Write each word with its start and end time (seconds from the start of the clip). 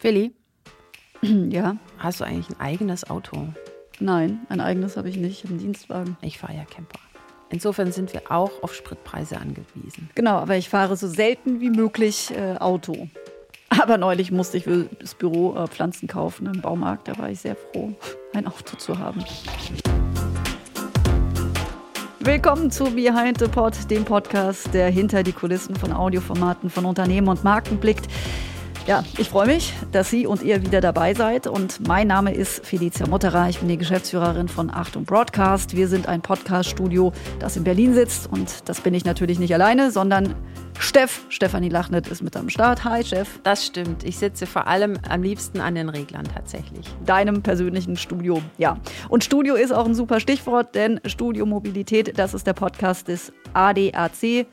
Willi, 0.00 0.32
Ja, 1.22 1.76
hast 1.98 2.20
du 2.20 2.24
eigentlich 2.24 2.48
ein 2.50 2.60
eigenes 2.60 3.08
Auto? 3.10 3.48
nein, 3.98 4.46
ein 4.48 4.60
eigenes 4.60 4.96
habe 4.96 5.08
ich 5.08 5.16
nicht, 5.16 5.38
ich 5.38 5.42
habe 5.42 5.54
einen 5.54 5.58
Dienstwagen. 5.58 6.16
Ich 6.20 6.38
fahre 6.38 6.54
ja 6.54 6.64
Camper. 6.64 7.00
Insofern 7.50 7.90
sind 7.90 8.12
wir 8.12 8.30
auch 8.30 8.62
auf 8.62 8.74
Spritpreise 8.74 9.38
angewiesen. 9.40 10.08
Genau, 10.14 10.36
aber 10.36 10.56
ich 10.56 10.68
fahre 10.68 10.96
so 10.96 11.08
selten 11.08 11.60
wie 11.60 11.70
möglich 11.70 12.30
äh, 12.30 12.56
Auto. 12.58 13.08
Aber 13.70 13.98
neulich 13.98 14.30
musste 14.30 14.58
ich 14.58 14.64
für 14.64 14.84
das 15.00 15.16
Büro 15.16 15.56
äh, 15.56 15.66
Pflanzen 15.66 16.06
kaufen 16.06 16.46
im 16.46 16.60
Baumarkt. 16.60 17.08
Da 17.08 17.18
war 17.18 17.28
ich 17.30 17.40
sehr 17.40 17.56
froh, 17.56 17.92
ein 18.34 18.46
Auto 18.46 18.76
zu 18.76 18.98
haben. 19.00 19.24
Willkommen 22.20 22.70
zu 22.70 22.84
Behind 22.84 23.40
the 23.40 23.48
Pod, 23.48 23.74
dem 23.90 24.04
Podcast, 24.04 24.72
der 24.72 24.90
hinter 24.90 25.24
die 25.24 25.32
Kulissen 25.32 25.74
von 25.74 25.92
Audioformaten 25.92 26.70
von 26.70 26.84
Unternehmen 26.84 27.26
und 27.26 27.42
Marken 27.42 27.78
blickt. 27.78 28.06
Ja, 28.88 29.04
ich 29.18 29.28
freue 29.28 29.48
mich, 29.48 29.74
dass 29.92 30.08
Sie 30.08 30.26
und 30.26 30.42
ihr 30.42 30.62
wieder 30.62 30.80
dabei 30.80 31.12
seid. 31.12 31.46
Und 31.46 31.86
mein 31.86 32.06
Name 32.06 32.32
ist 32.32 32.64
Felicia 32.64 33.06
Mutterer. 33.06 33.50
Ich 33.50 33.58
bin 33.58 33.68
die 33.68 33.76
Geschäftsführerin 33.76 34.48
von 34.48 34.70
Achtung 34.70 35.04
Broadcast. 35.04 35.76
Wir 35.76 35.88
sind 35.88 36.08
ein 36.08 36.22
Podcast-Studio, 36.22 37.12
das 37.38 37.58
in 37.58 37.64
Berlin 37.64 37.92
sitzt. 37.92 38.32
Und 38.32 38.66
das 38.66 38.80
bin 38.80 38.94
ich 38.94 39.04
natürlich 39.04 39.38
nicht 39.38 39.52
alleine, 39.52 39.90
sondern 39.90 40.34
Steff, 40.78 41.26
Stefanie 41.28 41.68
Lachnet 41.68 42.08
ist 42.08 42.22
mit 42.22 42.34
am 42.34 42.48
Start. 42.48 42.82
Hi, 42.84 43.04
Steff. 43.04 43.40
Das 43.42 43.66
stimmt. 43.66 44.04
Ich 44.04 44.16
sitze 44.16 44.46
vor 44.46 44.66
allem 44.66 44.98
am 45.06 45.22
liebsten 45.22 45.60
an 45.60 45.74
den 45.74 45.90
Reglern 45.90 46.24
tatsächlich. 46.24 46.86
Deinem 47.04 47.42
persönlichen 47.42 47.98
Studio. 47.98 48.40
Ja. 48.56 48.78
Und 49.10 49.22
Studio 49.22 49.54
ist 49.54 49.70
auch 49.70 49.84
ein 49.84 49.94
super 49.94 50.18
Stichwort, 50.18 50.74
denn 50.74 50.98
Studio 51.04 51.44
Mobilität, 51.44 52.18
das 52.18 52.32
ist 52.32 52.46
der 52.46 52.54
Podcast 52.54 53.08
des 53.08 53.34
ADAC. 53.52 54.46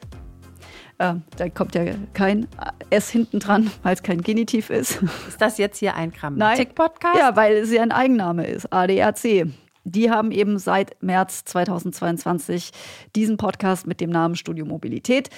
Äh, 0.98 1.16
da 1.38 1.50
kommt 1.50 1.76
ja 1.76 1.84
kein 2.14 2.48
S 2.90 3.10
hinten 3.10 3.40
dran, 3.40 3.70
weil 3.84 3.94
es 3.96 4.04
kein 4.04 4.22
Genitiv 4.22 4.70
ist. 4.70 5.02
Ist 5.28 5.42
das 5.42 5.58
jetzt 5.58 5.80
hier 5.80 5.96
ein 5.96 6.10
Nein. 6.10 6.20
Grammatik-Podcast? 6.20 7.20
Ja, 7.20 7.36
weil 7.36 7.56
es 7.58 7.72
ja 7.72 7.82
ein 7.82 7.92
Eigenname 7.92 8.48
ist, 8.48 8.72
ADAC. 8.72 9.48
Die 9.88 10.10
haben 10.10 10.32
eben 10.32 10.58
seit 10.58 11.02
März 11.04 11.46
2022 11.46 12.72
diesen 13.16 13.38
Podcast 13.38 13.86
mit 13.86 14.02
dem 14.02 14.10
Namen 14.10 14.36
Studio 14.36 14.66
Mobilität. 14.66 15.30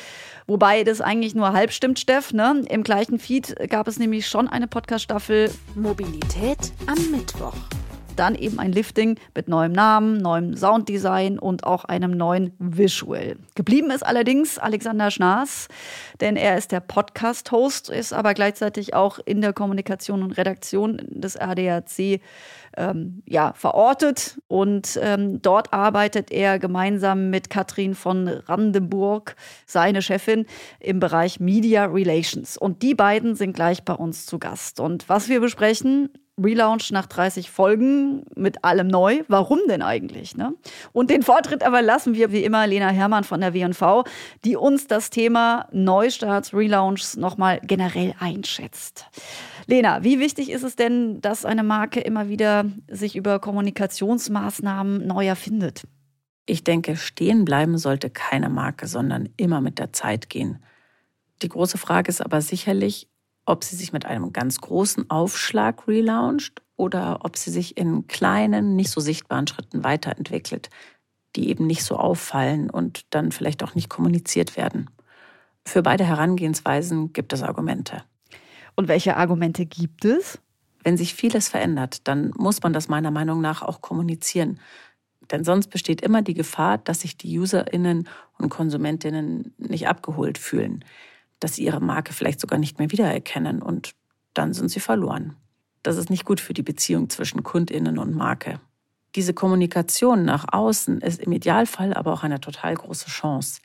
Wobei 0.45 0.85
das 0.85 1.01
eigentlich 1.01 1.35
nur 1.35 1.51
halb 1.51 1.73
stimmt, 1.73 1.99
Steff. 1.99 2.31
Ne? 2.31 2.63
Im 2.69 2.83
gleichen 2.83 3.19
Feed 3.19 3.55
gab 3.69 3.89
es 3.89 3.99
nämlich 3.99 4.25
schon 4.25 4.47
eine 4.47 4.67
Podcast-Staffel, 4.67 5.51
Mobilität 5.75 6.71
am 6.85 6.97
Mittwoch. 7.11 7.55
Dann 8.19 8.35
eben 8.35 8.59
ein 8.59 8.71
Lifting 8.71 9.19
mit 9.35 9.47
neuem 9.47 9.71
Namen, 9.71 10.17
neuem 10.17 10.55
Sounddesign 10.55 11.39
und 11.39 11.63
auch 11.63 11.85
einem 11.85 12.11
neuen 12.11 12.53
Visual. 12.59 13.37
Geblieben 13.55 13.91
ist 13.91 14.05
allerdings 14.05 14.57
Alexander 14.57 15.11
Schnaas, 15.11 15.67
denn 16.19 16.35
er 16.35 16.57
ist 16.57 16.71
der 16.71 16.79
Podcast-Host, 16.79 17.89
ist 17.89 18.13
aber 18.13 18.33
gleichzeitig 18.33 18.93
auch 18.93 19.19
in 19.25 19.41
der 19.41 19.53
Kommunikation 19.53 20.23
und 20.23 20.37
Redaktion 20.37 21.01
des 21.09 21.37
ADAC 21.37 22.19
ähm, 22.77 23.23
ja, 23.25 23.53
verortet 23.53 24.39
und 24.47 24.99
ähm, 25.01 25.41
dort 25.41 25.73
arbeitet 25.73 26.31
er 26.31 26.59
gemeinsam 26.59 27.29
mit 27.29 27.49
Katrin 27.49 27.95
von 27.95 28.27
Randenburg, 28.27 29.35
seine 29.65 30.01
Chefin, 30.01 30.45
im 30.79 30.99
Bereich 30.99 31.39
Media 31.39 31.85
Relations. 31.85 32.57
Und 32.57 32.81
die 32.81 32.95
beiden 32.95 33.35
sind 33.35 33.53
gleich 33.53 33.83
bei 33.83 33.93
uns 33.93 34.25
zu 34.25 34.39
Gast. 34.39 34.79
Und 34.79 35.09
was 35.09 35.27
wir 35.27 35.41
besprechen, 35.41 36.09
Relaunch 36.39 36.91
nach 36.91 37.07
30 37.07 37.49
Folgen 37.49 38.23
mit 38.35 38.63
allem 38.63 38.87
neu. 38.87 39.23
Warum 39.27 39.59
denn 39.67 39.81
eigentlich? 39.81 40.37
Ne? 40.37 40.53
Und 40.93 41.09
den 41.09 41.23
Vortritt 41.23 41.63
aber 41.63 41.81
lassen 41.81 42.13
wir 42.13 42.31
wie 42.31 42.43
immer 42.43 42.67
Lena 42.67 42.89
Hermann 42.89 43.23
von 43.23 43.41
der 43.41 43.55
WV, 43.55 44.03
die 44.45 44.55
uns 44.55 44.85
das 44.85 45.09
Thema 45.09 45.67
Neustarts, 45.71 46.53
Relaunchs 46.53 47.17
nochmal 47.17 47.59
generell 47.63 48.13
einschätzt. 48.19 49.07
Lena, 49.69 50.01
wie 50.01 50.19
wichtig 50.19 50.49
ist 50.49 50.63
es 50.63 50.77
denn, 50.77 51.19
dass 51.19 51.43
eine 51.43 51.63
Marke 51.63 51.99
immer 51.99 52.29
wieder 52.29 52.65
sich 52.89 53.17
über 53.17 53.39
Kommunikationsmaßnahmen 53.39 55.05
neu 55.05 55.27
erfindet? 55.27 55.83
Ich 56.45 56.63
denke, 56.63 56.95
stehen 56.95 57.43
bleiben 57.43 57.77
sollte 57.77 58.09
keine 58.09 58.49
Marke, 58.49 58.87
sondern 58.87 59.27
immer 59.35 59.59
mit 59.59 59.77
der 59.79 59.91
Zeit 59.91 60.29
gehen. 60.29 60.63
Die 61.41 61.49
große 61.49 61.77
Frage 61.77 62.07
ist 62.07 62.21
aber 62.21 62.41
sicherlich, 62.41 63.09
ob 63.45 63.65
sie 63.65 63.75
sich 63.75 63.91
mit 63.91 64.05
einem 64.05 64.31
ganz 64.31 64.61
großen 64.61 65.09
Aufschlag 65.09 65.85
relauncht 65.85 66.61
oder 66.77 67.25
ob 67.25 67.35
sie 67.35 67.51
sich 67.51 67.75
in 67.75 68.07
kleinen, 68.07 68.77
nicht 68.77 68.89
so 68.89 69.01
sichtbaren 69.01 69.47
Schritten 69.47 69.83
weiterentwickelt, 69.83 70.69
die 71.35 71.49
eben 71.49 71.67
nicht 71.67 71.83
so 71.83 71.97
auffallen 71.97 72.69
und 72.69 73.05
dann 73.09 73.33
vielleicht 73.33 73.63
auch 73.63 73.75
nicht 73.75 73.89
kommuniziert 73.89 74.55
werden. 74.55 74.89
Für 75.65 75.83
beide 75.83 76.05
Herangehensweisen 76.05 77.11
gibt 77.11 77.33
es 77.33 77.43
Argumente. 77.43 78.03
Und 78.77 78.87
welche 78.87 79.17
Argumente 79.17 79.65
gibt 79.65 80.05
es? 80.05 80.39
Wenn 80.83 80.97
sich 80.97 81.15
vieles 81.15 81.49
verändert, 81.49 82.07
dann 82.07 82.31
muss 82.37 82.61
man 82.61 82.73
das 82.73 82.87
meiner 82.87 83.11
Meinung 83.11 83.41
nach 83.41 83.63
auch 83.63 83.81
kommunizieren. 83.81 84.59
Denn 85.31 85.43
sonst 85.43 85.67
besteht 85.67 85.99
immer 86.01 86.21
die 86.21 86.35
Gefahr, 86.35 86.77
dass 86.77 87.01
sich 87.01 87.17
die 87.17 87.37
Userinnen 87.37 88.07
und 88.37 88.49
Konsumentinnen 88.49 89.53
nicht 89.57 89.87
abgeholt 89.87 90.37
fühlen, 90.37 90.85
dass 91.39 91.55
sie 91.55 91.65
ihre 91.65 91.81
Marke 91.81 92.13
vielleicht 92.13 92.39
sogar 92.39 92.59
nicht 92.59 92.77
mehr 92.77 92.91
wiedererkennen 92.91 93.61
und 93.61 93.91
dann 94.35 94.53
sind 94.53 94.69
sie 94.69 94.79
verloren. 94.79 95.35
Das 95.81 95.97
ist 95.97 96.11
nicht 96.11 96.23
gut 96.23 96.39
für 96.39 96.53
die 96.53 96.63
Beziehung 96.63 97.09
zwischen 97.09 97.43
Kundinnen 97.43 97.97
und 97.97 98.15
Marke. 98.15 98.61
Diese 99.15 99.33
Kommunikation 99.33 100.23
nach 100.23 100.45
außen 100.53 101.01
ist 101.01 101.19
im 101.19 101.31
Idealfall 101.31 101.95
aber 101.95 102.13
auch 102.13 102.23
eine 102.23 102.39
total 102.39 102.75
große 102.75 103.07
Chance. 103.07 103.61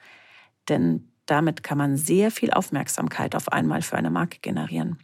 Denn 0.71 1.12
damit 1.33 1.63
kann 1.63 1.79
man 1.79 1.97
sehr 1.97 2.31
viel 2.31 2.51
Aufmerksamkeit 2.51 3.35
auf 3.35 3.51
einmal 3.51 3.81
für 3.81 3.97
eine 3.97 4.11
Marke 4.11 4.39
generieren. 4.43 4.99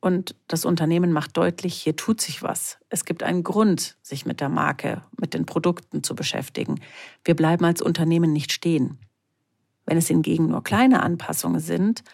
Und 0.00 0.36
das 0.46 0.64
Unternehmen 0.64 1.10
macht 1.10 1.36
deutlich, 1.36 1.74
hier 1.74 1.96
tut 1.96 2.20
sich 2.20 2.44
was. 2.44 2.78
Es 2.90 3.04
gibt 3.04 3.24
einen 3.24 3.42
Grund, 3.42 3.96
sich 4.00 4.24
mit 4.24 4.40
der 4.40 4.50
Marke, 4.50 5.02
mit 5.20 5.34
den 5.34 5.46
Produkten 5.46 6.04
zu 6.04 6.14
beschäftigen. 6.14 6.80
Wir 7.24 7.34
bleiben 7.34 7.64
als 7.64 7.82
Unternehmen 7.82 8.32
nicht 8.32 8.52
stehen. 8.52 9.00
Wenn 9.84 9.98
es 9.98 10.06
hingegen 10.06 10.46
nur 10.46 10.62
kleine 10.62 11.02
Anpassungen 11.02 11.58
sind, 11.58 12.04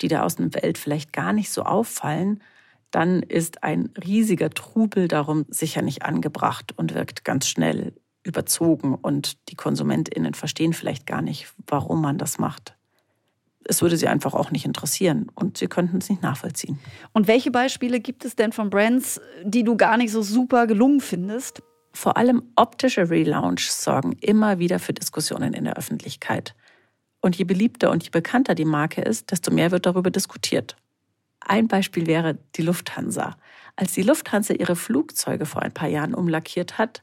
die 0.00 0.08
der 0.08 0.24
Außenwelt 0.24 0.78
vielleicht 0.78 1.12
gar 1.12 1.34
nicht 1.34 1.50
so 1.50 1.64
auffallen, 1.64 2.42
dann 2.90 3.22
ist 3.22 3.62
ein 3.62 3.90
riesiger 4.02 4.48
Trubel 4.48 5.08
darum 5.08 5.44
sicher 5.48 5.82
nicht 5.82 6.04
angebracht 6.04 6.72
und 6.78 6.94
wirkt 6.94 7.22
ganz 7.22 7.48
schnell 7.48 7.92
überzogen 8.22 8.94
und 8.94 9.50
die 9.50 9.56
Konsumentinnen 9.56 10.32
verstehen 10.32 10.72
vielleicht 10.72 11.06
gar 11.06 11.20
nicht, 11.20 11.52
warum 11.66 12.00
man 12.00 12.16
das 12.16 12.38
macht. 12.38 12.73
Es 13.66 13.82
würde 13.82 13.96
sie 13.96 14.08
einfach 14.08 14.34
auch 14.34 14.50
nicht 14.50 14.64
interessieren 14.64 15.30
und 15.34 15.58
sie 15.58 15.66
könnten 15.66 15.98
es 15.98 16.10
nicht 16.10 16.22
nachvollziehen. 16.22 16.78
Und 17.12 17.26
welche 17.28 17.50
Beispiele 17.50 18.00
gibt 18.00 18.24
es 18.24 18.36
denn 18.36 18.52
von 18.52 18.70
Brands, 18.70 19.20
die 19.42 19.64
du 19.64 19.76
gar 19.76 19.96
nicht 19.96 20.12
so 20.12 20.22
super 20.22 20.66
gelungen 20.66 21.00
findest? 21.00 21.62
Vor 21.92 22.16
allem 22.16 22.42
optische 22.56 23.08
Relaunches 23.08 23.82
sorgen 23.82 24.12
immer 24.20 24.58
wieder 24.58 24.78
für 24.78 24.92
Diskussionen 24.92 25.54
in 25.54 25.64
der 25.64 25.76
Öffentlichkeit. 25.76 26.54
Und 27.20 27.36
je 27.36 27.44
beliebter 27.44 27.90
und 27.90 28.02
je 28.02 28.10
bekannter 28.10 28.54
die 28.54 28.66
Marke 28.66 29.00
ist, 29.00 29.30
desto 29.30 29.50
mehr 29.50 29.70
wird 29.70 29.86
darüber 29.86 30.10
diskutiert. 30.10 30.76
Ein 31.40 31.68
Beispiel 31.68 32.06
wäre 32.06 32.38
die 32.56 32.62
Lufthansa. 32.62 33.36
Als 33.76 33.92
die 33.92 34.02
Lufthansa 34.02 34.54
ihre 34.54 34.76
Flugzeuge 34.76 35.46
vor 35.46 35.62
ein 35.62 35.72
paar 35.72 35.88
Jahren 35.88 36.14
umlackiert 36.14 36.78
hat, 36.78 37.02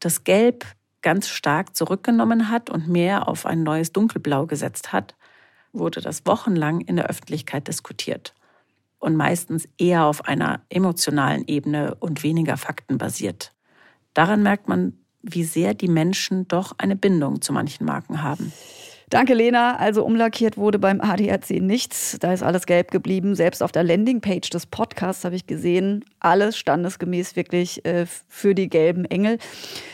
das 0.00 0.24
Gelb 0.24 0.66
ganz 1.02 1.28
stark 1.28 1.76
zurückgenommen 1.76 2.50
hat 2.50 2.68
und 2.68 2.88
mehr 2.88 3.28
auf 3.28 3.46
ein 3.46 3.62
neues 3.62 3.92
Dunkelblau 3.92 4.46
gesetzt 4.46 4.92
hat, 4.92 5.14
wurde 5.78 6.00
das 6.00 6.26
wochenlang 6.26 6.80
in 6.80 6.96
der 6.96 7.06
Öffentlichkeit 7.06 7.68
diskutiert. 7.68 8.34
Und 8.98 9.16
meistens 9.16 9.68
eher 9.78 10.04
auf 10.04 10.24
einer 10.24 10.62
emotionalen 10.68 11.44
Ebene 11.46 11.94
und 12.00 12.22
weniger 12.22 12.56
faktenbasiert. 12.56 13.52
Daran 14.14 14.42
merkt 14.42 14.68
man, 14.68 14.94
wie 15.22 15.44
sehr 15.44 15.74
die 15.74 15.88
Menschen 15.88 16.48
doch 16.48 16.72
eine 16.78 16.96
Bindung 16.96 17.42
zu 17.42 17.52
manchen 17.52 17.84
Marken 17.84 18.22
haben. 18.22 18.52
Danke, 19.08 19.34
Lena. 19.34 19.76
Also 19.76 20.04
umlackiert 20.04 20.56
wurde 20.56 20.80
beim 20.80 21.00
ADAC 21.00 21.50
nichts. 21.60 22.16
Da 22.18 22.32
ist 22.32 22.42
alles 22.42 22.66
gelb 22.66 22.90
geblieben. 22.90 23.36
Selbst 23.36 23.62
auf 23.62 23.70
der 23.70 23.84
Landingpage 23.84 24.50
des 24.50 24.66
Podcasts 24.66 25.24
habe 25.24 25.36
ich 25.36 25.46
gesehen, 25.46 26.04
alles 26.18 26.56
standesgemäß 26.56 27.36
wirklich 27.36 27.84
äh, 27.84 28.06
für 28.06 28.54
die 28.54 28.68
gelben 28.68 29.04
Engel. 29.04 29.38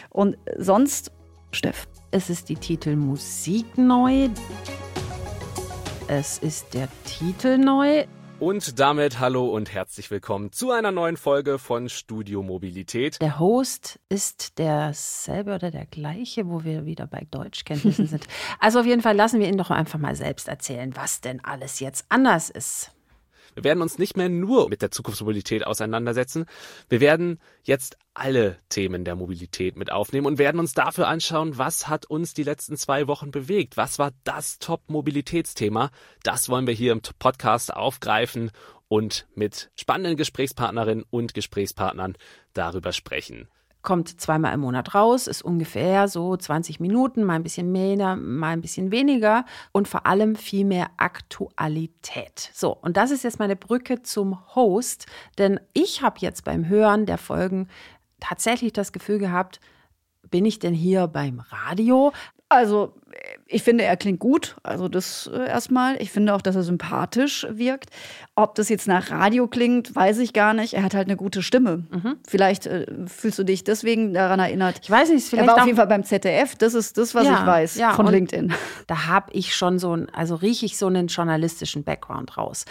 Und 0.08 0.38
sonst, 0.56 1.12
Steff. 1.50 1.86
Es 2.10 2.30
ist 2.30 2.48
die 2.48 2.56
Titelmusik 2.56 3.76
neu. 3.76 4.28
Es 6.14 6.36
ist 6.36 6.74
der 6.74 6.88
Titel 7.06 7.56
neu. 7.56 8.04
Und 8.38 8.78
damit 8.78 9.18
hallo 9.18 9.46
und 9.46 9.72
herzlich 9.72 10.10
willkommen 10.10 10.52
zu 10.52 10.70
einer 10.70 10.92
neuen 10.92 11.16
Folge 11.16 11.58
von 11.58 11.88
Studio 11.88 12.42
Mobilität. 12.42 13.18
Der 13.22 13.38
Host 13.38 13.98
ist 14.10 14.58
derselbe 14.58 15.54
oder 15.54 15.70
der 15.70 15.86
gleiche, 15.86 16.46
wo 16.50 16.64
wir 16.64 16.84
wieder 16.84 17.06
bei 17.06 17.26
Deutschkenntnissen 17.30 18.06
sind. 18.08 18.26
Also 18.60 18.80
auf 18.80 18.84
jeden 18.84 19.00
Fall 19.00 19.16
lassen 19.16 19.40
wir 19.40 19.48
ihn 19.48 19.56
doch 19.56 19.70
einfach 19.70 19.98
mal 19.98 20.14
selbst 20.14 20.48
erzählen, 20.48 20.94
was 20.94 21.22
denn 21.22 21.42
alles 21.42 21.80
jetzt 21.80 22.04
anders 22.10 22.50
ist. 22.50 22.90
Wir 23.54 23.64
werden 23.64 23.82
uns 23.82 23.98
nicht 23.98 24.16
mehr 24.16 24.28
nur 24.28 24.68
mit 24.68 24.82
der 24.82 24.90
Zukunftsmobilität 24.90 25.66
auseinandersetzen. 25.66 26.46
Wir 26.88 27.00
werden 27.00 27.38
jetzt 27.62 27.96
alle 28.14 28.58
Themen 28.68 29.04
der 29.04 29.16
Mobilität 29.16 29.76
mit 29.76 29.90
aufnehmen 29.90 30.26
und 30.26 30.38
werden 30.38 30.58
uns 30.58 30.74
dafür 30.74 31.08
anschauen, 31.08 31.58
was 31.58 31.88
hat 31.88 32.06
uns 32.06 32.34
die 32.34 32.42
letzten 32.42 32.76
zwei 32.76 33.06
Wochen 33.06 33.30
bewegt? 33.30 33.76
Was 33.76 33.98
war 33.98 34.12
das 34.24 34.58
Top-Mobilitätsthema? 34.58 35.90
Das 36.22 36.48
wollen 36.48 36.66
wir 36.66 36.74
hier 36.74 36.92
im 36.92 37.00
Podcast 37.18 37.74
aufgreifen 37.74 38.50
und 38.88 39.26
mit 39.34 39.70
spannenden 39.74 40.16
Gesprächspartnerinnen 40.16 41.04
und 41.08 41.34
Gesprächspartnern 41.34 42.16
darüber 42.52 42.92
sprechen 42.92 43.48
kommt 43.82 44.20
zweimal 44.20 44.54
im 44.54 44.60
Monat 44.60 44.94
raus, 44.94 45.26
ist 45.26 45.42
ungefähr 45.42 46.08
so 46.08 46.36
20 46.36 46.80
Minuten, 46.80 47.24
mal 47.24 47.34
ein 47.34 47.42
bisschen 47.42 47.70
mehr, 47.72 48.16
mal 48.16 48.50
ein 48.50 48.60
bisschen 48.60 48.90
weniger 48.90 49.44
und 49.72 49.88
vor 49.88 50.06
allem 50.06 50.36
viel 50.36 50.64
mehr 50.64 50.90
Aktualität. 50.96 52.50
So, 52.54 52.72
und 52.72 52.96
das 52.96 53.10
ist 53.10 53.24
jetzt 53.24 53.38
meine 53.38 53.56
Brücke 53.56 54.02
zum 54.02 54.38
Host, 54.54 55.06
denn 55.38 55.60
ich 55.72 56.02
habe 56.02 56.16
jetzt 56.20 56.44
beim 56.44 56.68
Hören 56.68 57.06
der 57.06 57.18
Folgen 57.18 57.68
tatsächlich 58.20 58.72
das 58.72 58.92
Gefühl 58.92 59.18
gehabt, 59.18 59.60
bin 60.30 60.46
ich 60.46 60.58
denn 60.58 60.74
hier 60.74 61.08
beim 61.08 61.40
Radio? 61.40 62.12
Also, 62.48 62.94
ich 63.52 63.62
finde, 63.62 63.84
er 63.84 63.96
klingt 63.96 64.18
gut. 64.18 64.56
Also, 64.62 64.88
das 64.88 65.30
äh, 65.32 65.48
erstmal. 65.48 66.00
Ich 66.00 66.10
finde 66.10 66.34
auch, 66.34 66.42
dass 66.42 66.56
er 66.56 66.62
sympathisch 66.62 67.46
wirkt. 67.50 67.90
Ob 68.34 68.54
das 68.54 68.68
jetzt 68.68 68.88
nach 68.88 69.10
Radio 69.10 69.46
klingt, 69.46 69.94
weiß 69.94 70.18
ich 70.18 70.32
gar 70.32 70.54
nicht. 70.54 70.74
Er 70.74 70.82
hat 70.82 70.94
halt 70.94 71.08
eine 71.08 71.16
gute 71.16 71.42
Stimme. 71.42 71.84
Mhm. 71.90 72.16
Vielleicht 72.26 72.66
äh, 72.66 72.86
fühlst 73.06 73.38
du 73.38 73.44
dich 73.44 73.64
deswegen 73.64 74.14
daran 74.14 74.40
erinnert. 74.40 74.80
Ich 74.82 74.90
weiß 74.90 75.10
nicht, 75.10 75.26
vielleicht. 75.26 75.48
Er 75.48 75.52
war 75.54 75.60
auf 75.60 75.66
jeden 75.66 75.76
Fall 75.76 75.86
beim 75.86 76.04
ZDF. 76.04 76.56
Das 76.56 76.74
ist 76.74 76.98
das, 76.98 77.14
was 77.14 77.26
ja, 77.26 77.40
ich 77.40 77.46
weiß 77.46 77.76
ja, 77.76 77.92
von 77.92 78.06
LinkedIn. 78.06 78.52
Da 78.86 79.06
habe 79.06 79.32
ich 79.32 79.54
schon 79.54 79.78
so 79.78 79.96
ein, 79.96 80.08
also 80.10 80.34
rieche 80.34 80.66
ich 80.66 80.76
so 80.76 80.86
einen 80.86 81.06
journalistischen 81.06 81.84
Background 81.84 82.36
raus 82.36 82.64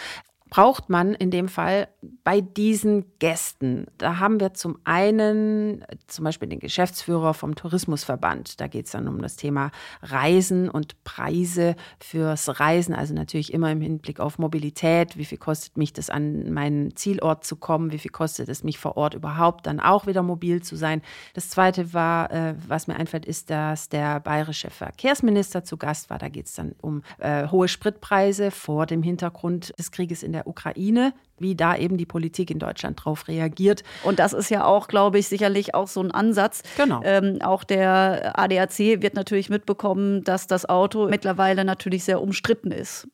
braucht 0.52 0.90
man 0.90 1.14
in 1.14 1.30
dem 1.30 1.48
Fall 1.48 1.88
bei 2.24 2.42
diesen 2.42 3.06
Gästen? 3.18 3.86
Da 3.96 4.18
haben 4.18 4.38
wir 4.38 4.52
zum 4.52 4.76
einen 4.84 5.82
zum 6.08 6.26
Beispiel 6.26 6.46
den 6.46 6.58
Geschäftsführer 6.58 7.32
vom 7.32 7.54
Tourismusverband. 7.54 8.60
Da 8.60 8.66
geht 8.66 8.84
es 8.84 8.92
dann 8.92 9.08
um 9.08 9.22
das 9.22 9.36
Thema 9.36 9.70
Reisen 10.02 10.68
und 10.68 11.02
Preise 11.04 11.74
fürs 11.98 12.60
Reisen. 12.60 12.94
Also 12.94 13.14
natürlich 13.14 13.54
immer 13.54 13.72
im 13.72 13.80
Hinblick 13.80 14.20
auf 14.20 14.38
Mobilität. 14.38 15.16
Wie 15.16 15.24
viel 15.24 15.38
kostet 15.38 15.78
mich 15.78 15.94
das, 15.94 16.10
an 16.10 16.52
meinen 16.52 16.94
Zielort 16.96 17.46
zu 17.46 17.56
kommen? 17.56 17.90
Wie 17.90 17.98
viel 17.98 18.10
kostet 18.10 18.50
es 18.50 18.62
mich 18.62 18.78
vor 18.78 18.98
Ort 18.98 19.14
überhaupt 19.14 19.66
dann 19.66 19.80
auch 19.80 20.06
wieder 20.06 20.22
mobil 20.22 20.62
zu 20.62 20.76
sein? 20.76 21.00
Das 21.32 21.48
zweite 21.48 21.94
war, 21.94 22.30
äh, 22.30 22.56
was 22.68 22.88
mir 22.88 22.96
einfällt, 22.96 23.24
ist, 23.24 23.48
dass 23.48 23.88
der 23.88 24.20
bayerische 24.20 24.68
Verkehrsminister 24.68 25.64
zu 25.64 25.78
Gast 25.78 26.10
war. 26.10 26.18
Da 26.18 26.28
geht 26.28 26.44
es 26.44 26.52
dann 26.52 26.74
um 26.82 27.00
äh, 27.20 27.48
hohe 27.48 27.68
Spritpreise 27.68 28.50
vor 28.50 28.84
dem 28.84 29.02
Hintergrund 29.02 29.72
des 29.78 29.90
Krieges 29.92 30.22
in 30.22 30.32
der 30.32 30.41
der 30.42 30.46
Ukraine, 30.48 31.12
wie 31.38 31.54
da 31.54 31.76
eben 31.76 31.96
die 31.96 32.06
Politik 32.06 32.50
in 32.50 32.58
Deutschland 32.58 33.02
drauf 33.02 33.28
reagiert. 33.28 33.82
Und 34.02 34.18
das 34.18 34.32
ist 34.32 34.50
ja 34.50 34.64
auch, 34.64 34.88
glaube 34.88 35.18
ich, 35.18 35.28
sicherlich 35.28 35.74
auch 35.74 35.88
so 35.88 36.00
ein 36.00 36.10
Ansatz. 36.10 36.62
Genau. 36.76 37.00
Ähm, 37.04 37.38
auch 37.42 37.64
der 37.64 38.38
ADAC 38.38 39.02
wird 39.02 39.14
natürlich 39.14 39.48
mitbekommen, 39.48 40.24
dass 40.24 40.46
das 40.46 40.68
Auto 40.68 41.08
mittlerweile 41.08 41.64
natürlich 41.64 42.04
sehr 42.04 42.20
umstritten 42.20 42.70
ist 42.70 43.08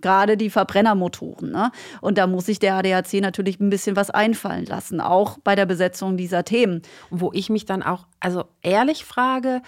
gerade 0.00 0.36
die 0.36 0.50
Verbrennermotoren. 0.50 1.50
Ne? 1.50 1.72
Und 2.00 2.18
da 2.18 2.26
muss 2.26 2.46
sich 2.46 2.58
der 2.58 2.74
ADAC 2.74 3.14
natürlich 3.14 3.60
ein 3.60 3.70
bisschen 3.70 3.96
was 3.96 4.10
einfallen 4.10 4.66
lassen, 4.66 5.00
auch 5.00 5.38
bei 5.42 5.54
der 5.54 5.66
Besetzung 5.66 6.16
dieser 6.16 6.44
Themen. 6.44 6.82
Wo 7.10 7.32
ich 7.32 7.50
mich 7.50 7.64
dann 7.64 7.82
auch, 7.82 8.06
also 8.20 8.44
ehrlich 8.62 9.04
frage, 9.04 9.62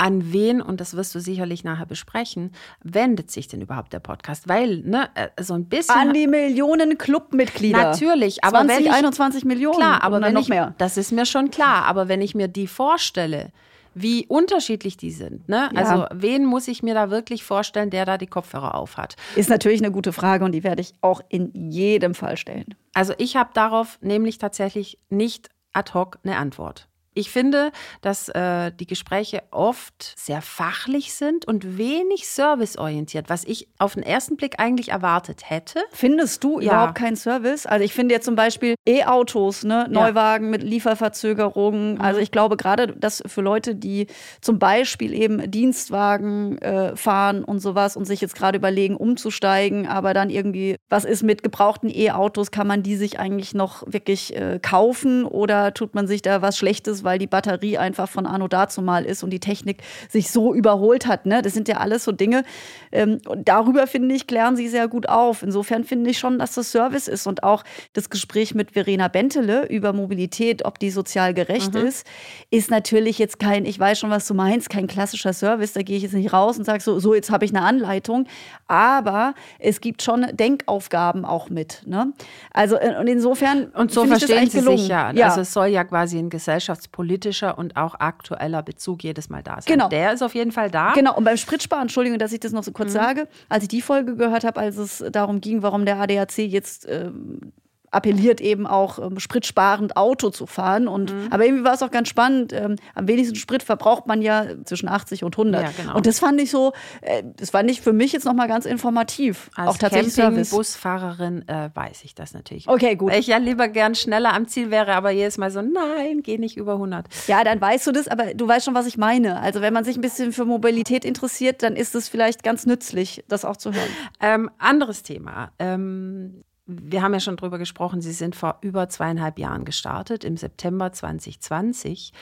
an 0.00 0.32
wen, 0.32 0.62
und 0.62 0.80
das 0.80 0.96
wirst 0.96 1.14
du 1.14 1.20
sicherlich 1.20 1.62
nachher 1.62 1.84
besprechen, 1.84 2.52
wendet 2.82 3.30
sich 3.30 3.48
denn 3.48 3.60
überhaupt 3.60 3.92
der 3.92 4.00
Podcast? 4.00 4.48
Weil, 4.48 4.78
ne, 4.78 5.10
äh, 5.14 5.28
so 5.42 5.52
ein 5.52 5.66
bisschen. 5.66 5.94
An 5.94 6.14
die 6.14 6.26
Millionen 6.26 6.96
Clubmitglieder. 6.96 7.78
Natürlich, 7.78 8.42
aber 8.42 8.60
20, 8.64 8.76
wenn 8.76 8.84
ich, 8.86 8.92
21 8.92 9.44
Millionen. 9.44 9.76
Klar, 9.76 10.02
aber 10.02 10.22
wenn 10.22 10.32
noch 10.32 10.42
ich, 10.42 10.48
mehr. 10.48 10.74
Das 10.78 10.96
ist 10.96 11.12
mir 11.12 11.26
schon 11.26 11.50
klar. 11.50 11.84
Aber 11.84 12.08
wenn 12.08 12.22
ich 12.22 12.34
mir 12.34 12.48
die 12.48 12.66
vorstelle, 12.66 13.52
wie 13.94 14.24
unterschiedlich 14.26 14.96
die 14.96 15.10
sind. 15.10 15.48
Ne? 15.48 15.68
Ja. 15.74 15.80
Also 15.80 16.06
wen 16.12 16.46
muss 16.46 16.66
ich 16.68 16.82
mir 16.82 16.94
da 16.94 17.10
wirklich 17.10 17.44
vorstellen, 17.44 17.90
der 17.90 18.06
da 18.06 18.16
die 18.16 18.26
Kopfhörer 18.26 18.74
auf 18.76 18.96
hat? 18.96 19.16
Ist 19.36 19.50
natürlich 19.50 19.80
eine 19.80 19.90
gute 19.90 20.12
Frage 20.12 20.46
und 20.46 20.52
die 20.52 20.64
werde 20.64 20.80
ich 20.80 20.94
auch 21.02 21.20
in 21.28 21.52
jedem 21.70 22.14
Fall 22.14 22.38
stellen. 22.38 22.74
Also 22.94 23.12
ich 23.18 23.36
habe 23.36 23.50
darauf 23.52 23.98
nämlich 24.00 24.38
tatsächlich 24.38 24.98
nicht 25.10 25.50
ad 25.72 25.92
hoc 25.92 26.18
eine 26.22 26.36
Antwort. 26.36 26.88
Ich 27.12 27.30
finde, 27.30 27.72
dass 28.02 28.28
äh, 28.28 28.70
die 28.70 28.86
Gespräche 28.86 29.42
oft 29.50 30.14
sehr 30.16 30.40
fachlich 30.42 31.12
sind 31.12 31.44
und 31.44 31.76
wenig 31.76 32.28
serviceorientiert, 32.28 33.28
was 33.28 33.42
ich 33.44 33.66
auf 33.78 33.94
den 33.94 34.04
ersten 34.04 34.36
Blick 34.36 34.60
eigentlich 34.60 34.90
erwartet 34.90 35.50
hätte. 35.50 35.80
Findest 35.90 36.44
du 36.44 36.60
ja. 36.60 36.70
überhaupt 36.70 36.94
keinen 36.94 37.16
Service? 37.16 37.66
Also 37.66 37.84
ich 37.84 37.94
finde 37.94 38.14
jetzt 38.14 38.26
zum 38.26 38.36
Beispiel 38.36 38.76
E-Autos, 38.86 39.64
ne? 39.64 39.88
Neuwagen 39.90 40.46
ja. 40.46 40.50
mit 40.52 40.62
Lieferverzögerungen. 40.62 41.94
Mhm. 41.94 42.00
Also 42.00 42.20
ich 42.20 42.30
glaube 42.30 42.56
gerade, 42.56 42.88
dass 42.88 43.24
für 43.26 43.40
Leute, 43.40 43.74
die 43.74 44.06
zum 44.40 44.60
Beispiel 44.60 45.12
eben 45.12 45.50
Dienstwagen 45.50 46.58
äh, 46.58 46.94
fahren 46.94 47.42
und 47.42 47.58
sowas 47.58 47.96
und 47.96 48.04
sich 48.04 48.20
jetzt 48.20 48.36
gerade 48.36 48.56
überlegen, 48.56 48.94
umzusteigen, 48.94 49.88
aber 49.88 50.14
dann 50.14 50.30
irgendwie, 50.30 50.76
was 50.88 51.04
ist 51.04 51.24
mit 51.24 51.42
gebrauchten 51.42 51.90
E-Autos? 51.90 52.52
Kann 52.52 52.68
man 52.68 52.84
die 52.84 52.94
sich 52.94 53.18
eigentlich 53.18 53.52
noch 53.52 53.82
wirklich 53.86 54.36
äh, 54.36 54.60
kaufen 54.62 55.24
oder 55.24 55.74
tut 55.74 55.96
man 55.96 56.06
sich 56.06 56.22
da 56.22 56.40
was 56.40 56.56
Schlechtes 56.56 56.99
weil 57.04 57.18
die 57.18 57.26
Batterie 57.26 57.78
einfach 57.78 58.08
von 58.08 58.26
Anno 58.26 58.48
dazu 58.48 58.82
mal 58.82 59.04
ist 59.04 59.22
und 59.22 59.30
die 59.30 59.40
Technik 59.40 59.82
sich 60.08 60.30
so 60.30 60.54
überholt 60.54 61.06
hat. 61.06 61.26
Ne? 61.26 61.42
Das 61.42 61.54
sind 61.54 61.68
ja 61.68 61.78
alles 61.78 62.04
so 62.04 62.12
Dinge. 62.12 62.44
Ähm, 62.92 63.18
und 63.26 63.48
darüber, 63.48 63.86
finde 63.86 64.14
ich, 64.14 64.26
klären 64.26 64.56
sie 64.56 64.68
sehr 64.68 64.88
gut 64.88 65.08
auf. 65.08 65.42
Insofern 65.42 65.84
finde 65.84 66.10
ich 66.10 66.18
schon, 66.18 66.38
dass 66.38 66.54
das 66.54 66.70
Service 66.70 67.08
ist. 67.08 67.26
Und 67.26 67.42
auch 67.42 67.64
das 67.92 68.10
Gespräch 68.10 68.54
mit 68.54 68.72
Verena 68.72 69.08
Bentele 69.08 69.66
über 69.68 69.92
Mobilität, 69.92 70.64
ob 70.64 70.78
die 70.78 70.90
sozial 70.90 71.34
gerecht 71.34 71.74
mhm. 71.74 71.86
ist, 71.86 72.06
ist 72.50 72.70
natürlich 72.70 73.18
jetzt 73.18 73.38
kein, 73.38 73.64
ich 73.64 73.78
weiß 73.78 73.98
schon, 73.98 74.10
was 74.10 74.26
du 74.26 74.34
meinst, 74.34 74.70
kein 74.70 74.86
klassischer 74.86 75.32
Service. 75.32 75.72
Da 75.72 75.82
gehe 75.82 75.96
ich 75.96 76.02
jetzt 76.02 76.14
nicht 76.14 76.32
raus 76.32 76.58
und 76.58 76.64
sage 76.64 76.82
so, 76.82 76.98
so 76.98 77.14
jetzt 77.14 77.30
habe 77.30 77.44
ich 77.44 77.54
eine 77.54 77.62
Anleitung. 77.62 78.26
Aber 78.66 79.34
es 79.58 79.80
gibt 79.80 80.02
schon 80.02 80.26
Denkaufgaben 80.32 81.24
auch 81.24 81.50
mit. 81.50 81.82
Ne? 81.86 82.12
Also 82.52 82.76
äh, 82.76 82.96
und 82.98 83.06
insofern. 83.06 83.66
Und 83.66 83.92
so 83.92 84.04
verstehen 84.06 84.48
Sie 84.48 84.58
gelungen. 84.58 84.78
sich 84.78 84.88
ja. 84.88 85.12
ja. 85.12 85.28
Also 85.28 85.42
es 85.42 85.52
soll 85.52 85.68
ja 85.68 85.84
quasi 85.84 86.18
ein 86.18 86.30
Gesellschafts 86.30 86.89
politischer 86.92 87.58
und 87.58 87.76
auch 87.76 87.94
aktueller 87.98 88.62
Bezug 88.62 89.02
jedes 89.04 89.28
Mal 89.28 89.42
da 89.42 89.60
sein. 89.60 89.64
Genau. 89.66 89.88
Der 89.88 90.12
ist 90.12 90.22
auf 90.22 90.34
jeden 90.34 90.52
Fall 90.52 90.70
da. 90.70 90.92
Genau, 90.92 91.16
und 91.16 91.24
beim 91.24 91.36
Spritsparen, 91.36 91.82
Entschuldigung, 91.82 92.18
dass 92.18 92.32
ich 92.32 92.40
das 92.40 92.52
noch 92.52 92.64
so 92.64 92.72
kurz 92.72 92.90
mhm. 92.90 92.98
sage, 92.98 93.28
als 93.48 93.64
ich 93.64 93.68
die 93.68 93.82
Folge 93.82 94.16
gehört 94.16 94.44
habe, 94.44 94.60
als 94.60 94.76
es 94.76 95.04
darum 95.10 95.40
ging, 95.40 95.62
warum 95.62 95.84
der 95.84 96.00
ADAC 96.00 96.38
jetzt 96.38 96.86
ähm, 96.88 97.52
appelliert 97.90 98.40
eben 98.40 98.66
auch 98.66 98.98
ähm, 98.98 99.18
spritsparend 99.18 99.96
Auto 99.96 100.30
zu 100.30 100.46
fahren. 100.46 100.88
Und, 100.88 101.12
mhm. 101.12 101.28
Aber 101.30 101.44
irgendwie 101.44 101.64
war 101.64 101.74
es 101.74 101.82
auch 101.82 101.90
ganz 101.90 102.08
spannend. 102.08 102.52
Ähm, 102.52 102.76
am 102.94 103.08
wenigsten 103.08 103.36
Sprit 103.36 103.62
verbraucht 103.62 104.06
man 104.06 104.22
ja 104.22 104.46
zwischen 104.64 104.88
80 104.88 105.24
und 105.24 105.34
100. 105.34 105.62
Ja, 105.62 105.70
genau. 105.76 105.96
Und 105.96 106.06
das 106.06 106.20
fand 106.20 106.40
ich 106.40 106.50
so, 106.50 106.72
äh, 107.00 107.22
das 107.36 107.50
fand 107.50 107.70
ich 107.70 107.80
für 107.80 107.92
mich 107.92 108.12
jetzt 108.12 108.24
nochmal 108.24 108.48
ganz 108.48 108.64
informativ. 108.64 109.50
Als 109.56 109.70
auch 109.70 109.78
tatsächlich 109.78 110.14
Camping-Busfahrerin 110.14 111.48
äh, 111.48 111.70
weiß 111.74 112.04
ich 112.04 112.14
das 112.14 112.32
natürlich. 112.32 112.68
Okay, 112.68 112.94
gut. 112.94 113.10
Weil 113.10 113.20
ich 113.20 113.26
ja 113.26 113.38
lieber 113.38 113.68
gern 113.68 113.94
schneller 113.94 114.34
am 114.34 114.46
Ziel 114.46 114.70
wäre, 114.70 114.94
aber 114.94 115.10
jedes 115.10 115.38
Mal 115.38 115.50
so, 115.50 115.60
nein, 115.60 116.22
geh 116.22 116.38
nicht 116.38 116.56
über 116.56 116.74
100. 116.74 117.06
Ja, 117.26 117.42
dann 117.42 117.60
weißt 117.60 117.86
du 117.86 117.92
das, 117.92 118.06
aber 118.06 118.34
du 118.34 118.46
weißt 118.46 118.64
schon, 118.64 118.74
was 118.74 118.86
ich 118.86 118.98
meine. 118.98 119.40
Also 119.40 119.60
wenn 119.60 119.72
man 119.72 119.84
sich 119.84 119.96
ein 119.96 120.00
bisschen 120.00 120.32
für 120.32 120.44
Mobilität 120.44 121.04
interessiert, 121.04 121.62
dann 121.62 121.74
ist 121.74 121.94
es 121.94 122.08
vielleicht 122.08 122.42
ganz 122.42 122.66
nützlich, 122.66 123.24
das 123.28 123.44
auch 123.44 123.56
zu 123.56 123.72
hören. 123.72 123.90
Ähm, 124.20 124.50
anderes 124.58 125.02
Thema. 125.02 125.52
Ähm, 125.58 126.44
wir 126.80 127.02
haben 127.02 127.12
ja 127.12 127.20
schon 127.20 127.36
drüber 127.36 127.58
gesprochen, 127.58 128.00
Sie 128.00 128.12
sind 128.12 128.36
vor 128.36 128.58
über 128.62 128.88
zweieinhalb 128.88 129.38
Jahren 129.38 129.64
gestartet, 129.64 130.24
im 130.24 130.36
September 130.36 130.92
2020. 130.92 132.12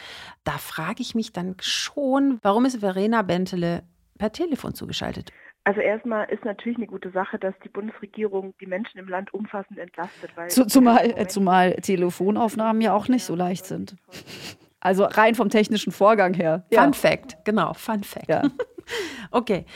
Da 0.44 0.52
frage 0.52 1.02
ich 1.02 1.14
mich 1.14 1.32
dann 1.32 1.56
schon, 1.60 2.38
warum 2.42 2.64
ist 2.64 2.80
Verena 2.80 3.22
Bentele 3.22 3.82
per 4.18 4.32
Telefon 4.32 4.74
zugeschaltet? 4.74 5.32
Also 5.64 5.80
erstmal 5.80 6.30
ist 6.30 6.44
natürlich 6.44 6.78
eine 6.78 6.86
gute 6.86 7.10
Sache, 7.10 7.38
dass 7.38 7.54
die 7.62 7.68
Bundesregierung 7.68 8.54
die 8.58 8.66
Menschen 8.66 8.98
im 8.98 9.08
Land 9.08 9.34
umfassend 9.34 9.78
entlastet. 9.78 10.30
Weil 10.34 10.48
Zu, 10.48 10.66
zumal, 10.66 11.28
zumal 11.28 11.74
Telefonaufnahmen 11.74 12.80
ja 12.80 12.94
auch 12.94 13.08
nicht 13.08 13.24
so 13.24 13.34
leicht 13.34 13.66
sind. 13.66 13.96
Also 14.80 15.04
rein 15.04 15.34
vom 15.34 15.50
technischen 15.50 15.92
Vorgang 15.92 16.32
her. 16.32 16.64
Fun 16.72 16.84
ja. 16.84 16.92
Fact, 16.92 17.36
genau, 17.44 17.74
Fun 17.74 18.02
Fact. 18.02 18.28
Ja. 18.28 18.42
okay, 19.30 19.66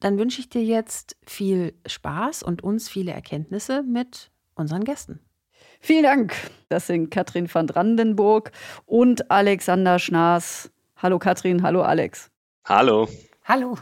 dann 0.00 0.18
wünsche 0.18 0.40
ich 0.40 0.48
dir 0.48 0.64
jetzt 0.64 1.16
viel 1.26 1.74
Spaß 1.86 2.42
und 2.42 2.62
uns 2.64 2.88
viele 2.88 3.12
Erkenntnisse 3.12 3.82
mit 3.82 4.30
unseren 4.54 4.84
Gästen. 4.84 5.20
Vielen 5.80 6.02
Dank. 6.02 6.34
Das 6.68 6.86
sind 6.86 7.10
Katrin 7.10 7.52
van 7.52 7.66
Brandenburg 7.66 8.52
und 8.86 9.30
Alexander 9.30 9.98
Schnaas. 9.98 10.70
Hallo 10.96 11.18
Katrin, 11.18 11.62
hallo 11.62 11.82
Alex. 11.82 12.30
Hallo. 12.64 13.08
Hallo. 13.44 13.78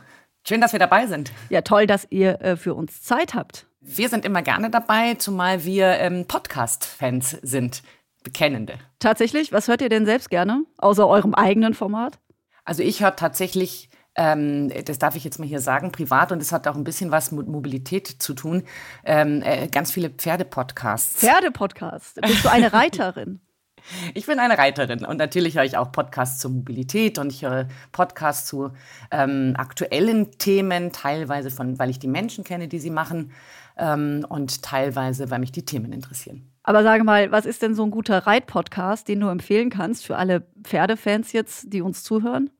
Schön, 0.46 0.60
dass 0.60 0.72
wir 0.72 0.78
dabei 0.78 1.06
sind. 1.06 1.32
Ja, 1.50 1.62
toll, 1.62 1.86
dass 1.86 2.06
ihr 2.10 2.40
äh, 2.40 2.56
für 2.56 2.74
uns 2.74 3.02
Zeit 3.02 3.34
habt. 3.34 3.66
Wir 3.80 4.08
sind 4.08 4.24
immer 4.24 4.42
gerne 4.42 4.70
dabei, 4.70 5.14
zumal 5.14 5.64
wir 5.64 5.86
ähm, 5.98 6.26
Podcast-Fans 6.26 7.38
sind, 7.42 7.82
Bekennende. 8.22 8.78
Tatsächlich? 8.98 9.52
Was 9.52 9.68
hört 9.68 9.80
ihr 9.80 9.88
denn 9.88 10.04
selbst 10.04 10.30
gerne, 10.30 10.64
außer 10.78 11.06
eurem 11.06 11.34
eigenen 11.34 11.74
Format? 11.74 12.18
Also 12.64 12.82
ich 12.82 13.02
höre 13.02 13.16
tatsächlich 13.16 13.88
ähm, 14.14 14.70
das 14.84 14.98
darf 14.98 15.16
ich 15.16 15.24
jetzt 15.24 15.38
mal 15.38 15.46
hier 15.46 15.60
sagen, 15.60 15.92
privat 15.92 16.32
und 16.32 16.40
das 16.40 16.52
hat 16.52 16.66
auch 16.66 16.76
ein 16.76 16.84
bisschen 16.84 17.10
was 17.10 17.32
mit 17.32 17.48
Mobilität 17.48 18.06
zu 18.06 18.34
tun, 18.34 18.64
ähm, 19.04 19.42
äh, 19.42 19.68
ganz 19.68 19.92
viele 19.92 20.10
Pferdepodcasts. 20.10 21.20
Pferdepodcasts? 21.20 22.14
Bist 22.20 22.44
du 22.44 22.50
eine 22.50 22.72
Reiterin? 22.72 23.40
Ich 24.14 24.26
bin 24.26 24.38
eine 24.38 24.58
Reiterin 24.58 25.04
und 25.04 25.16
natürlich 25.18 25.56
höre 25.56 25.64
ich 25.64 25.76
auch 25.76 25.92
Podcasts 25.92 26.40
zur 26.40 26.50
Mobilität 26.50 27.18
und 27.18 27.32
ich 27.32 27.42
höre 27.42 27.68
Podcasts 27.92 28.48
zu 28.48 28.70
ähm, 29.10 29.54
aktuellen 29.56 30.32
Themen, 30.38 30.92
teilweise 30.92 31.50
von, 31.50 31.78
weil 31.78 31.90
ich 31.90 31.98
die 31.98 32.08
Menschen 32.08 32.44
kenne, 32.44 32.68
die 32.68 32.78
sie 32.78 32.90
machen 32.90 33.32
ähm, 33.76 34.24
und 34.28 34.62
teilweise, 34.62 35.30
weil 35.30 35.38
mich 35.38 35.52
die 35.52 35.64
Themen 35.64 35.92
interessieren. 35.92 36.50
Aber 36.62 36.82
sage 36.82 37.04
mal, 37.04 37.32
was 37.32 37.46
ist 37.46 37.62
denn 37.62 37.74
so 37.74 37.82
ein 37.84 37.90
guter 37.90 38.26
Reit-Podcast, 38.26 39.08
den 39.08 39.20
du 39.20 39.28
empfehlen 39.28 39.70
kannst 39.70 40.04
für 40.04 40.16
alle 40.16 40.46
Pferdefans 40.62 41.32
jetzt, 41.32 41.72
die 41.72 41.80
uns 41.80 42.02
zuhören? 42.02 42.50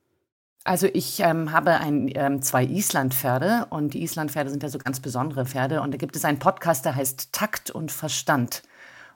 Also 0.65 0.87
ich 0.93 1.21
ähm, 1.21 1.53
habe 1.53 1.81
ein, 1.81 2.11
ähm, 2.15 2.43
zwei 2.43 2.65
Islandpferde 2.65 3.67
und 3.71 3.95
die 3.95 4.03
Islandpferde 4.03 4.51
sind 4.51 4.63
ja 4.63 4.69
so 4.69 4.79
ganz 4.79 5.01
besondere 5.01 5.47
Pferde 5.47 5.81
und 5.81 5.93
da 5.93 5.97
gibt 5.99 6.15
es 6.17 6.25
einen 6.25 6.39
Podcast, 6.39 6.85
der 6.85 6.95
heißt 6.95 7.33
Takt 7.33 7.71
und 7.71 7.91
Verstand 7.91 8.63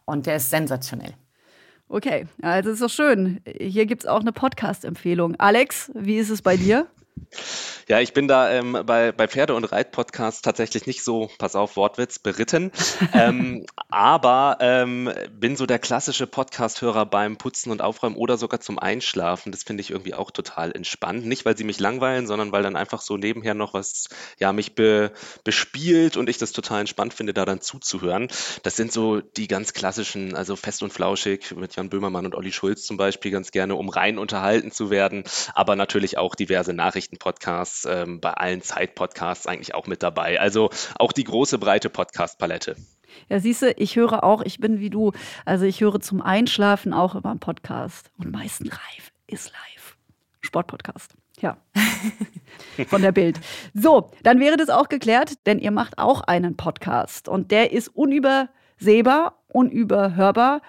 und 0.04 0.26
der 0.26 0.36
ist 0.36 0.50
sensationell. 0.50 1.14
Okay, 1.88 2.26
also 2.40 2.70
ist 2.70 2.80
doch 2.80 2.88
schön. 2.88 3.40
Hier 3.44 3.84
gibt 3.84 4.04
es 4.04 4.08
auch 4.08 4.20
eine 4.20 4.32
Podcast-Empfehlung. 4.32 5.36
Alex, 5.36 5.90
wie 5.94 6.16
ist 6.16 6.30
es 6.30 6.40
bei 6.40 6.56
dir? 6.56 6.86
Ja, 7.88 8.00
ich 8.00 8.12
bin 8.12 8.28
da 8.28 8.50
ähm, 8.50 8.78
bei, 8.86 9.12
bei 9.12 9.26
Pferde- 9.26 9.54
und 9.54 9.64
Reitpodcasts 9.64 10.42
tatsächlich 10.42 10.86
nicht 10.86 11.02
so, 11.02 11.30
pass 11.38 11.56
auf, 11.56 11.76
Wortwitz, 11.76 12.18
beritten. 12.18 12.70
ähm, 13.12 13.66
aber 13.90 14.58
ähm, 14.60 15.10
bin 15.32 15.56
so 15.56 15.66
der 15.66 15.78
klassische 15.78 16.26
Podcast-Hörer 16.26 17.06
beim 17.06 17.36
Putzen 17.36 17.70
und 17.70 17.82
Aufräumen 17.82 18.16
oder 18.16 18.38
sogar 18.38 18.60
zum 18.60 18.78
Einschlafen. 18.78 19.52
Das 19.52 19.64
finde 19.64 19.80
ich 19.80 19.90
irgendwie 19.90 20.14
auch 20.14 20.30
total 20.30 20.72
entspannt. 20.72 21.26
Nicht, 21.26 21.44
weil 21.44 21.56
sie 21.56 21.64
mich 21.64 21.80
langweilen, 21.80 22.26
sondern 22.26 22.52
weil 22.52 22.62
dann 22.62 22.76
einfach 22.76 23.00
so 23.00 23.16
nebenher 23.16 23.54
noch 23.54 23.74
was, 23.74 24.08
ja, 24.38 24.52
mich 24.52 24.74
be, 24.74 25.12
bespielt 25.44 26.16
und 26.16 26.28
ich 26.28 26.38
das 26.38 26.52
total 26.52 26.80
entspannt 26.80 27.14
finde, 27.14 27.34
da 27.34 27.44
dann 27.44 27.60
zuzuhören. 27.60 28.28
Das 28.62 28.76
sind 28.76 28.92
so 28.92 29.20
die 29.20 29.48
ganz 29.48 29.72
klassischen, 29.72 30.34
also 30.34 30.56
fest 30.56 30.82
und 30.82 30.92
flauschig 30.92 31.54
mit 31.56 31.76
Jan 31.76 31.90
Böhmermann 31.90 32.26
und 32.26 32.34
Olli 32.34 32.52
Schulz 32.52 32.84
zum 32.84 32.96
Beispiel 32.96 33.32
ganz 33.32 33.50
gerne, 33.50 33.74
um 33.74 33.88
rein 33.88 34.18
unterhalten 34.18 34.70
zu 34.70 34.90
werden. 34.90 35.24
Aber 35.54 35.76
natürlich 35.76 36.16
auch 36.16 36.34
diverse 36.34 36.72
Nachrichten-Podcasts, 37.12 37.86
ähm, 37.90 38.20
bei 38.20 38.32
allen 38.32 38.62
Zeit-Podcasts 38.62 39.46
eigentlich 39.46 39.74
auch 39.74 39.86
mit 39.86 40.02
dabei. 40.02 40.40
Also 40.40 40.70
auch 40.96 41.12
die 41.12 41.24
große, 41.24 41.58
breite 41.58 41.90
Podcast-Palette. 41.90 42.76
Ja, 43.28 43.40
siehst 43.40 43.62
du, 43.62 43.72
ich 43.72 43.96
höre 43.96 44.24
auch, 44.24 44.42
ich 44.42 44.58
bin 44.58 44.80
wie 44.80 44.90
du, 44.90 45.12
also 45.44 45.64
ich 45.64 45.80
höre 45.80 46.00
zum 46.00 46.22
Einschlafen 46.22 46.92
auch 46.92 47.14
immer 47.14 47.30
einen 47.30 47.40
Podcast. 47.40 48.10
Und 48.18 48.32
meistens 48.32 48.70
live 48.70 49.12
ist 49.26 49.52
live. 49.52 49.96
Sportpodcast. 50.40 51.14
Ja. 51.40 51.58
Von 52.88 53.02
der 53.02 53.12
Bild. 53.12 53.40
So, 53.74 54.10
dann 54.22 54.40
wäre 54.40 54.56
das 54.56 54.70
auch 54.70 54.88
geklärt, 54.88 55.46
denn 55.46 55.58
ihr 55.58 55.70
macht 55.70 55.98
auch 55.98 56.22
einen 56.22 56.56
Podcast. 56.56 57.28
Und 57.28 57.50
der 57.50 57.72
ist 57.72 57.88
unübersehbar, 57.88 59.38
unüberhörbar 59.48 60.62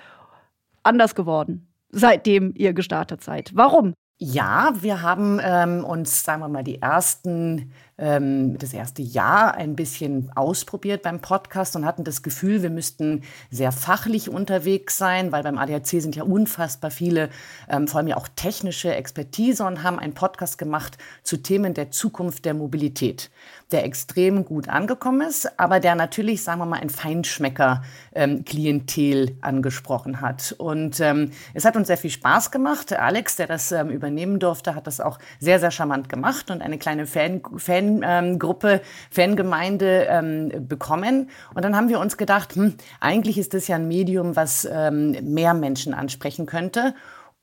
anders 0.83 1.15
geworden, 1.15 1.73
seitdem 1.89 2.53
ihr 2.55 2.73
gestartet 2.73 3.23
seid. 3.23 3.51
Warum? 3.55 3.93
Ja, 4.19 4.71
wir 4.79 5.01
haben 5.01 5.39
ähm, 5.43 5.83
uns, 5.83 6.23
sagen 6.23 6.41
wir 6.41 6.47
mal, 6.47 6.63
die 6.63 6.81
ersten 6.81 7.73
ähm, 8.03 8.57
das 8.57 8.73
erste 8.73 9.01
Jahr 9.01 9.55
ein 9.55 9.77
bisschen 9.77 10.29
ausprobiert 10.35 11.03
beim 11.03 11.21
Podcast 11.21 11.77
und 11.77 11.85
hatten 11.85 12.03
das 12.03 12.21
Gefühl, 12.21 12.61
wir 12.61 12.69
müssten 12.69 13.21
sehr 13.49 13.71
fachlich 13.71 14.29
unterwegs 14.29 14.97
sein, 14.97 15.31
weil 15.31 15.43
beim 15.43 15.57
ADAC 15.57 15.87
sind 15.87 16.17
ja 16.17 16.23
unfassbar 16.23 16.91
viele, 16.91 17.29
ähm, 17.69 17.87
vor 17.87 17.99
allem 17.99 18.09
ja 18.09 18.17
auch 18.17 18.27
technische 18.35 18.93
Expertise 18.93 19.63
und 19.63 19.83
haben 19.83 19.99
einen 19.99 20.13
Podcast 20.13 20.57
gemacht 20.57 20.97
zu 21.23 21.37
Themen 21.37 21.73
der 21.73 21.91
Zukunft 21.91 22.43
der 22.43 22.53
Mobilität, 22.53 23.31
der 23.71 23.85
extrem 23.85 24.43
gut 24.43 24.67
angekommen 24.67 25.21
ist, 25.21 25.57
aber 25.57 25.79
der 25.79 25.95
natürlich, 25.95 26.43
sagen 26.43 26.59
wir 26.59 26.65
mal, 26.65 26.81
ein 26.81 26.89
Feinschmecker-Klientel 26.89 29.29
ähm, 29.29 29.37
angesprochen 29.39 30.19
hat. 30.19 30.53
Und 30.57 30.99
ähm, 30.99 31.31
es 31.53 31.63
hat 31.63 31.77
uns 31.77 31.87
sehr 31.87 31.97
viel 31.97 32.09
Spaß 32.09 32.51
gemacht. 32.51 32.91
Alex, 32.91 33.37
der 33.37 33.47
das 33.47 33.71
ähm, 33.71 33.89
übernehmen 33.89 34.39
durfte, 34.39 34.75
hat 34.75 34.87
das 34.87 34.99
auch 34.99 35.19
sehr, 35.39 35.61
sehr 35.61 35.71
charmant 35.71 36.09
gemacht 36.09 36.51
und 36.51 36.61
eine 36.61 36.77
kleine 36.77 37.05
Fan, 37.05 37.41
Fan 37.55 37.92
Fangruppe, 38.01 38.81
Fangemeinde 39.11 40.07
ähm, 40.09 40.67
bekommen. 40.67 41.29
Und 41.53 41.63
dann 41.63 41.75
haben 41.75 41.89
wir 41.89 41.99
uns 41.99 42.17
gedacht, 42.17 42.55
hm, 42.55 42.75
eigentlich 42.99 43.37
ist 43.37 43.53
das 43.53 43.67
ja 43.67 43.75
ein 43.75 43.87
Medium, 43.87 44.35
was 44.35 44.67
ähm, 44.71 45.11
mehr 45.21 45.53
Menschen 45.53 45.93
ansprechen 45.93 46.45
könnte 46.45 46.93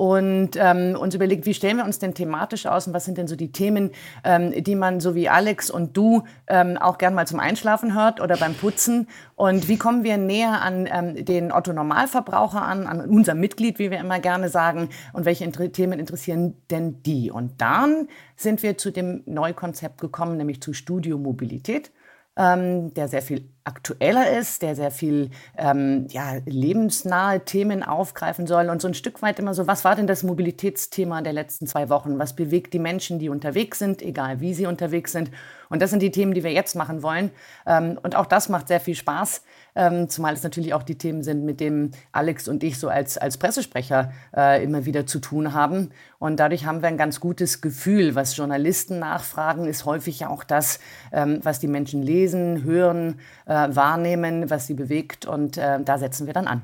und 0.01 0.53
ähm, 0.57 0.97
uns 0.99 1.15
überlegt, 1.15 1.45
wie 1.45 1.53
stellen 1.53 1.77
wir 1.77 1.85
uns 1.85 1.99
denn 1.99 2.15
thematisch 2.15 2.65
aus 2.65 2.87
und 2.87 2.95
was 2.95 3.05
sind 3.05 3.19
denn 3.19 3.27
so 3.27 3.37
die 3.37 3.53
Themen, 3.53 3.91
ähm, 4.25 4.65
die 4.65 4.75
man 4.75 4.99
so 4.99 5.15
wie 5.15 5.29
Alex 5.29 5.69
und 5.71 5.95
du 5.95 6.23
ähm, 6.47 6.79
auch 6.79 6.97
gern 6.97 7.13
mal 7.13 7.27
zum 7.27 7.39
Einschlafen 7.39 7.95
hört 7.95 8.19
oder 8.19 8.39
beim 8.39 8.55
Putzen 8.55 9.09
und 9.37 9.69
wie 9.69 9.77
kommen 9.77 10.03
wir 10.03 10.17
näher 10.17 10.63
an 10.63 10.89
ähm, 10.91 11.23
den 11.27 11.53
Otto 11.53 11.75
Normalverbraucher 11.75 12.63
an, 12.63 12.87
an 12.87 13.11
unser 13.11 13.35
Mitglied, 13.35 13.79
wie 13.79 13.91
wir 13.91 13.99
immer 13.99 14.21
gerne 14.21 14.49
sagen 14.49 14.89
und 15.13 15.27
welche 15.27 15.45
Inter 15.45 15.71
Themen 15.71 15.99
interessieren 15.99 16.55
denn 16.71 17.03
die? 17.03 17.31
Und 17.31 17.61
dann 17.61 18.09
sind 18.37 18.63
wir 18.63 18.79
zu 18.79 18.93
dem 18.93 19.23
Neukonzept 19.27 20.01
gekommen, 20.01 20.39
nämlich 20.39 20.63
zu 20.63 20.73
Studio 20.73 21.19
Mobilität 21.19 21.91
ähm, 22.37 22.95
der 22.95 23.09
sehr 23.09 23.23
viel 23.23 23.51
aktueller 23.71 24.37
ist, 24.39 24.63
der 24.63 24.75
sehr 24.75 24.91
viel 24.91 25.31
ähm, 25.57 26.07
ja, 26.11 26.35
lebensnahe 26.45 27.45
Themen 27.45 27.83
aufgreifen 27.83 28.47
soll 28.47 28.69
und 28.69 28.83
so 28.83 28.89
ein 28.89 28.95
Stück 28.95 29.23
weit 29.23 29.39
immer 29.39 29.55
so, 29.55 29.67
was 29.69 29.85
war 29.85 29.95
denn 29.95 30.09
das 30.09 30.25
Mobilitätsthema 30.25 31.23
der 31.23 31.33
letzten 31.33 31.67
zwei 31.67 31.89
Wochen? 31.89 32.19
Was 32.19 32.35
bewegt 32.35 32.75
die 32.75 32.81
Menschen, 32.81 33.21
die 33.21 33.29
unterwegs 33.29 33.79
sind, 33.79 34.03
egal 34.03 34.41
wie 34.41 34.55
sie 34.55 34.67
unterwegs 34.67 35.13
sind? 35.13 35.31
Und 35.71 35.81
das 35.81 35.91
sind 35.91 36.03
die 36.03 36.11
Themen, 36.11 36.35
die 36.35 36.45
wir 36.45 36.53
jetzt 36.53 36.75
machen 36.75 37.03
wollen. 37.03 37.31
Ähm, 37.65 37.99
und 38.03 38.17
auch 38.17 38.27
das 38.27 38.51
macht 38.51 38.69
sehr 38.69 38.81
viel 38.81 38.97
Spaß, 38.97 39.43
ähm, 39.77 40.09
zumal 40.09 40.35
es 40.35 40.43
natürlich 40.43 40.75
auch 40.75 40.83
die 40.83 40.99
Themen 40.99 41.23
sind, 41.23 41.45
mit 41.45 41.61
denen 41.61 41.93
Alex 42.13 42.49
und 42.49 42.63
ich 42.63 42.79
so 42.79 42.89
als, 42.89 43.17
als 43.17 43.39
Pressesprecher 43.39 44.13
äh, 44.37 44.63
immer 44.63 44.85
wieder 44.85 45.07
zu 45.07 45.21
tun 45.21 45.55
haben. 45.55 45.91
Und 46.19 46.39
dadurch 46.41 46.67
haben 46.67 46.83
wir 46.83 46.89
ein 46.89 46.99
ganz 46.99 47.21
gutes 47.21 47.61
Gefühl. 47.63 48.15
Was 48.17 48.37
Journalisten 48.37 48.99
nachfragen, 48.99 49.67
ist 49.67 49.87
häufig 49.87 50.21
ja 50.21 50.29
auch 50.29 50.45
das, 50.45 50.81
ähm, 51.13 51.41
was 51.45 51.61
die 51.61 51.69
Menschen 51.69 52.03
lesen, 52.03 52.65
hören, 52.65 53.21
äh, 53.47 53.69
wahrnehmen, 53.71 54.51
was 54.51 54.67
sie 54.67 54.75
bewegt. 54.75 55.25
Und 55.25 55.57
äh, 55.57 55.81
da 55.83 55.99
setzen 55.99 56.27
wir 56.27 56.35
dann 56.35 56.49
an. 56.49 56.63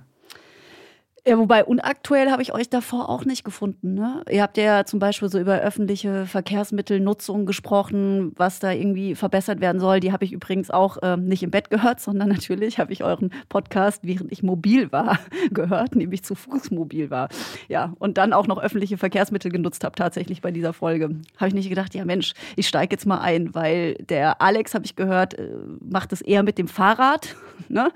Ja, 1.29 1.37
wobei 1.39 1.65
unaktuell 1.65 2.31
habe 2.31 2.41
ich 2.41 2.55
euch 2.55 2.69
davor 2.69 3.09
auch 3.09 3.25
nicht 3.25 3.43
gefunden. 3.43 3.95
Ne? 3.95 4.23
Ihr 4.31 4.43
habt 4.43 4.57
ja 4.57 4.85
zum 4.85 5.01
Beispiel 5.01 5.29
so 5.29 5.41
über 5.41 5.59
öffentliche 5.59 6.25
Verkehrsmittelnutzung 6.25 7.47
gesprochen, 7.47 8.31
was 8.37 8.61
da 8.61 8.71
irgendwie 8.71 9.17
verbessert 9.17 9.61
werden 9.61 9.81
soll. 9.81 9.99
Die 9.99 10.13
habe 10.13 10.25
ich 10.25 10.31
übrigens 10.31 10.71
auch 10.71 10.99
ähm, 11.03 11.27
nicht 11.27 11.43
im 11.43 11.51
Bett 11.51 11.69
gehört, 11.69 11.99
sondern 12.07 12.29
natürlich 12.29 12.79
habe 12.79 12.93
ich 12.93 13.03
euren 13.03 13.31
Podcast, 13.49 14.05
während 14.05 14.31
ich 14.31 14.45
mobil 14.45 14.93
war, 14.93 15.19
gehört, 15.51 15.97
nämlich 15.97 16.23
zu 16.23 16.37
Fuß 16.37 16.71
mobil 16.71 17.11
war. 17.11 17.29
Ja, 17.67 17.93
und 17.99 18.19
dann 18.19 18.33
auch 18.33 18.47
noch 18.47 18.63
öffentliche 18.63 18.97
Verkehrsmittel 18.97 19.51
genutzt 19.51 19.83
habe, 19.83 19.97
tatsächlich 19.97 20.43
bei 20.43 20.53
dieser 20.53 20.73
Folge. 20.73 21.11
Habe 21.39 21.49
ich 21.49 21.55
nicht 21.55 21.69
gedacht, 21.69 21.93
ja 21.97 22.05
Mensch, 22.05 22.35
ich 22.55 22.69
steige 22.69 22.95
jetzt 22.95 23.05
mal 23.05 23.19
ein, 23.19 23.53
weil 23.53 23.95
der 23.95 24.41
Alex, 24.41 24.75
habe 24.75 24.85
ich 24.85 24.95
gehört, 24.95 25.35
äh, 25.35 25.49
macht 25.81 26.13
es 26.13 26.21
eher 26.21 26.45
mit 26.45 26.57
dem 26.57 26.69
Fahrrad. 26.69 27.35
Ne? 27.69 27.91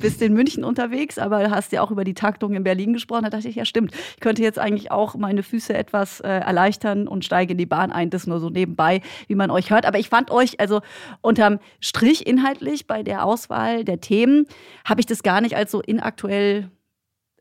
Bist 0.00 0.22
in 0.22 0.32
München 0.32 0.64
unterwegs, 0.64 1.18
aber 1.18 1.50
hast 1.50 1.70
ja 1.70 1.82
auch 1.82 1.90
über 1.90 2.02
die 2.02 2.14
Taktung 2.14 2.54
in 2.54 2.64
Berlin 2.64 2.71
Berlin 2.72 2.94
gesprochen, 2.94 3.24
da 3.24 3.30
dachte 3.30 3.48
ich, 3.48 3.56
ja 3.56 3.66
stimmt, 3.66 3.92
ich 4.14 4.20
könnte 4.20 4.42
jetzt 4.42 4.58
eigentlich 4.58 4.90
auch 4.90 5.14
meine 5.14 5.42
Füße 5.42 5.74
etwas 5.74 6.20
äh, 6.20 6.28
erleichtern 6.28 7.06
und 7.06 7.22
steige 7.22 7.52
in 7.52 7.58
die 7.58 7.66
Bahn 7.66 7.92
ein. 7.92 8.08
Das 8.08 8.26
nur 8.26 8.40
so 8.40 8.48
nebenbei, 8.48 9.02
wie 9.26 9.34
man 9.34 9.50
euch 9.50 9.70
hört. 9.70 9.84
Aber 9.84 9.98
ich 9.98 10.08
fand 10.08 10.30
euch, 10.30 10.58
also 10.58 10.80
unterm 11.20 11.58
Strich 11.80 12.26
inhaltlich 12.26 12.86
bei 12.86 13.02
der 13.02 13.26
Auswahl 13.26 13.84
der 13.84 14.00
Themen, 14.00 14.46
habe 14.86 15.00
ich 15.00 15.06
das 15.06 15.22
gar 15.22 15.42
nicht 15.42 15.54
als 15.54 15.70
so 15.70 15.82
inaktuell 15.82 16.70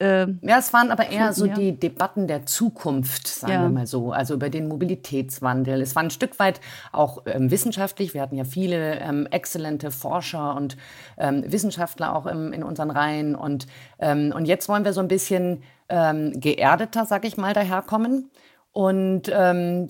ähm, 0.02 0.40
ja, 0.42 0.58
es 0.58 0.74
waren 0.74 0.90
aber 0.90 1.10
eher 1.10 1.32
so 1.32 1.46
die 1.46 1.80
Debatten 1.80 2.28
der 2.28 2.48
Zukunft, 2.48 3.28
sagen 3.28 3.54
ja. 3.54 3.62
wir 3.62 3.70
mal 3.70 3.86
so, 3.86 4.12
also 4.12 4.34
über 4.34 4.50
den 4.50 4.68
Mobilitätswandel. 4.68 5.80
Es 5.80 5.96
war 5.96 6.02
ein 6.02 6.10
Stück 6.10 6.40
weit 6.40 6.60
auch 6.92 7.22
ähm, 7.28 7.52
wissenschaftlich. 7.52 8.16
Wir 8.16 8.22
hatten 8.24 8.36
ja 8.36 8.44
viele 8.44 9.00
ähm, 9.00 9.28
exzellente 9.30 9.92
Forscher 9.92 10.56
und 10.56 10.76
ähm, 11.20 11.44
Wissenschaftler 11.46 12.16
auch 12.16 12.26
im, 12.26 12.52
in 12.52 12.64
unseren 12.64 12.90
Reihen. 12.90 13.36
Und, 13.36 13.68
ähm, 14.00 14.34
und 14.36 14.46
jetzt 14.46 14.68
wollen 14.68 14.86
wir 14.86 14.94
so 14.94 15.02
ein 15.02 15.08
bisschen 15.08 15.62
ähm, 15.88 16.32
geerdeter, 16.40 17.06
sag 17.06 17.24
ich 17.24 17.38
mal, 17.38 17.54
daherkommen 17.54 18.32
und 18.74 19.24
ähm, 19.34 19.88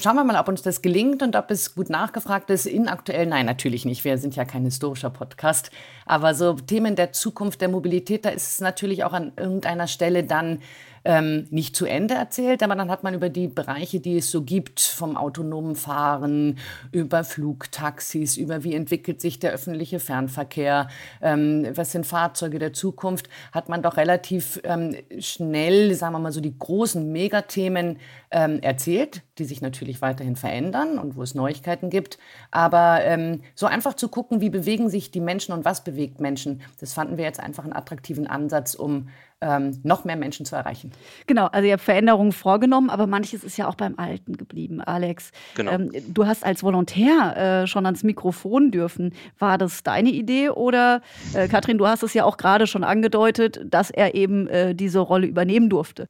schauen 0.00 0.14
wir 0.14 0.22
mal, 0.22 0.38
ob 0.38 0.46
uns 0.46 0.62
das 0.62 0.82
gelingt 0.82 1.20
und 1.20 1.34
ob 1.34 1.50
es 1.50 1.74
gut 1.74 1.90
nachgefragt 1.90 2.48
ist. 2.50 2.64
Inaktuell, 2.64 3.26
nein, 3.26 3.44
natürlich 3.44 3.84
nicht. 3.84 4.04
Wir 4.04 4.18
sind 4.18 4.36
ja 4.36 4.44
kein 4.44 4.64
historischer 4.64 5.10
Podcast. 5.10 5.72
Aber 6.06 6.34
so 6.34 6.52
Themen 6.52 6.94
der 6.94 7.12
Zukunft 7.12 7.60
der 7.60 7.68
Mobilität, 7.68 8.24
da 8.24 8.28
ist 8.28 8.52
es 8.52 8.60
natürlich 8.60 9.02
auch 9.02 9.14
an 9.14 9.32
irgendeiner 9.36 9.88
Stelle 9.88 10.22
dann 10.22 10.60
ähm, 11.04 11.46
nicht 11.50 11.76
zu 11.76 11.86
Ende 11.86 12.14
erzählt, 12.14 12.62
aber 12.62 12.74
dann 12.74 12.90
hat 12.90 13.02
man 13.02 13.14
über 13.14 13.28
die 13.28 13.48
Bereiche, 13.48 14.00
die 14.00 14.18
es 14.18 14.30
so 14.30 14.42
gibt, 14.42 14.80
vom 14.80 15.16
autonomen 15.16 15.76
Fahren, 15.76 16.58
über 16.92 17.24
Flugtaxis, 17.24 18.36
über 18.36 18.64
wie 18.64 18.74
entwickelt 18.74 19.20
sich 19.20 19.38
der 19.38 19.52
öffentliche 19.52 20.00
Fernverkehr, 20.00 20.88
ähm, 21.22 21.66
was 21.74 21.92
sind 21.92 22.06
Fahrzeuge 22.06 22.58
der 22.58 22.72
Zukunft, 22.72 23.28
hat 23.52 23.68
man 23.68 23.82
doch 23.82 23.96
relativ 23.96 24.60
ähm, 24.64 24.96
schnell, 25.18 25.94
sagen 25.94 26.14
wir 26.14 26.18
mal 26.18 26.32
so, 26.32 26.40
die 26.40 26.58
großen 26.58 27.10
Megathemen 27.10 27.98
ähm, 28.30 28.60
erzählt, 28.60 29.22
die 29.38 29.44
sich 29.44 29.60
natürlich 29.60 30.02
weiterhin 30.02 30.36
verändern 30.36 30.98
und 30.98 31.16
wo 31.16 31.22
es 31.22 31.34
Neuigkeiten 31.34 31.90
gibt. 31.90 32.18
Aber 32.50 33.00
ähm, 33.02 33.40
so 33.54 33.66
einfach 33.66 33.94
zu 33.94 34.08
gucken, 34.08 34.40
wie 34.40 34.50
bewegen 34.50 34.88
sich 34.88 35.10
die 35.10 35.20
Menschen 35.20 35.52
und 35.52 35.64
was 35.64 35.82
bewegt 35.82 36.20
Menschen, 36.20 36.62
das 36.78 36.92
fanden 36.92 37.16
wir 37.16 37.24
jetzt 37.24 37.40
einfach 37.40 37.64
einen 37.64 37.72
attraktiven 37.72 38.26
Ansatz, 38.26 38.74
um 38.74 39.08
ähm, 39.40 39.80
noch 39.82 40.04
mehr 40.04 40.16
Menschen 40.16 40.46
zu 40.46 40.56
erreichen. 40.56 40.92
Genau, 41.26 41.46
also 41.46 41.66
ihr 41.66 41.72
habt 41.74 41.82
Veränderungen 41.82 42.32
vorgenommen, 42.32 42.90
aber 42.90 43.06
manches 43.06 43.44
ist 43.44 43.56
ja 43.56 43.68
auch 43.68 43.74
beim 43.74 43.98
Alten 43.98 44.36
geblieben. 44.36 44.80
Alex, 44.80 45.32
genau. 45.54 45.72
ähm, 45.72 45.90
du 46.08 46.26
hast 46.26 46.44
als 46.44 46.62
Volontär 46.62 47.62
äh, 47.62 47.66
schon 47.66 47.86
ans 47.86 48.02
Mikrofon 48.02 48.70
dürfen. 48.70 49.14
War 49.38 49.58
das 49.58 49.82
deine 49.82 50.10
Idee 50.10 50.50
oder, 50.50 51.02
äh, 51.34 51.48
Katrin, 51.48 51.78
du 51.78 51.86
hast 51.86 52.02
es 52.02 52.14
ja 52.14 52.24
auch 52.24 52.36
gerade 52.36 52.66
schon 52.66 52.84
angedeutet, 52.84 53.60
dass 53.64 53.90
er 53.90 54.14
eben 54.14 54.46
äh, 54.48 54.74
diese 54.74 55.00
Rolle 55.00 55.26
übernehmen 55.26 55.70
durfte? 55.70 56.06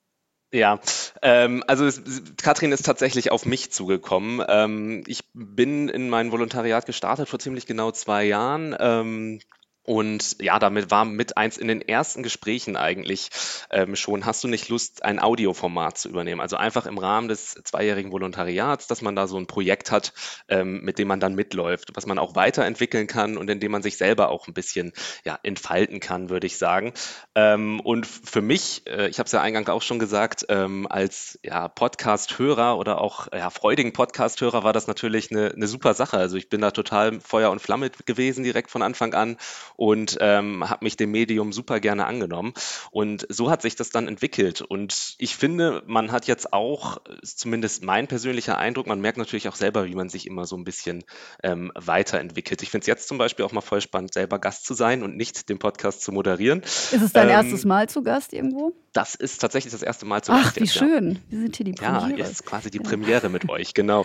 Ja, 0.53 0.81
ähm, 1.23 1.63
also 1.69 1.87
es, 1.87 2.03
Katrin 2.37 2.73
ist 2.73 2.85
tatsächlich 2.85 3.31
auf 3.31 3.47
mich 3.47 3.71
zugekommen. 3.71 4.45
Ähm, 4.49 5.05
ich 5.07 5.21
bin 5.33 5.89
in 5.89 6.11
mein 6.11 6.33
Volontariat 6.33 6.87
gestartet 6.87 7.29
vor 7.29 7.39
ziemlich 7.39 7.67
genau 7.67 7.93
zwei 7.93 8.25
Jahren. 8.25 8.75
Ähm, 8.81 9.41
und 9.83 10.37
ja, 10.43 10.59
damit 10.59 10.91
war 10.91 11.05
mit 11.05 11.37
eins 11.39 11.57
in 11.57 11.67
den 11.67 11.81
ersten 11.81 12.23
Gesprächen 12.23 12.77
eigentlich 12.77 13.31
ähm, 13.71 13.97
schon, 13.97 14.27
hast 14.27 14.45
du 14.45 14.49
nicht 14.49 14.69
Lust, 14.69 15.05
ein 15.05 15.19
Audioformat 15.19 15.97
zu 15.97 16.09
übernehmen? 16.09 16.41
Also 16.41 16.57
einfach 16.57 16.85
im 16.85 16.99
Rahmen 16.99 17.29
des 17.29 17.59
zweijährigen 17.65 18.13
Volontariats, 18.13 18.87
dass 18.89 19.01
man 19.01 19.17
da 19.17 19.27
so 19.27 19.39
ein 19.39 19.47
Projekt 19.47 19.91
hat, 19.91 20.13
ähm, 20.49 20.83
mit 20.83 20.99
dem 20.99 21.09
man 21.09 21.19
dann 21.19 21.35
mitläuft, 21.35 21.91
was 21.95 22.07
man 22.07 22.19
auch 22.19 22.35
weiterentwickeln 22.35 23.07
kann 23.07 23.39
und 23.39 23.49
in 23.49 23.59
dem 23.59 23.73
man 23.73 23.83
sich 23.83 23.97
selber 23.97 24.29
auch 24.29 24.49
ein 24.49 24.55
bisschen 24.55 24.93
ja, 25.25 25.39
entfalten 25.43 25.99
kann, 25.99 26.29
würde 26.29 26.47
ich 26.47 26.59
sagen. 26.59 26.93
Ähm, 27.35 27.81
und 27.81 28.07
für 28.07 28.43
mich, 28.43 28.83
äh, 28.87 29.09
ich 29.09 29.19
habe 29.19 29.27
es 29.27 29.33
ja 29.33 29.41
eingangs 29.41 29.71
auch 29.71 29.83
schon 29.83 29.99
gesagt, 29.99 30.45
ähm, 30.51 30.87
als 30.91 31.39
ja, 31.43 31.69
Podcast-Hörer 31.69 32.77
oder 32.77 33.01
auch 33.01 33.29
ja, 33.33 33.49
freudigen 33.49 33.95
Podcast-Hörer 33.95 34.63
war 34.63 34.75
das 34.75 34.87
natürlich 34.87 35.31
eine, 35.31 35.53
eine 35.53 35.67
super 35.67 35.95
Sache. 35.95 36.19
Also 36.19 36.37
ich 36.37 36.51
bin 36.51 36.61
da 36.61 36.71
total 36.71 37.19
Feuer 37.21 37.51
und 37.51 37.61
Flamme 37.61 37.91
gewesen 38.05 38.45
direkt 38.45 38.71
von 38.71 38.83
Anfang 38.83 39.15
an 39.15 39.39
und 39.81 40.19
ähm, 40.21 40.69
habe 40.69 40.85
mich 40.85 40.99
dem 40.99 41.11
Medium 41.11 41.55
super 41.55 41.81
gerne 41.81 42.05
angenommen. 42.05 42.53
Und 42.91 43.27
so 43.31 43.51
hat 43.51 43.63
sich 43.63 43.77
das 43.77 43.89
dann 43.89 44.09
entwickelt. 44.09 44.61
Und 44.61 45.15
ich 45.17 45.37
finde, 45.37 45.83
man 45.87 46.13
hat 46.13 46.27
jetzt 46.27 46.53
auch, 46.53 46.99
zumindest 47.23 47.83
mein 47.83 48.07
persönlicher 48.07 48.59
Eindruck, 48.59 48.87
man 48.87 49.01
merkt 49.01 49.17
natürlich 49.17 49.49
auch 49.49 49.55
selber, 49.55 49.87
wie 49.87 49.95
man 49.95 50.11
sich 50.11 50.27
immer 50.27 50.45
so 50.45 50.55
ein 50.55 50.65
bisschen 50.65 51.03
ähm, 51.43 51.73
weiterentwickelt. 51.75 52.61
Ich 52.61 52.69
finde 52.69 52.83
es 52.83 52.89
jetzt 52.89 53.09
zum 53.09 53.17
Beispiel 53.17 53.43
auch 53.43 53.53
mal 53.53 53.63
voll 53.63 53.81
spannend, 53.81 54.13
selber 54.13 54.39
Gast 54.39 54.67
zu 54.67 54.75
sein 54.75 55.03
und 55.03 55.17
nicht 55.17 55.49
den 55.49 55.59
Podcast 55.59 56.03
zu 56.03 56.13
moderieren. 56.13 56.61
Ist 56.61 56.93
es 56.93 57.15
dein 57.15 57.29
ähm, 57.29 57.37
erstes 57.37 57.65
Mal 57.65 57.89
zu 57.89 58.03
Gast 58.03 58.35
irgendwo? 58.35 58.75
Das 58.93 59.15
ist 59.15 59.41
tatsächlich 59.41 59.73
das 59.73 59.83
erste 59.83 60.05
Mal 60.05 60.23
zu 60.23 60.33
Ach, 60.33 60.57
wie 60.57 60.67
schön. 60.67 61.13
Ja. 61.13 61.21
Wir 61.29 61.39
sind 61.43 61.57
hier 61.57 61.65
die 61.65 61.73
Premiere. 61.73 62.11
Ja, 62.11 62.27
jetzt 62.27 62.45
quasi 62.45 62.73
die 62.73 62.81
Premiere 62.81 63.29
mit 63.29 63.49
euch, 63.49 63.73
genau. 63.73 64.05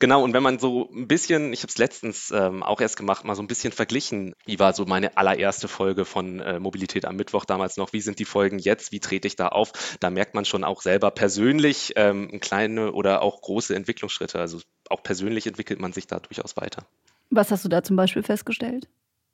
Genau, 0.00 0.22
und 0.22 0.34
wenn 0.34 0.42
man 0.42 0.58
so 0.58 0.90
ein 0.92 1.08
bisschen, 1.08 1.54
ich 1.54 1.62
habe 1.62 1.70
es 1.70 1.78
letztens 1.78 2.30
ähm, 2.30 2.62
auch 2.62 2.82
erst 2.82 2.98
gemacht, 2.98 3.24
mal 3.24 3.34
so 3.34 3.42
ein 3.42 3.46
bisschen 3.46 3.72
verglichen, 3.72 4.34
wie 4.44 4.58
war 4.58 4.74
so 4.74 4.84
meine 4.84 5.16
allererste 5.16 5.66
Folge 5.66 6.04
von 6.04 6.40
äh, 6.40 6.60
Mobilität 6.60 7.06
am 7.06 7.16
Mittwoch 7.16 7.46
damals 7.46 7.78
noch. 7.78 7.94
Wie 7.94 8.02
sind 8.02 8.18
die 8.18 8.26
Folgen 8.26 8.58
jetzt? 8.58 8.92
Wie 8.92 9.00
trete 9.00 9.26
ich 9.26 9.36
da 9.36 9.48
auf? 9.48 9.72
Da 10.00 10.10
merkt 10.10 10.34
man 10.34 10.44
schon 10.44 10.62
auch 10.62 10.82
selber 10.82 11.10
persönlich 11.10 11.94
ähm, 11.96 12.38
kleine 12.40 12.92
oder 12.92 13.22
auch 13.22 13.40
große 13.40 13.74
Entwicklungsschritte. 13.74 14.38
Also 14.38 14.60
auch 14.90 15.02
persönlich 15.02 15.46
entwickelt 15.46 15.80
man 15.80 15.94
sich 15.94 16.06
da 16.06 16.20
durchaus 16.20 16.54
weiter. 16.58 16.84
Was 17.30 17.50
hast 17.50 17.64
du 17.64 17.70
da 17.70 17.82
zum 17.82 17.96
Beispiel 17.96 18.22
festgestellt? 18.22 18.88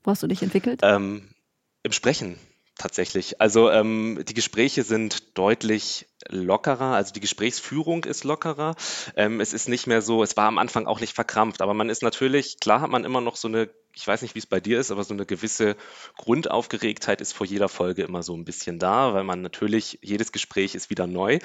Wo 0.04 0.12
hast 0.12 0.22
du 0.22 0.28
dich 0.28 0.42
entwickelt? 0.42 0.80
Ähm, 0.84 1.30
Im 1.82 1.90
Sprechen 1.90 2.38
tatsächlich. 2.76 3.40
Also 3.40 3.70
ähm, 3.70 4.24
die 4.26 4.34
Gespräche 4.34 4.82
sind 4.82 5.38
deutlich 5.38 6.06
lockerer, 6.28 6.94
also 6.94 7.12
die 7.12 7.20
Gesprächsführung 7.20 8.04
ist 8.04 8.24
lockerer. 8.24 8.74
Ähm, 9.16 9.40
es 9.40 9.52
ist 9.52 9.68
nicht 9.68 9.86
mehr 9.86 10.02
so, 10.02 10.22
es 10.22 10.36
war 10.36 10.46
am 10.46 10.58
Anfang 10.58 10.86
auch 10.86 11.00
nicht 11.00 11.14
verkrampft, 11.14 11.62
aber 11.62 11.74
man 11.74 11.88
ist 11.88 12.02
natürlich, 12.02 12.58
klar 12.60 12.80
hat 12.80 12.90
man 12.90 13.04
immer 13.04 13.20
noch 13.20 13.36
so 13.36 13.48
eine, 13.48 13.70
ich 13.94 14.06
weiß 14.06 14.22
nicht, 14.22 14.34
wie 14.34 14.40
es 14.40 14.46
bei 14.46 14.58
dir 14.58 14.80
ist, 14.80 14.90
aber 14.90 15.04
so 15.04 15.14
eine 15.14 15.24
gewisse 15.24 15.76
Grundaufgeregtheit 16.16 17.20
ist 17.20 17.32
vor 17.32 17.46
jeder 17.46 17.68
Folge 17.68 18.02
immer 18.02 18.24
so 18.24 18.36
ein 18.36 18.44
bisschen 18.44 18.80
da, 18.80 19.14
weil 19.14 19.24
man 19.24 19.40
natürlich, 19.40 20.00
jedes 20.02 20.32
Gespräch 20.32 20.74
ist 20.74 20.90
wieder 20.90 21.06
neu. 21.06 21.38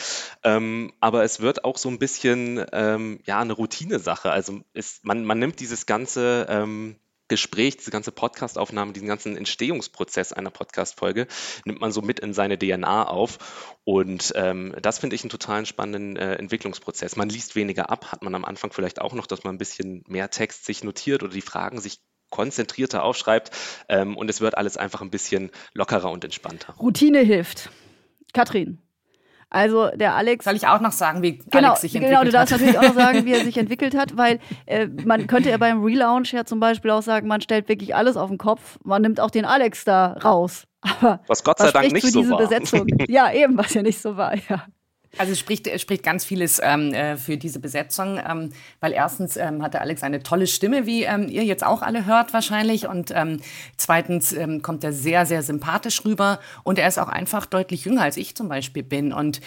Ähm, 0.43 0.93
aber 0.99 1.23
es 1.23 1.41
wird 1.41 1.63
auch 1.63 1.77
so 1.77 1.89
ein 1.89 1.99
bisschen, 1.99 2.65
ähm, 2.71 3.19
ja, 3.25 3.39
eine 3.39 3.53
Routinesache. 3.53 4.31
Also 4.31 4.61
ist, 4.73 5.05
man, 5.05 5.25
man 5.25 5.37
nimmt 5.37 5.59
dieses 5.59 5.85
ganze, 5.85 6.47
ähm, 6.49 6.95
Gespräch, 7.29 7.77
diese 7.77 7.91
ganze 7.91 8.11
Podcastaufnahme, 8.11 8.91
diesen 8.91 9.07
ganzen 9.07 9.37
Entstehungsprozess 9.37 10.33
einer 10.33 10.49
Podcast-Folge 10.49 11.27
nimmt 11.65 11.79
man 11.79 11.91
so 11.91 12.01
mit 12.01 12.19
in 12.19 12.33
seine 12.33 12.57
DNA 12.57 13.07
auf. 13.07 13.75
Und 13.85 14.33
ähm, 14.35 14.75
das 14.81 14.99
finde 14.99 15.15
ich 15.15 15.23
einen 15.23 15.29
total 15.29 15.65
spannenden 15.65 16.17
äh, 16.17 16.35
Entwicklungsprozess. 16.35 17.15
Man 17.15 17.29
liest 17.29 17.55
weniger 17.55 17.89
ab, 17.89 18.11
hat 18.11 18.23
man 18.23 18.35
am 18.35 18.45
Anfang 18.45 18.73
vielleicht 18.73 18.99
auch 18.99 19.13
noch, 19.13 19.27
dass 19.27 19.43
man 19.43 19.55
ein 19.55 19.59
bisschen 19.59 20.03
mehr 20.07 20.29
Text 20.29 20.65
sich 20.65 20.83
notiert 20.83 21.23
oder 21.23 21.33
die 21.33 21.41
Fragen 21.41 21.79
sich 21.79 21.99
konzentrierter 22.29 23.03
aufschreibt. 23.03 23.51
Ähm, 23.87 24.17
und 24.17 24.29
es 24.29 24.41
wird 24.41 24.57
alles 24.57 24.77
einfach 24.77 25.01
ein 25.01 25.11
bisschen 25.11 25.51
lockerer 25.73 26.11
und 26.11 26.23
entspannter. 26.23 26.73
Routine 26.79 27.19
hilft. 27.19 27.69
Katrin. 28.33 28.79
Also 29.49 29.89
der 29.95 30.15
Alex. 30.15 30.45
Soll 30.45 30.55
ich 30.55 30.67
auch 30.67 30.79
noch 30.79 30.91
sagen, 30.91 31.23
wie 31.23 31.39
genau, 31.49 31.69
Alex 31.69 31.81
sich 31.81 31.95
entwickelt 31.95 32.17
hat? 32.17 32.21
Genau, 32.21 32.31
du 32.31 32.31
darfst 32.31 32.51
natürlich 32.51 32.77
auch 32.77 32.83
noch 32.83 32.93
sagen, 32.93 33.25
wie 33.25 33.33
er 33.33 33.43
sich 33.43 33.57
entwickelt 33.57 33.95
hat, 33.95 34.15
weil 34.15 34.39
äh, 34.65 34.87
man 34.87 35.27
könnte 35.27 35.49
ja 35.49 35.57
beim 35.57 35.83
Relaunch 35.83 36.31
ja 36.33 36.45
zum 36.45 36.59
Beispiel 36.59 36.91
auch 36.91 37.01
sagen, 37.01 37.27
man 37.27 37.41
stellt 37.41 37.67
wirklich 37.67 37.95
alles 37.95 38.15
auf 38.15 38.29
den 38.29 38.37
Kopf, 38.37 38.77
man 38.83 39.01
nimmt 39.01 39.19
auch 39.19 39.31
den 39.31 39.45
Alex 39.45 39.85
da 39.85 40.13
raus. 40.23 40.65
Aber 40.81 41.21
was 41.27 41.43
Gott 41.43 41.57
sei 41.57 41.65
was 41.65 41.73
Dank 41.73 41.91
nicht 41.91 42.05
für 42.05 42.11
so 42.11 42.21
diese 42.21 42.31
war. 42.31 42.37
Besetzung? 42.39 42.87
Ja, 43.07 43.31
eben, 43.31 43.57
was 43.57 43.73
ja 43.73 43.81
nicht 43.81 43.99
so 43.99 44.17
war, 44.17 44.35
ja. 44.35 44.65
Also 45.17 45.33
spricht, 45.33 45.67
spricht 45.81 46.03
ganz 46.03 46.23
vieles 46.23 46.61
ähm, 46.63 46.93
äh, 46.93 47.17
für 47.17 47.35
diese 47.37 47.59
Besetzung, 47.59 48.19
ähm, 48.25 48.51
weil 48.79 48.93
erstens 48.93 49.37
ähm, 49.37 49.63
hatte 49.63 49.81
Alex 49.81 50.03
eine 50.03 50.21
tolle 50.21 50.45
Stimme, 50.45 50.85
wie 50.85 51.03
ähm, 51.03 51.27
ihr 51.29 51.43
jetzt 51.43 51.65
auch 51.65 51.81
alle 51.81 52.05
hört 52.05 52.31
wahrscheinlich. 52.31 52.87
Und 52.87 53.11
ähm, 53.15 53.39
zweitens 53.75 54.31
ähm, 54.33 54.61
kommt 54.61 54.83
er 54.83 54.93
sehr, 54.93 55.25
sehr 55.25 55.41
sympathisch 55.41 56.05
rüber 56.05 56.39
und 56.63 56.77
er 56.77 56.87
ist 56.87 56.99
auch 56.99 57.07
einfach 57.07 57.47
deutlich 57.47 57.85
jünger, 57.85 58.03
als 58.03 58.17
ich 58.17 58.35
zum 58.35 58.49
Beispiel 58.49 58.83
bin. 58.83 59.13
Und 59.13 59.41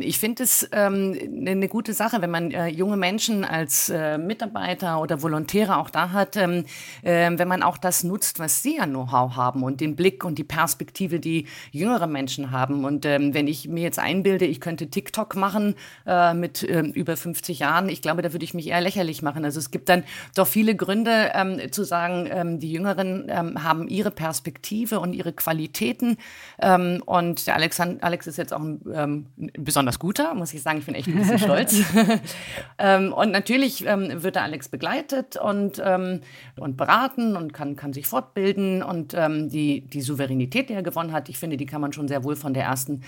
ich 0.00 0.18
finde 0.18 0.42
es 0.42 0.70
eine 0.72 1.56
ne 1.56 1.68
gute 1.68 1.92
Sache, 1.92 2.20
wenn 2.22 2.30
man 2.30 2.50
äh, 2.50 2.68
junge 2.68 2.96
Menschen 2.96 3.44
als 3.44 3.88
äh, 3.88 4.18
Mitarbeiter 4.18 5.00
oder 5.00 5.22
Volontäre 5.22 5.76
auch 5.76 5.90
da 5.90 6.12
hat, 6.12 6.36
äh, 6.36 6.64
wenn 7.02 7.48
man 7.48 7.62
auch 7.62 7.78
das 7.78 8.04
nutzt, 8.04 8.38
was 8.38 8.62
sie 8.62 8.78
an 8.80 8.90
Know-how 8.90 9.36
haben 9.36 9.62
und 9.62 9.80
den 9.80 9.96
Blick 9.96 10.24
und 10.24 10.38
die 10.38 10.44
Perspektive, 10.44 11.20
die 11.20 11.46
jüngere 11.70 12.06
Menschen 12.06 12.50
haben. 12.50 12.84
Und 12.84 13.04
wenn 13.04 13.46
ich 13.46 13.68
mir 13.68 13.82
jetzt 13.82 13.98
einbilde, 13.98 14.44
ich 14.44 14.60
könnte 14.60 14.87
TikTok 14.90 15.36
machen 15.36 15.74
äh, 16.06 16.34
mit 16.34 16.62
äh, 16.62 16.80
über 16.80 17.16
50 17.16 17.58
Jahren. 17.60 17.88
Ich 17.88 18.02
glaube, 18.02 18.22
da 18.22 18.32
würde 18.32 18.44
ich 18.44 18.54
mich 18.54 18.68
eher 18.68 18.80
lächerlich 18.80 19.22
machen. 19.22 19.44
Also 19.44 19.58
es 19.58 19.70
gibt 19.70 19.88
dann 19.88 20.04
doch 20.34 20.46
viele 20.46 20.74
Gründe 20.74 21.32
ähm, 21.34 21.60
zu 21.72 21.84
sagen, 21.84 22.28
ähm, 22.30 22.60
die 22.60 22.72
Jüngeren 22.72 23.26
ähm, 23.28 23.62
haben 23.62 23.88
ihre 23.88 24.10
Perspektive 24.10 25.00
und 25.00 25.12
ihre 25.12 25.32
Qualitäten. 25.32 26.16
Ähm, 26.60 27.02
und 27.04 27.46
der 27.46 27.54
Alexand 27.54 28.02
Alex 28.02 28.26
ist 28.26 28.38
jetzt 28.38 28.52
auch 28.52 28.60
ein, 28.60 28.80
ähm, 28.92 29.26
besonders 29.54 29.98
guter, 29.98 30.34
muss 30.34 30.54
ich 30.54 30.62
sagen. 30.62 30.78
Ich 30.78 30.86
bin 30.86 30.94
echt 30.94 31.08
ein 31.08 31.16
bisschen 31.16 31.38
stolz. 31.38 31.76
Ähm, 32.80 33.12
und 33.12 33.32
natürlich 33.32 33.84
wird 33.84 34.36
der 34.36 34.42
Alex 34.42 34.68
begleitet 34.68 35.36
und, 35.36 35.80
und 35.80 36.76
beraten 36.76 37.36
und 37.36 37.52
kann, 37.52 37.74
kann 37.76 37.92
sich 37.92 38.06
fortbilden. 38.06 38.82
Und 38.82 39.12
die, 39.14 39.80
die 39.80 40.00
Souveränität, 40.00 40.68
die 40.68 40.74
er 40.74 40.82
gewonnen 40.82 41.12
hat, 41.12 41.28
ich 41.28 41.38
finde, 41.38 41.56
die 41.56 41.66
kann 41.66 41.80
man 41.80 41.92
schon 41.92 42.06
sehr 42.06 42.22
wohl 42.22 42.36
von 42.36 42.54
der 42.54 42.64
ersten 42.64 43.02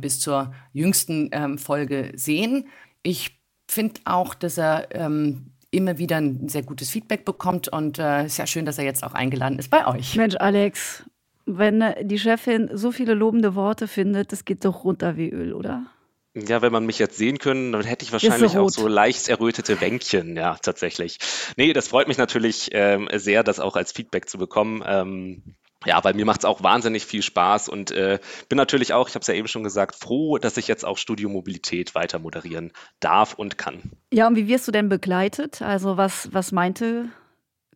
bis 0.00 0.20
zur 0.20 0.52
jüngsten 0.72 1.09
nächsten 1.10 1.28
ähm, 1.32 1.58
Folge 1.58 2.12
sehen. 2.14 2.68
Ich 3.02 3.36
finde 3.68 4.00
auch, 4.04 4.34
dass 4.34 4.58
er 4.58 4.88
ähm, 4.92 5.52
immer 5.70 5.98
wieder 5.98 6.16
ein 6.16 6.48
sehr 6.48 6.62
gutes 6.62 6.90
Feedback 6.90 7.24
bekommt 7.24 7.68
und 7.68 7.98
es 7.98 8.04
äh, 8.04 8.26
ist 8.26 8.38
ja 8.38 8.46
schön, 8.46 8.64
dass 8.64 8.78
er 8.78 8.84
jetzt 8.84 9.04
auch 9.04 9.14
eingeladen 9.14 9.58
ist 9.58 9.70
bei 9.70 9.86
euch. 9.86 10.16
Mensch, 10.16 10.36
Alex, 10.36 11.04
wenn 11.46 11.84
die 12.02 12.18
Chefin 12.18 12.70
so 12.72 12.90
viele 12.92 13.14
lobende 13.14 13.54
Worte 13.54 13.86
findet, 13.86 14.32
das 14.32 14.44
geht 14.44 14.64
doch 14.64 14.84
runter 14.84 15.16
wie 15.16 15.30
Öl, 15.30 15.52
oder? 15.52 15.86
Ja, 16.34 16.62
wenn 16.62 16.72
man 16.72 16.86
mich 16.86 17.00
jetzt 17.00 17.16
sehen 17.16 17.38
können, 17.38 17.72
dann 17.72 17.82
hätte 17.82 18.04
ich 18.04 18.12
wahrscheinlich 18.12 18.56
auch 18.56 18.70
so 18.70 18.86
leicht 18.86 19.28
errötete 19.28 19.80
Wänkchen, 19.80 20.36
ja, 20.36 20.56
tatsächlich. 20.62 21.18
Nee, 21.56 21.72
das 21.72 21.88
freut 21.88 22.06
mich 22.06 22.18
natürlich 22.18 22.68
ähm, 22.72 23.08
sehr, 23.12 23.42
das 23.42 23.58
auch 23.58 23.74
als 23.74 23.90
Feedback 23.90 24.28
zu 24.28 24.38
bekommen. 24.38 24.82
Ähm, 24.86 25.56
ja, 25.86 26.02
weil 26.04 26.14
mir 26.14 26.26
macht 26.26 26.40
es 26.40 26.44
auch 26.44 26.62
wahnsinnig 26.62 27.06
viel 27.06 27.22
Spaß 27.22 27.68
und 27.68 27.90
äh, 27.90 28.18
bin 28.48 28.56
natürlich 28.56 28.92
auch, 28.92 29.08
ich 29.08 29.14
habe 29.14 29.22
es 29.22 29.26
ja 29.26 29.34
eben 29.34 29.48
schon 29.48 29.62
gesagt, 29.62 29.94
froh, 29.94 30.38
dass 30.38 30.56
ich 30.56 30.68
jetzt 30.68 30.84
auch 30.84 30.98
Studio 30.98 31.28
Mobilität 31.28 31.94
weiter 31.94 32.18
moderieren 32.18 32.72
darf 33.00 33.34
und 33.34 33.56
kann. 33.56 33.90
Ja, 34.12 34.26
und 34.26 34.36
wie 34.36 34.46
wirst 34.46 34.68
du 34.68 34.72
denn 34.72 34.88
begleitet? 34.88 35.62
Also 35.62 35.96
was, 35.96 36.32
was 36.32 36.52
meinte 36.52 37.08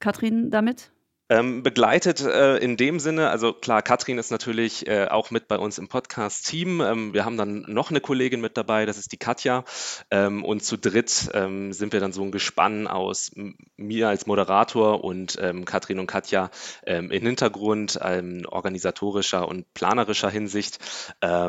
Katrin 0.00 0.50
damit? 0.50 0.90
Ähm, 1.30 1.62
begleitet 1.62 2.20
äh, 2.20 2.58
in 2.58 2.76
dem 2.76 3.00
Sinne, 3.00 3.30
also 3.30 3.54
klar, 3.54 3.80
Katrin 3.80 4.18
ist 4.18 4.30
natürlich 4.30 4.86
äh, 4.86 5.06
auch 5.06 5.30
mit 5.30 5.48
bei 5.48 5.56
uns 5.56 5.78
im 5.78 5.88
Podcast-Team. 5.88 6.82
Ähm, 6.82 7.14
wir 7.14 7.24
haben 7.24 7.38
dann 7.38 7.64
noch 7.66 7.88
eine 7.88 8.02
Kollegin 8.02 8.42
mit 8.42 8.58
dabei, 8.58 8.84
das 8.84 8.98
ist 8.98 9.10
die 9.10 9.16
Katja. 9.16 9.64
Ähm, 10.10 10.44
und 10.44 10.62
zu 10.62 10.76
dritt 10.76 11.30
ähm, 11.32 11.72
sind 11.72 11.94
wir 11.94 12.00
dann 12.00 12.12
so 12.12 12.22
ein 12.22 12.30
Gespann 12.30 12.86
aus 12.86 13.32
mir 13.78 14.08
als 14.10 14.26
Moderator 14.26 15.02
und 15.02 15.38
ähm, 15.40 15.64
Katrin 15.64 15.98
und 15.98 16.08
Katja 16.08 16.50
ähm, 16.84 17.10
im 17.10 17.24
Hintergrund, 17.24 17.98
organisatorischer 17.98 19.48
und 19.48 19.72
planerischer 19.72 20.28
Hinsicht. 20.28 20.78
Äh, 21.20 21.48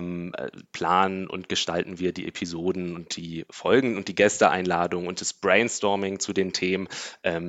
planen 0.72 1.28
und 1.28 1.50
gestalten 1.50 2.00
wir 2.00 2.14
die 2.14 2.28
Episoden 2.28 2.96
und 2.96 3.18
die 3.18 3.46
Folgen 3.50 3.98
und 3.98 4.08
die 4.08 4.16
Gästeeinladungen 4.16 5.08
und 5.08 5.20
das 5.20 5.34
Brainstorming 5.34 6.20
zu 6.20 6.34
den 6.34 6.54
Themen 6.54 6.88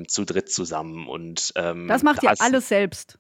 zu 0.09 0.25
dritt 0.25 0.51
zusammen. 0.51 1.07
Und 1.07 1.53
das 1.55 2.03
macht 2.03 2.16
macht 2.23 2.39
ihr 2.39 2.45
alles 2.45 2.69
selbst? 2.69 3.19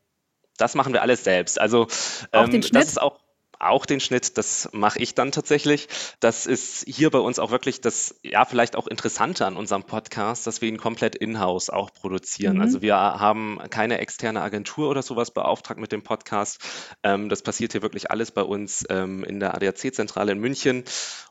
Das 0.56 0.74
machen 0.74 0.92
wir 0.92 1.02
alles 1.02 1.24
selbst. 1.24 1.60
Also 1.60 1.86
auch 2.32 2.44
ähm, 2.44 2.50
den 2.50 2.62
Schnitt? 2.62 2.82
das 2.82 2.88
ist 2.88 3.00
auch 3.00 3.20
auch 3.58 3.86
den 3.86 4.00
Schnitt, 4.00 4.36
das 4.38 4.68
mache 4.72 4.98
ich 4.98 5.14
dann 5.14 5.32
tatsächlich. 5.32 5.88
Das 6.20 6.46
ist 6.46 6.84
hier 6.86 7.10
bei 7.10 7.18
uns 7.18 7.38
auch 7.38 7.50
wirklich 7.50 7.80
das, 7.80 8.14
ja, 8.22 8.44
vielleicht 8.44 8.76
auch 8.76 8.86
Interessante 8.86 9.46
an 9.46 9.56
unserem 9.56 9.84
Podcast, 9.84 10.46
dass 10.46 10.60
wir 10.60 10.68
ihn 10.68 10.78
komplett 10.78 11.16
in-house 11.16 11.70
auch 11.70 11.92
produzieren. 11.92 12.56
Mhm. 12.56 12.62
Also 12.62 12.82
wir 12.82 12.96
haben 12.96 13.58
keine 13.70 13.98
externe 13.98 14.42
Agentur 14.42 14.88
oder 14.88 15.02
sowas 15.02 15.30
beauftragt 15.30 15.80
mit 15.80 15.92
dem 15.92 16.02
Podcast. 16.02 16.60
Ähm, 17.02 17.28
das 17.28 17.42
passiert 17.42 17.72
hier 17.72 17.82
wirklich 17.82 18.10
alles 18.10 18.30
bei 18.30 18.42
uns 18.42 18.84
ähm, 18.90 19.24
in 19.24 19.40
der 19.40 19.54
ADAC-Zentrale 19.54 20.32
in 20.32 20.38
München. 20.38 20.84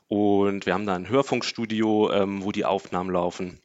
Und 0.08 0.66
wir 0.66 0.74
haben 0.74 0.86
da 0.86 0.94
ein 0.94 1.08
Hörfunkstudio, 1.08 2.12
ähm, 2.12 2.44
wo 2.44 2.52
die 2.52 2.64
Aufnahmen 2.64 3.10
laufen. 3.10 3.60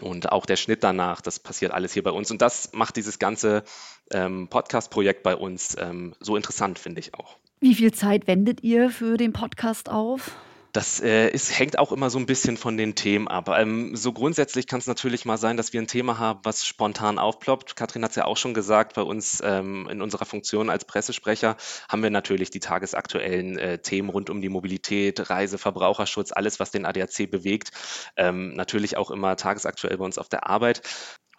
Und 0.00 0.32
auch 0.32 0.46
der 0.46 0.56
Schnitt 0.56 0.84
danach, 0.84 1.20
das 1.20 1.38
passiert 1.38 1.72
alles 1.72 1.92
hier 1.92 2.02
bei 2.02 2.10
uns. 2.10 2.30
Und 2.30 2.42
das 2.42 2.72
macht 2.72 2.96
dieses 2.96 3.18
ganze 3.18 3.64
ähm, 4.10 4.48
Podcast-Projekt 4.48 5.22
bei 5.22 5.36
uns 5.36 5.76
ähm, 5.78 6.14
so 6.20 6.36
interessant, 6.36 6.78
finde 6.78 7.00
ich 7.00 7.14
auch. 7.14 7.36
Wie 7.60 7.74
viel 7.74 7.92
Zeit 7.92 8.26
wendet 8.26 8.62
ihr 8.62 8.90
für 8.90 9.16
den 9.16 9.32
Podcast 9.32 9.88
auf? 9.90 10.36
Das 10.76 11.00
äh, 11.00 11.30
ist, 11.30 11.58
hängt 11.58 11.78
auch 11.78 11.90
immer 11.90 12.10
so 12.10 12.18
ein 12.18 12.26
bisschen 12.26 12.58
von 12.58 12.76
den 12.76 12.94
Themen 12.94 13.28
ab. 13.28 13.48
Ähm, 13.48 13.96
so 13.96 14.12
grundsätzlich 14.12 14.66
kann 14.66 14.78
es 14.78 14.86
natürlich 14.86 15.24
mal 15.24 15.38
sein, 15.38 15.56
dass 15.56 15.72
wir 15.72 15.80
ein 15.80 15.86
Thema 15.86 16.18
haben, 16.18 16.40
was 16.42 16.66
spontan 16.66 17.18
aufploppt. 17.18 17.76
Katrin 17.76 18.04
hat 18.04 18.10
es 18.10 18.16
ja 18.16 18.26
auch 18.26 18.36
schon 18.36 18.52
gesagt, 18.52 18.92
bei 18.92 19.00
uns 19.00 19.40
ähm, 19.42 19.88
in 19.88 20.02
unserer 20.02 20.26
Funktion 20.26 20.68
als 20.68 20.84
Pressesprecher 20.84 21.56
haben 21.88 22.02
wir 22.02 22.10
natürlich 22.10 22.50
die 22.50 22.60
tagesaktuellen 22.60 23.56
äh, 23.56 23.78
Themen 23.78 24.10
rund 24.10 24.28
um 24.28 24.42
die 24.42 24.50
Mobilität, 24.50 25.30
Reise, 25.30 25.56
Verbraucherschutz, 25.56 26.30
alles, 26.30 26.60
was 26.60 26.72
den 26.72 26.84
ADAC 26.84 27.30
bewegt. 27.30 27.70
Ähm, 28.18 28.52
natürlich 28.52 28.98
auch 28.98 29.10
immer 29.10 29.36
tagesaktuell 29.36 29.96
bei 29.96 30.04
uns 30.04 30.18
auf 30.18 30.28
der 30.28 30.46
Arbeit. 30.46 30.82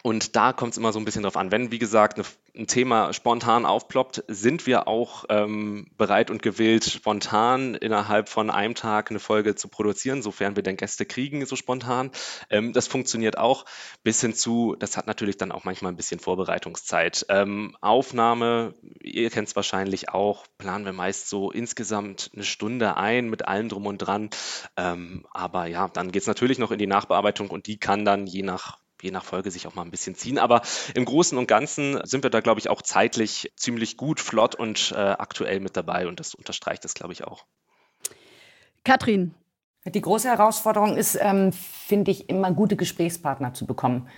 Und 0.04 0.36
da 0.36 0.52
kommt 0.52 0.72
es 0.72 0.78
immer 0.78 0.92
so 0.92 1.00
ein 1.00 1.04
bisschen 1.04 1.24
drauf 1.24 1.36
an. 1.36 1.50
Wenn, 1.50 1.72
wie 1.72 1.80
gesagt, 1.80 2.18
eine, 2.18 2.26
ein 2.56 2.68
Thema 2.68 3.12
spontan 3.12 3.66
aufploppt, 3.66 4.22
sind 4.28 4.64
wir 4.64 4.86
auch 4.86 5.24
ähm, 5.28 5.90
bereit 5.96 6.30
und 6.30 6.40
gewillt, 6.40 6.84
spontan 6.84 7.74
innerhalb 7.74 8.28
von 8.28 8.48
einem 8.48 8.76
Tag 8.76 9.10
eine 9.10 9.18
Folge 9.18 9.56
zu 9.56 9.66
produzieren, 9.66 10.22
sofern 10.22 10.54
wir 10.54 10.62
denn 10.62 10.76
Gäste 10.76 11.04
kriegen, 11.04 11.44
so 11.46 11.56
spontan. 11.56 12.12
Ähm, 12.48 12.72
das 12.72 12.86
funktioniert 12.86 13.38
auch 13.38 13.64
bis 14.04 14.20
hin 14.20 14.34
zu, 14.34 14.76
das 14.78 14.96
hat 14.96 15.08
natürlich 15.08 15.36
dann 15.36 15.50
auch 15.50 15.64
manchmal 15.64 15.92
ein 15.92 15.96
bisschen 15.96 16.20
Vorbereitungszeit. 16.20 17.26
Ähm, 17.28 17.76
Aufnahme, 17.80 18.74
ihr 19.00 19.30
kennt 19.30 19.48
es 19.48 19.56
wahrscheinlich 19.56 20.10
auch, 20.10 20.46
planen 20.58 20.84
wir 20.84 20.92
meist 20.92 21.28
so 21.28 21.50
insgesamt 21.50 22.30
eine 22.34 22.44
Stunde 22.44 22.96
ein 22.96 23.28
mit 23.28 23.48
allem 23.48 23.68
drum 23.68 23.86
und 23.86 23.98
dran. 23.98 24.30
Ähm, 24.76 25.26
aber 25.32 25.66
ja, 25.66 25.88
dann 25.88 26.12
geht 26.12 26.22
es 26.22 26.28
natürlich 26.28 26.58
noch 26.58 26.70
in 26.70 26.78
die 26.78 26.86
Nachbearbeitung 26.86 27.50
und 27.50 27.66
die 27.66 27.78
kann 27.78 28.04
dann 28.04 28.28
je 28.28 28.42
nach 28.42 28.78
je 29.02 29.10
nach 29.10 29.24
Folge 29.24 29.50
sich 29.50 29.66
auch 29.66 29.74
mal 29.74 29.82
ein 29.82 29.90
bisschen 29.90 30.14
ziehen. 30.14 30.38
Aber 30.38 30.62
im 30.94 31.04
Großen 31.04 31.36
und 31.36 31.46
Ganzen 31.46 32.00
sind 32.04 32.22
wir 32.22 32.30
da, 32.30 32.40
glaube 32.40 32.60
ich, 32.60 32.68
auch 32.68 32.82
zeitlich 32.82 33.52
ziemlich 33.56 33.96
gut, 33.96 34.20
flott 34.20 34.54
und 34.54 34.92
äh, 34.92 34.98
aktuell 34.98 35.60
mit 35.60 35.76
dabei. 35.76 36.06
Und 36.06 36.20
das 36.20 36.34
unterstreicht 36.34 36.84
das, 36.84 36.94
glaube 36.94 37.12
ich, 37.12 37.24
auch. 37.24 37.44
Katrin. 38.84 39.34
Die 39.84 40.00
große 40.00 40.28
Herausforderung 40.28 40.96
ist, 40.96 41.18
ähm, 41.20 41.52
finde 41.52 42.10
ich, 42.10 42.28
immer 42.28 42.52
gute 42.52 42.76
Gesprächspartner 42.76 43.54
zu 43.54 43.64
bekommen, 43.64 44.08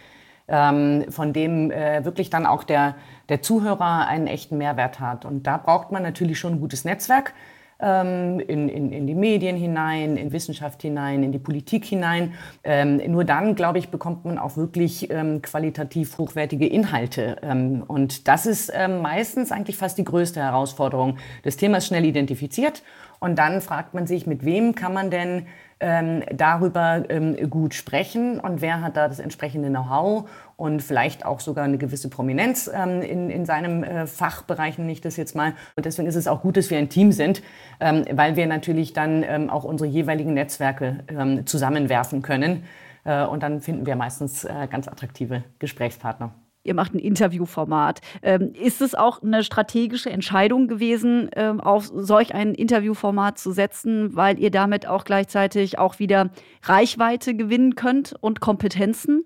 ähm, 0.48 1.04
von 1.10 1.32
dem 1.32 1.70
äh, 1.70 2.04
wirklich 2.04 2.30
dann 2.30 2.46
auch 2.46 2.64
der, 2.64 2.96
der 3.28 3.42
Zuhörer 3.42 4.06
einen 4.06 4.26
echten 4.26 4.58
Mehrwert 4.58 4.98
hat. 4.98 5.24
Und 5.24 5.44
da 5.44 5.58
braucht 5.58 5.92
man 5.92 6.02
natürlich 6.02 6.38
schon 6.38 6.54
ein 6.54 6.60
gutes 6.60 6.84
Netzwerk 6.84 7.34
in, 7.80 8.68
in, 8.68 8.92
in 8.92 9.06
die 9.06 9.14
Medien 9.14 9.56
hinein, 9.56 10.16
in 10.16 10.32
Wissenschaft 10.32 10.82
hinein, 10.82 11.22
in 11.22 11.32
die 11.32 11.38
Politik 11.38 11.84
hinein. 11.84 12.34
Ähm, 12.62 13.00
nur 13.10 13.24
dann, 13.24 13.54
glaube 13.54 13.78
ich, 13.78 13.88
bekommt 13.88 14.24
man 14.24 14.38
auch 14.38 14.56
wirklich 14.56 15.10
ähm, 15.10 15.42
qualitativ 15.42 16.18
hochwertige 16.18 16.66
Inhalte. 16.66 17.36
Ähm, 17.42 17.82
und 17.86 18.28
das 18.28 18.46
ist 18.46 18.70
ähm, 18.74 19.02
meistens 19.02 19.52
eigentlich 19.52 19.76
fast 19.76 19.98
die 19.98 20.04
größte 20.04 20.40
Herausforderung. 20.40 21.18
Das 21.42 21.56
Thema 21.56 21.78
ist 21.78 21.86
schnell 21.86 22.04
identifiziert 22.04 22.82
und 23.20 23.38
dann 23.38 23.60
fragt 23.60 23.94
man 23.94 24.06
sich, 24.06 24.26
mit 24.26 24.44
wem 24.44 24.74
kann 24.74 24.92
man 24.92 25.10
denn 25.10 25.46
ähm, 25.78 26.22
darüber 26.34 27.04
ähm, 27.08 27.36
gut 27.48 27.74
sprechen 27.74 28.38
und 28.38 28.60
wer 28.60 28.82
hat 28.82 28.96
da 28.96 29.08
das 29.08 29.18
entsprechende 29.18 29.68
Know-how 29.68 30.28
und 30.56 30.82
vielleicht 30.82 31.24
auch 31.24 31.40
sogar 31.40 31.64
eine 31.64 31.78
gewisse 31.78 32.10
Prominenz 32.10 32.70
ähm, 32.72 33.00
in, 33.00 33.30
in 33.30 33.46
seinem 33.46 33.82
äh, 33.82 34.06
Fachbereich, 34.06 34.76
nenne 34.78 34.92
ich 34.92 35.00
das 35.00 35.16
jetzt 35.16 35.34
mal. 35.34 35.54
Und 35.76 35.86
deswegen 35.86 36.06
ist 36.06 36.16
es 36.16 36.28
auch 36.28 36.42
gut, 36.42 36.56
dass 36.56 36.70
wir 36.70 36.78
ein 36.78 36.90
Team 36.90 37.12
sind, 37.12 37.42
ähm, 37.80 38.04
weil 38.12 38.36
wir 38.36 38.46
natürlich 38.46 38.92
dann 38.92 39.22
ähm, 39.22 39.48
auch 39.48 39.64
unsere 39.64 39.88
jeweiligen 39.88 40.34
Netzwerke 40.34 41.04
ähm, 41.08 41.46
zusammenwerfen 41.46 42.20
können. 42.20 42.64
Äh, 43.04 43.24
und 43.24 43.42
dann 43.42 43.60
finden 43.60 43.86
wir 43.86 43.96
meistens 43.96 44.44
äh, 44.44 44.68
ganz 44.70 44.86
attraktive 44.86 45.44
Gesprächspartner. 45.58 46.32
Ihr 46.62 46.74
macht 46.74 46.94
ein 46.94 46.98
Interviewformat. 46.98 48.00
Ähm, 48.22 48.52
ist 48.52 48.82
es 48.82 48.94
auch 48.94 49.22
eine 49.22 49.42
strategische 49.44 50.10
Entscheidung 50.10 50.68
gewesen, 50.68 51.30
ähm, 51.34 51.60
auf 51.60 51.90
solch 51.94 52.34
ein 52.34 52.54
Interviewformat 52.54 53.38
zu 53.38 53.52
setzen, 53.52 54.14
weil 54.14 54.38
ihr 54.38 54.50
damit 54.50 54.86
auch 54.86 55.04
gleichzeitig 55.04 55.78
auch 55.78 55.98
wieder 55.98 56.30
Reichweite 56.62 57.34
gewinnen 57.34 57.76
könnt 57.76 58.14
und 58.20 58.40
Kompetenzen? 58.40 59.24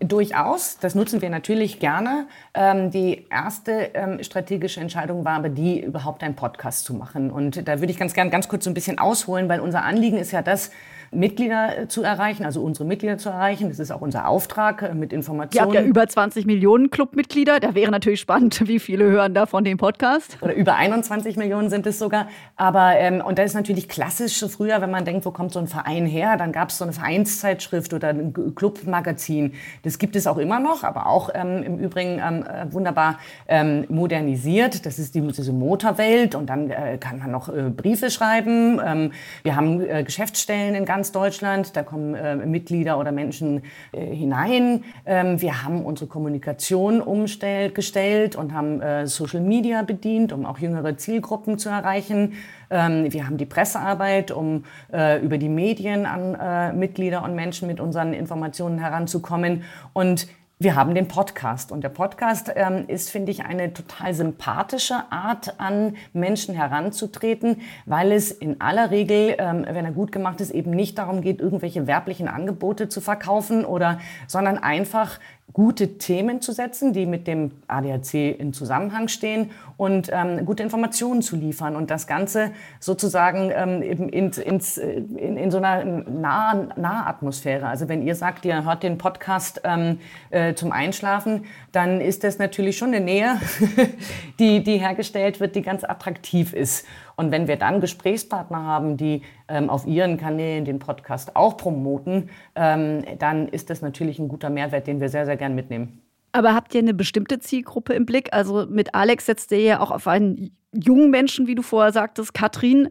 Durchaus, 0.00 0.78
das 0.78 0.94
nutzen 0.94 1.22
wir 1.22 1.28
natürlich 1.28 1.80
gerne. 1.80 2.28
Ähm, 2.54 2.92
die 2.92 3.26
erste 3.30 3.90
ähm, 3.94 4.22
strategische 4.22 4.80
Entscheidung 4.80 5.24
war 5.24 5.34
aber 5.34 5.48
die, 5.48 5.80
überhaupt 5.80 6.22
einen 6.22 6.36
Podcast 6.36 6.84
zu 6.84 6.94
machen. 6.94 7.32
Und 7.32 7.66
da 7.66 7.80
würde 7.80 7.90
ich 7.90 7.98
ganz 7.98 8.14
gern 8.14 8.30
ganz 8.30 8.48
kurz 8.48 8.62
so 8.62 8.70
ein 8.70 8.74
bisschen 8.74 9.00
ausholen, 9.00 9.48
weil 9.48 9.58
unser 9.58 9.82
Anliegen 9.82 10.16
ist 10.16 10.30
ja 10.30 10.40
das, 10.40 10.70
Mitglieder 11.10 11.78
äh, 11.78 11.88
zu 11.88 12.02
erreichen, 12.02 12.44
also 12.44 12.62
unsere 12.62 12.86
Mitglieder 12.86 13.18
zu 13.18 13.30
erreichen. 13.30 13.68
Das 13.68 13.78
ist 13.78 13.90
auch 13.90 14.00
unser 14.00 14.28
Auftrag 14.28 14.82
äh, 14.82 14.94
mit 14.94 15.12
Informationen. 15.12 15.72
Ihr 15.72 15.78
habt 15.78 15.86
ja 15.86 15.88
über 15.88 16.06
20 16.06 16.46
Millionen 16.46 16.90
Clubmitglieder. 16.90 17.60
Da 17.60 17.74
wäre 17.74 17.90
natürlich 17.90 18.20
spannend, 18.20 18.60
wie 18.68 18.78
viele 18.78 19.04
hören 19.04 19.34
da 19.34 19.46
von 19.46 19.64
dem 19.64 19.78
Podcast. 19.78 20.38
Oder 20.40 20.54
über 20.54 20.76
21 20.76 21.36
Millionen 21.36 21.70
sind 21.70 21.86
es 21.86 21.98
sogar. 21.98 22.28
Aber, 22.56 22.96
ähm, 22.96 23.22
und 23.24 23.38
da 23.38 23.42
ist 23.42 23.54
natürlich 23.54 23.88
klassisch 23.88 24.44
früher, 24.48 24.80
wenn 24.80 24.90
man 24.90 25.04
denkt, 25.04 25.24
wo 25.24 25.30
kommt 25.30 25.52
so 25.52 25.58
ein 25.58 25.66
Verein 25.66 26.06
her, 26.06 26.36
dann 26.36 26.52
gab 26.52 26.70
es 26.70 26.78
so 26.78 26.84
eine 26.84 26.92
Vereinszeitschrift 26.92 27.92
oder 27.92 28.08
ein 28.08 28.32
Clubmagazin. 28.54 29.54
Das 29.82 29.98
gibt 29.98 30.16
es 30.16 30.26
auch 30.26 30.38
immer 30.38 30.60
noch, 30.60 30.84
aber 30.84 31.06
auch 31.06 31.30
ähm, 31.34 31.62
im 31.62 31.78
Übrigen 31.78 32.20
ähm, 32.24 32.44
äh, 32.44 32.72
wunderbar 32.72 33.18
ähm, 33.46 33.84
modernisiert. 33.88 34.84
Das 34.86 34.98
ist 34.98 35.14
die, 35.14 35.20
diese 35.20 35.52
Motorwelt 35.52 36.34
und 36.34 36.46
dann 36.50 36.70
äh, 36.70 36.98
kann 36.98 37.18
man 37.18 37.30
noch 37.30 37.48
äh, 37.48 37.70
Briefe 37.70 38.10
schreiben. 38.10 38.80
Ähm, 38.84 39.12
wir 39.42 39.56
haben 39.56 39.80
äh, 39.80 40.04
Geschäftsstellen 40.04 40.74
in 40.74 40.84
ganz 40.84 40.97
ganz 40.98 41.12
Deutschland. 41.12 41.76
Da 41.76 41.84
kommen 41.84 42.16
äh, 42.16 42.34
Mitglieder 42.34 42.98
oder 42.98 43.12
Menschen 43.12 43.62
äh, 43.92 44.04
hinein. 44.04 44.82
Ähm, 45.06 45.40
wir 45.40 45.62
haben 45.62 45.84
unsere 45.84 46.08
Kommunikation 46.08 47.00
umgestellt 47.00 48.34
und 48.34 48.52
haben 48.52 48.82
äh, 48.82 49.06
Social 49.06 49.40
Media 49.40 49.82
bedient, 49.82 50.32
um 50.32 50.44
auch 50.44 50.58
jüngere 50.58 50.96
Zielgruppen 50.96 51.56
zu 51.56 51.68
erreichen. 51.68 52.32
Ähm, 52.68 53.12
wir 53.12 53.28
haben 53.28 53.36
die 53.36 53.46
Pressearbeit, 53.46 54.32
um 54.32 54.64
äh, 54.92 55.22
über 55.24 55.38
die 55.38 55.48
Medien 55.48 56.04
an 56.04 56.34
äh, 56.34 56.72
Mitglieder 56.72 57.22
und 57.22 57.36
Menschen 57.36 57.68
mit 57.68 57.78
unseren 57.78 58.12
Informationen 58.12 58.80
heranzukommen. 58.80 59.62
Und 59.92 60.26
wir 60.60 60.74
haben 60.74 60.96
den 60.96 61.06
Podcast 61.06 61.70
und 61.70 61.84
der 61.84 61.88
Podcast 61.88 62.50
ähm, 62.56 62.86
ist, 62.88 63.10
finde 63.10 63.30
ich, 63.30 63.44
eine 63.44 63.72
total 63.72 64.12
sympathische 64.12 65.04
Art, 65.10 65.60
an 65.60 65.96
Menschen 66.12 66.52
heranzutreten, 66.52 67.60
weil 67.86 68.10
es 68.10 68.32
in 68.32 68.60
aller 68.60 68.90
Regel, 68.90 69.36
ähm, 69.38 69.64
wenn 69.68 69.84
er 69.84 69.92
gut 69.92 70.10
gemacht 70.10 70.40
ist, 70.40 70.50
eben 70.50 70.72
nicht 70.72 70.98
darum 70.98 71.20
geht, 71.20 71.38
irgendwelche 71.40 71.86
werblichen 71.86 72.26
Angebote 72.26 72.88
zu 72.88 73.00
verkaufen 73.00 73.64
oder, 73.64 74.00
sondern 74.26 74.58
einfach 74.58 75.20
gute 75.52 75.98
Themen 75.98 76.40
zu 76.40 76.52
setzen, 76.52 76.92
die 76.92 77.06
mit 77.06 77.26
dem 77.26 77.50
ADAC 77.66 78.14
in 78.14 78.52
Zusammenhang 78.52 79.08
stehen 79.08 79.50
und 79.76 80.10
ähm, 80.12 80.44
gute 80.44 80.62
Informationen 80.62 81.22
zu 81.22 81.36
liefern 81.36 81.74
und 81.74 81.90
das 81.90 82.06
Ganze 82.06 82.52
sozusagen 82.80 83.50
ähm, 83.54 83.82
eben 83.82 84.08
ins, 84.08 84.38
ins, 84.38 84.76
in, 84.76 85.36
in 85.36 85.50
so 85.50 85.58
einer 85.58 85.84
nahen 85.84 86.72
Nahatmosphäre. 86.76 87.66
Also 87.66 87.88
wenn 87.88 88.06
ihr 88.06 88.14
sagt, 88.14 88.44
ihr 88.44 88.64
hört 88.64 88.82
den 88.82 88.98
Podcast 88.98 89.62
ähm, 89.64 89.98
äh, 90.30 90.54
zum 90.54 90.70
Einschlafen, 90.70 91.44
dann 91.72 92.00
ist 92.00 92.24
das 92.24 92.38
natürlich 92.38 92.76
schon 92.76 92.88
eine 92.88 93.00
Nähe, 93.00 93.40
die, 94.38 94.62
die 94.62 94.78
hergestellt 94.78 95.40
wird, 95.40 95.56
die 95.56 95.62
ganz 95.62 95.82
attraktiv 95.82 96.52
ist. 96.52 96.84
Und 97.18 97.32
wenn 97.32 97.48
wir 97.48 97.56
dann 97.56 97.80
Gesprächspartner 97.80 98.62
haben, 98.64 98.96
die 98.96 99.22
ähm, 99.48 99.70
auf 99.70 99.88
ihren 99.88 100.18
Kanälen 100.18 100.64
den 100.64 100.78
Podcast 100.78 101.34
auch 101.34 101.56
promoten, 101.56 102.30
ähm, 102.54 103.02
dann 103.18 103.48
ist 103.48 103.70
das 103.70 103.82
natürlich 103.82 104.20
ein 104.20 104.28
guter 104.28 104.50
Mehrwert, 104.50 104.86
den 104.86 105.00
wir 105.00 105.08
sehr, 105.08 105.26
sehr 105.26 105.36
gern 105.36 105.56
mitnehmen. 105.56 106.00
Aber 106.30 106.54
habt 106.54 106.72
ihr 106.76 106.80
eine 106.80 106.94
bestimmte 106.94 107.40
Zielgruppe 107.40 107.94
im 107.94 108.06
Blick? 108.06 108.32
Also 108.32 108.66
mit 108.70 108.94
Alex 108.94 109.26
setzt 109.26 109.50
ihr 109.50 109.60
ja 109.60 109.80
auch 109.80 109.90
auf 109.90 110.06
einen 110.06 110.56
jungen 110.72 111.10
Menschen, 111.10 111.48
wie 111.48 111.56
du 111.56 111.62
vorher 111.62 111.92
sagtest, 111.92 112.34
Katrin, 112.34 112.90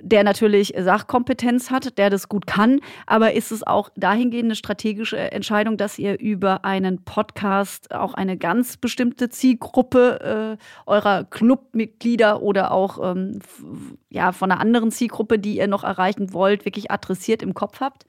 der 0.00 0.24
natürlich 0.24 0.74
Sachkompetenz 0.78 1.70
hat, 1.70 1.98
der 1.98 2.10
das 2.10 2.28
gut 2.28 2.46
kann. 2.46 2.80
Aber 3.06 3.32
ist 3.32 3.52
es 3.52 3.66
auch 3.66 3.90
dahingehend 3.96 4.46
eine 4.46 4.54
strategische 4.56 5.18
Entscheidung, 5.18 5.76
dass 5.76 5.98
ihr 5.98 6.18
über 6.18 6.64
einen 6.64 7.04
Podcast 7.04 7.94
auch 7.94 8.14
eine 8.14 8.36
ganz 8.36 8.76
bestimmte 8.76 9.28
Zielgruppe 9.28 10.56
äh, 10.58 10.90
eurer 10.90 11.24
Clubmitglieder 11.24 12.42
oder 12.42 12.72
auch 12.72 13.12
ähm, 13.12 13.40
ja, 14.10 14.32
von 14.32 14.50
einer 14.50 14.60
anderen 14.60 14.90
Zielgruppe, 14.90 15.38
die 15.38 15.56
ihr 15.56 15.68
noch 15.68 15.84
erreichen 15.84 16.32
wollt, 16.32 16.64
wirklich 16.64 16.90
adressiert 16.90 17.42
im 17.42 17.54
Kopf 17.54 17.80
habt? 17.80 18.06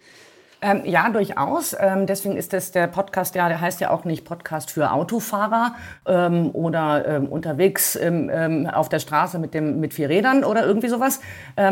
Ähm, 0.59 0.81
ja, 0.85 1.09
durchaus. 1.09 1.75
Ähm, 1.79 2.07
deswegen 2.07 2.35
ist 2.35 2.51
das 2.51 2.71
der 2.71 2.87
Podcast, 2.87 3.35
ja, 3.35 3.47
der 3.47 3.61
heißt 3.61 3.79
ja 3.79 3.91
auch 3.91 4.05
nicht 4.05 4.25
Podcast 4.25 4.71
für 4.71 4.91
Autofahrer 4.91 5.75
ähm, 6.07 6.49
oder 6.51 7.07
ähm, 7.07 7.27
unterwegs 7.27 7.95
ähm, 7.95 8.31
ähm, 8.33 8.65
auf 8.65 8.89
der 8.89 8.97
Straße 8.97 9.37
mit, 9.37 9.53
dem, 9.53 9.79
mit 9.79 9.93
vier 9.93 10.09
Rädern 10.09 10.43
oder 10.43 10.65
irgendwie 10.65 10.87
sowas, 10.87 11.19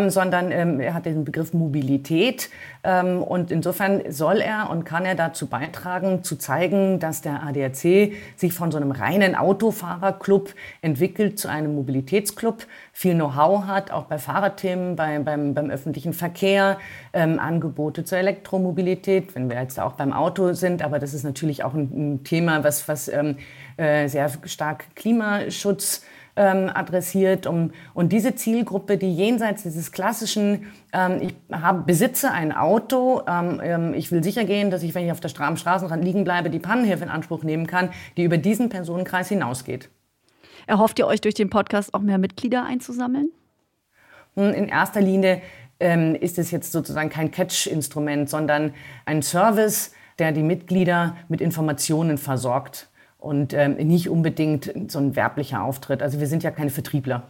sondern 0.07 0.51
er 0.51 0.93
hat 0.93 1.05
den 1.05 1.25
Begriff 1.25 1.53
Mobilität. 1.53 2.49
Und 2.85 3.51
insofern 3.51 4.01
soll 4.09 4.37
er 4.37 4.69
und 4.69 4.83
kann 4.83 5.05
er 5.05 5.15
dazu 5.15 5.47
beitragen, 5.47 6.23
zu 6.23 6.37
zeigen, 6.37 6.99
dass 6.99 7.21
der 7.21 7.43
ADAC 7.43 8.13
sich 8.35 8.53
von 8.53 8.71
so 8.71 8.77
einem 8.77 8.91
reinen 8.91 9.35
Autofahrerclub 9.35 10.53
entwickelt 10.81 11.39
zu 11.39 11.47
einem 11.47 11.75
Mobilitätsclub, 11.75 12.65
viel 12.93 13.15
Know-how 13.15 13.65
hat, 13.65 13.91
auch 13.91 14.05
bei 14.05 14.17
Fahrradthemen, 14.17 14.95
bei, 14.95 15.19
beim, 15.19 15.53
beim 15.53 15.69
öffentlichen 15.69 16.13
Verkehr, 16.13 16.77
Angebote 17.13 18.03
zur 18.03 18.17
Elektromobilität 18.17 18.65
Elektromobilität, 18.65 19.35
wenn 19.35 19.49
wir 19.49 19.61
jetzt 19.61 19.79
auch 19.79 19.93
beim 19.93 20.13
Auto 20.13 20.53
sind, 20.53 20.81
aber 20.81 20.99
das 20.99 21.13
ist 21.13 21.23
natürlich 21.23 21.63
auch 21.63 21.73
ein, 21.73 21.91
ein 22.13 22.23
Thema, 22.23 22.63
was, 22.63 22.87
was 22.87 23.07
ähm, 23.07 23.37
äh, 23.77 24.07
sehr 24.07 24.29
stark 24.45 24.95
Klimaschutz 24.95 26.03
ähm, 26.35 26.69
adressiert. 26.73 27.47
Um, 27.47 27.71
und 27.93 28.11
diese 28.11 28.35
Zielgruppe, 28.35 28.97
die 28.97 29.13
jenseits 29.13 29.63
dieses 29.63 29.91
klassischen, 29.91 30.71
ähm, 30.93 31.19
ich 31.21 31.35
hab, 31.51 31.85
besitze 31.87 32.31
ein 32.31 32.51
Auto, 32.51 33.21
ähm, 33.27 33.61
ähm 33.63 33.93
ich 33.93 34.11
will 34.11 34.23
sicher 34.23 34.45
gehen, 34.45 34.69
dass 34.69 34.83
ich, 34.83 34.95
wenn 34.95 35.05
ich 35.05 35.11
auf 35.11 35.19
der 35.19 35.29
Stra 35.29 35.47
am 35.47 35.57
Straßenrand 35.57 36.03
liegen 36.03 36.23
bleibe, 36.23 36.49
die 36.49 36.59
Pannenhilfe 36.59 37.03
in 37.03 37.09
Anspruch 37.09 37.43
nehmen 37.43 37.67
kann, 37.67 37.89
die 38.17 38.23
über 38.23 38.37
diesen 38.37 38.69
Personenkreis 38.69 39.29
hinausgeht. 39.29 39.89
Erhofft 40.67 40.99
ihr 40.99 41.07
euch 41.07 41.21
durch 41.21 41.35
den 41.35 41.49
Podcast 41.49 41.93
auch 41.93 42.01
mehr 42.01 42.17
Mitglieder 42.17 42.65
einzusammeln? 42.65 43.29
In 44.35 44.67
erster 44.67 44.99
Linie 44.99 45.41
ähm, 45.79 46.15
ist 46.15 46.37
es 46.37 46.51
jetzt 46.51 46.71
sozusagen 46.71 47.09
kein 47.09 47.31
Catch-Instrument, 47.31 48.29
sondern 48.29 48.73
ein 49.05 49.21
Service, 49.21 49.93
der 50.19 50.31
die 50.31 50.43
Mitglieder 50.43 51.15
mit 51.29 51.39
Informationen 51.39 52.17
versorgt 52.17 52.89
und 53.25 53.53
ähm, 53.53 53.75
nicht 53.75 54.09
unbedingt 54.09 54.71
so 54.87 54.99
ein 54.99 55.15
werblicher 55.15 55.63
Auftritt. 55.63 56.01
Also 56.01 56.19
wir 56.19 56.27
sind 56.27 56.43
ja 56.43 56.51
keine 56.51 56.69
Vertriebler. 56.69 57.27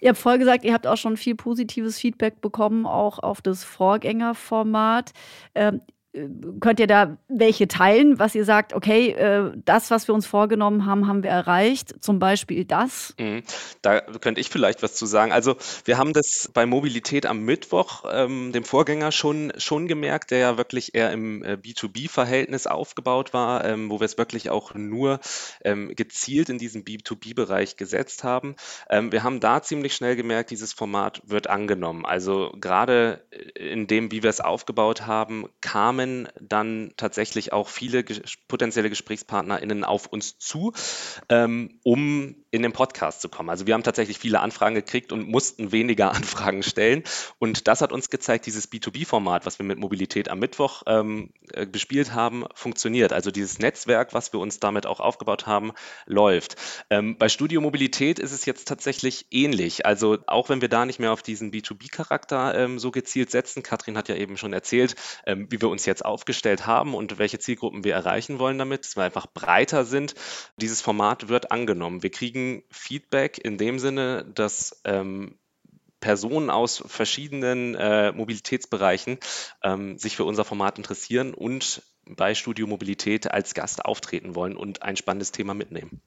Ihr 0.00 0.10
habt 0.10 0.18
vorher 0.18 0.38
gesagt, 0.38 0.64
ihr 0.64 0.72
habt 0.72 0.86
auch 0.86 0.96
schon 0.96 1.16
viel 1.16 1.34
positives 1.34 1.98
Feedback 1.98 2.40
bekommen, 2.40 2.86
auch 2.86 3.18
auf 3.18 3.40
das 3.42 3.64
Vorgängerformat. 3.64 5.12
Ähm, 5.54 5.80
könnt 6.60 6.80
ihr 6.80 6.86
da 6.86 7.16
welche 7.28 7.68
teilen, 7.68 8.18
was 8.18 8.34
ihr 8.34 8.44
sagt, 8.44 8.72
okay, 8.72 9.10
äh, 9.10 9.52
das, 9.64 9.90
was 9.90 10.08
wir 10.08 10.14
uns 10.14 10.26
vorgenommen 10.26 10.86
haben, 10.86 11.06
haben 11.06 11.22
wir 11.22 11.30
erreicht, 11.30 12.02
zum 12.02 12.18
Beispiel 12.18 12.64
das? 12.64 13.14
Mhm. 13.18 13.42
Da 13.82 14.00
könnte 14.00 14.40
ich 14.40 14.48
vielleicht 14.48 14.82
was 14.82 14.94
zu 14.94 15.06
sagen. 15.06 15.32
Also 15.32 15.56
wir 15.84 15.98
haben 15.98 16.12
das 16.12 16.50
bei 16.52 16.66
Mobilität 16.66 17.26
am 17.26 17.40
Mittwoch, 17.40 18.04
ähm, 18.10 18.52
dem 18.52 18.64
Vorgänger, 18.64 19.12
schon, 19.12 19.52
schon 19.58 19.86
gemerkt, 19.88 20.30
der 20.30 20.38
ja 20.38 20.58
wirklich 20.58 20.94
eher 20.94 21.12
im 21.12 21.42
äh, 21.42 21.54
B2B-Verhältnis 21.54 22.66
aufgebaut 22.66 23.32
war, 23.32 23.64
ähm, 23.64 23.90
wo 23.90 24.00
wir 24.00 24.04
es 24.04 24.18
wirklich 24.18 24.50
auch 24.50 24.74
nur 24.74 25.20
ähm, 25.64 25.94
gezielt 25.94 26.48
in 26.48 26.58
diesen 26.58 26.84
B2B-Bereich 26.84 27.76
gesetzt 27.76 28.24
haben. 28.24 28.56
Ähm, 28.88 29.12
wir 29.12 29.22
haben 29.22 29.40
da 29.40 29.62
ziemlich 29.62 29.94
schnell 29.94 30.16
gemerkt, 30.16 30.50
dieses 30.50 30.72
Format 30.72 31.20
wird 31.24 31.48
angenommen. 31.48 32.04
Also 32.06 32.52
gerade 32.60 33.24
in 33.54 33.86
dem, 33.86 34.10
wie 34.12 34.22
wir 34.22 34.30
es 34.30 34.40
aufgebaut 34.40 35.06
haben, 35.06 35.46
kamen 35.60 36.05
kamen 36.06 36.28
dann 36.40 36.92
tatsächlich 36.96 37.52
auch 37.52 37.68
viele 37.68 38.04
potenzielle 38.48 38.90
GesprächspartnerInnen 38.90 39.84
auf 39.84 40.06
uns 40.06 40.38
zu, 40.38 40.72
ähm, 41.28 41.80
um 41.82 42.36
in 42.50 42.62
den 42.62 42.72
Podcast 42.72 43.20
zu 43.20 43.28
kommen. 43.28 43.50
Also 43.50 43.66
wir 43.66 43.74
haben 43.74 43.82
tatsächlich 43.82 44.18
viele 44.18 44.40
Anfragen 44.40 44.74
gekriegt 44.74 45.12
und 45.12 45.28
mussten 45.28 45.72
weniger 45.72 46.12
Anfragen 46.14 46.62
stellen. 46.62 47.02
Und 47.38 47.68
das 47.68 47.80
hat 47.80 47.92
uns 47.92 48.08
gezeigt, 48.08 48.46
dieses 48.46 48.70
B2B-Format, 48.70 49.46
was 49.46 49.58
wir 49.58 49.66
mit 49.66 49.78
Mobilität 49.78 50.30
am 50.30 50.38
Mittwoch 50.38 50.82
ähm, 50.86 51.32
äh, 51.52 51.66
bespielt 51.66 52.14
haben, 52.14 52.44
funktioniert. 52.54 53.12
Also 53.12 53.30
dieses 53.30 53.58
Netzwerk, 53.58 54.14
was 54.14 54.32
wir 54.32 54.40
uns 54.40 54.58
damit 54.60 54.86
auch 54.86 55.00
aufgebaut 55.00 55.46
haben, 55.46 55.72
läuft. 56.06 56.56
Ähm, 56.88 57.18
bei 57.18 57.28
Studio 57.28 57.60
Mobilität 57.60 58.18
ist 58.18 58.32
es 58.32 58.46
jetzt 58.46 58.68
tatsächlich 58.68 59.26
ähnlich. 59.30 59.84
Also 59.84 60.18
auch 60.26 60.48
wenn 60.48 60.60
wir 60.60 60.68
da 60.68 60.86
nicht 60.86 60.98
mehr 60.98 61.12
auf 61.12 61.22
diesen 61.22 61.50
B2B-Charakter 61.50 62.54
ähm, 62.54 62.78
so 62.78 62.90
gezielt 62.90 63.30
setzen, 63.30 63.62
Katrin 63.62 63.98
hat 63.98 64.08
ja 64.08 64.14
eben 64.14 64.36
schon 64.36 64.52
erzählt, 64.52 64.94
ähm, 65.26 65.46
wie 65.50 65.60
wir 65.60 65.68
uns 65.68 65.84
jetzt 65.84 65.95
aufgestellt 66.04 66.66
haben 66.66 66.94
und 66.94 67.18
welche 67.18 67.38
Zielgruppen 67.38 67.84
wir 67.84 67.94
erreichen 67.94 68.38
wollen 68.38 68.58
damit, 68.58 68.84
dass 68.84 68.96
wir 68.96 69.04
einfach 69.04 69.26
breiter 69.26 69.84
sind. 69.84 70.14
Dieses 70.56 70.80
Format 70.80 71.28
wird 71.28 71.50
angenommen. 71.50 72.02
Wir 72.02 72.10
kriegen 72.10 72.62
Feedback 72.70 73.38
in 73.38 73.58
dem 73.58 73.78
Sinne, 73.78 74.24
dass 74.34 74.80
ähm, 74.84 75.38
Personen 76.00 76.50
aus 76.50 76.82
verschiedenen 76.86 77.74
äh, 77.74 78.12
Mobilitätsbereichen 78.12 79.18
ähm, 79.62 79.98
sich 79.98 80.16
für 80.16 80.24
unser 80.24 80.44
Format 80.44 80.78
interessieren 80.78 81.34
und 81.34 81.82
bei 82.04 82.34
Studio 82.34 82.66
Mobilität 82.66 83.30
als 83.30 83.54
Gast 83.54 83.84
auftreten 83.84 84.34
wollen 84.34 84.56
und 84.56 84.82
ein 84.82 84.96
spannendes 84.96 85.32
Thema 85.32 85.54
mitnehmen. 85.54 86.00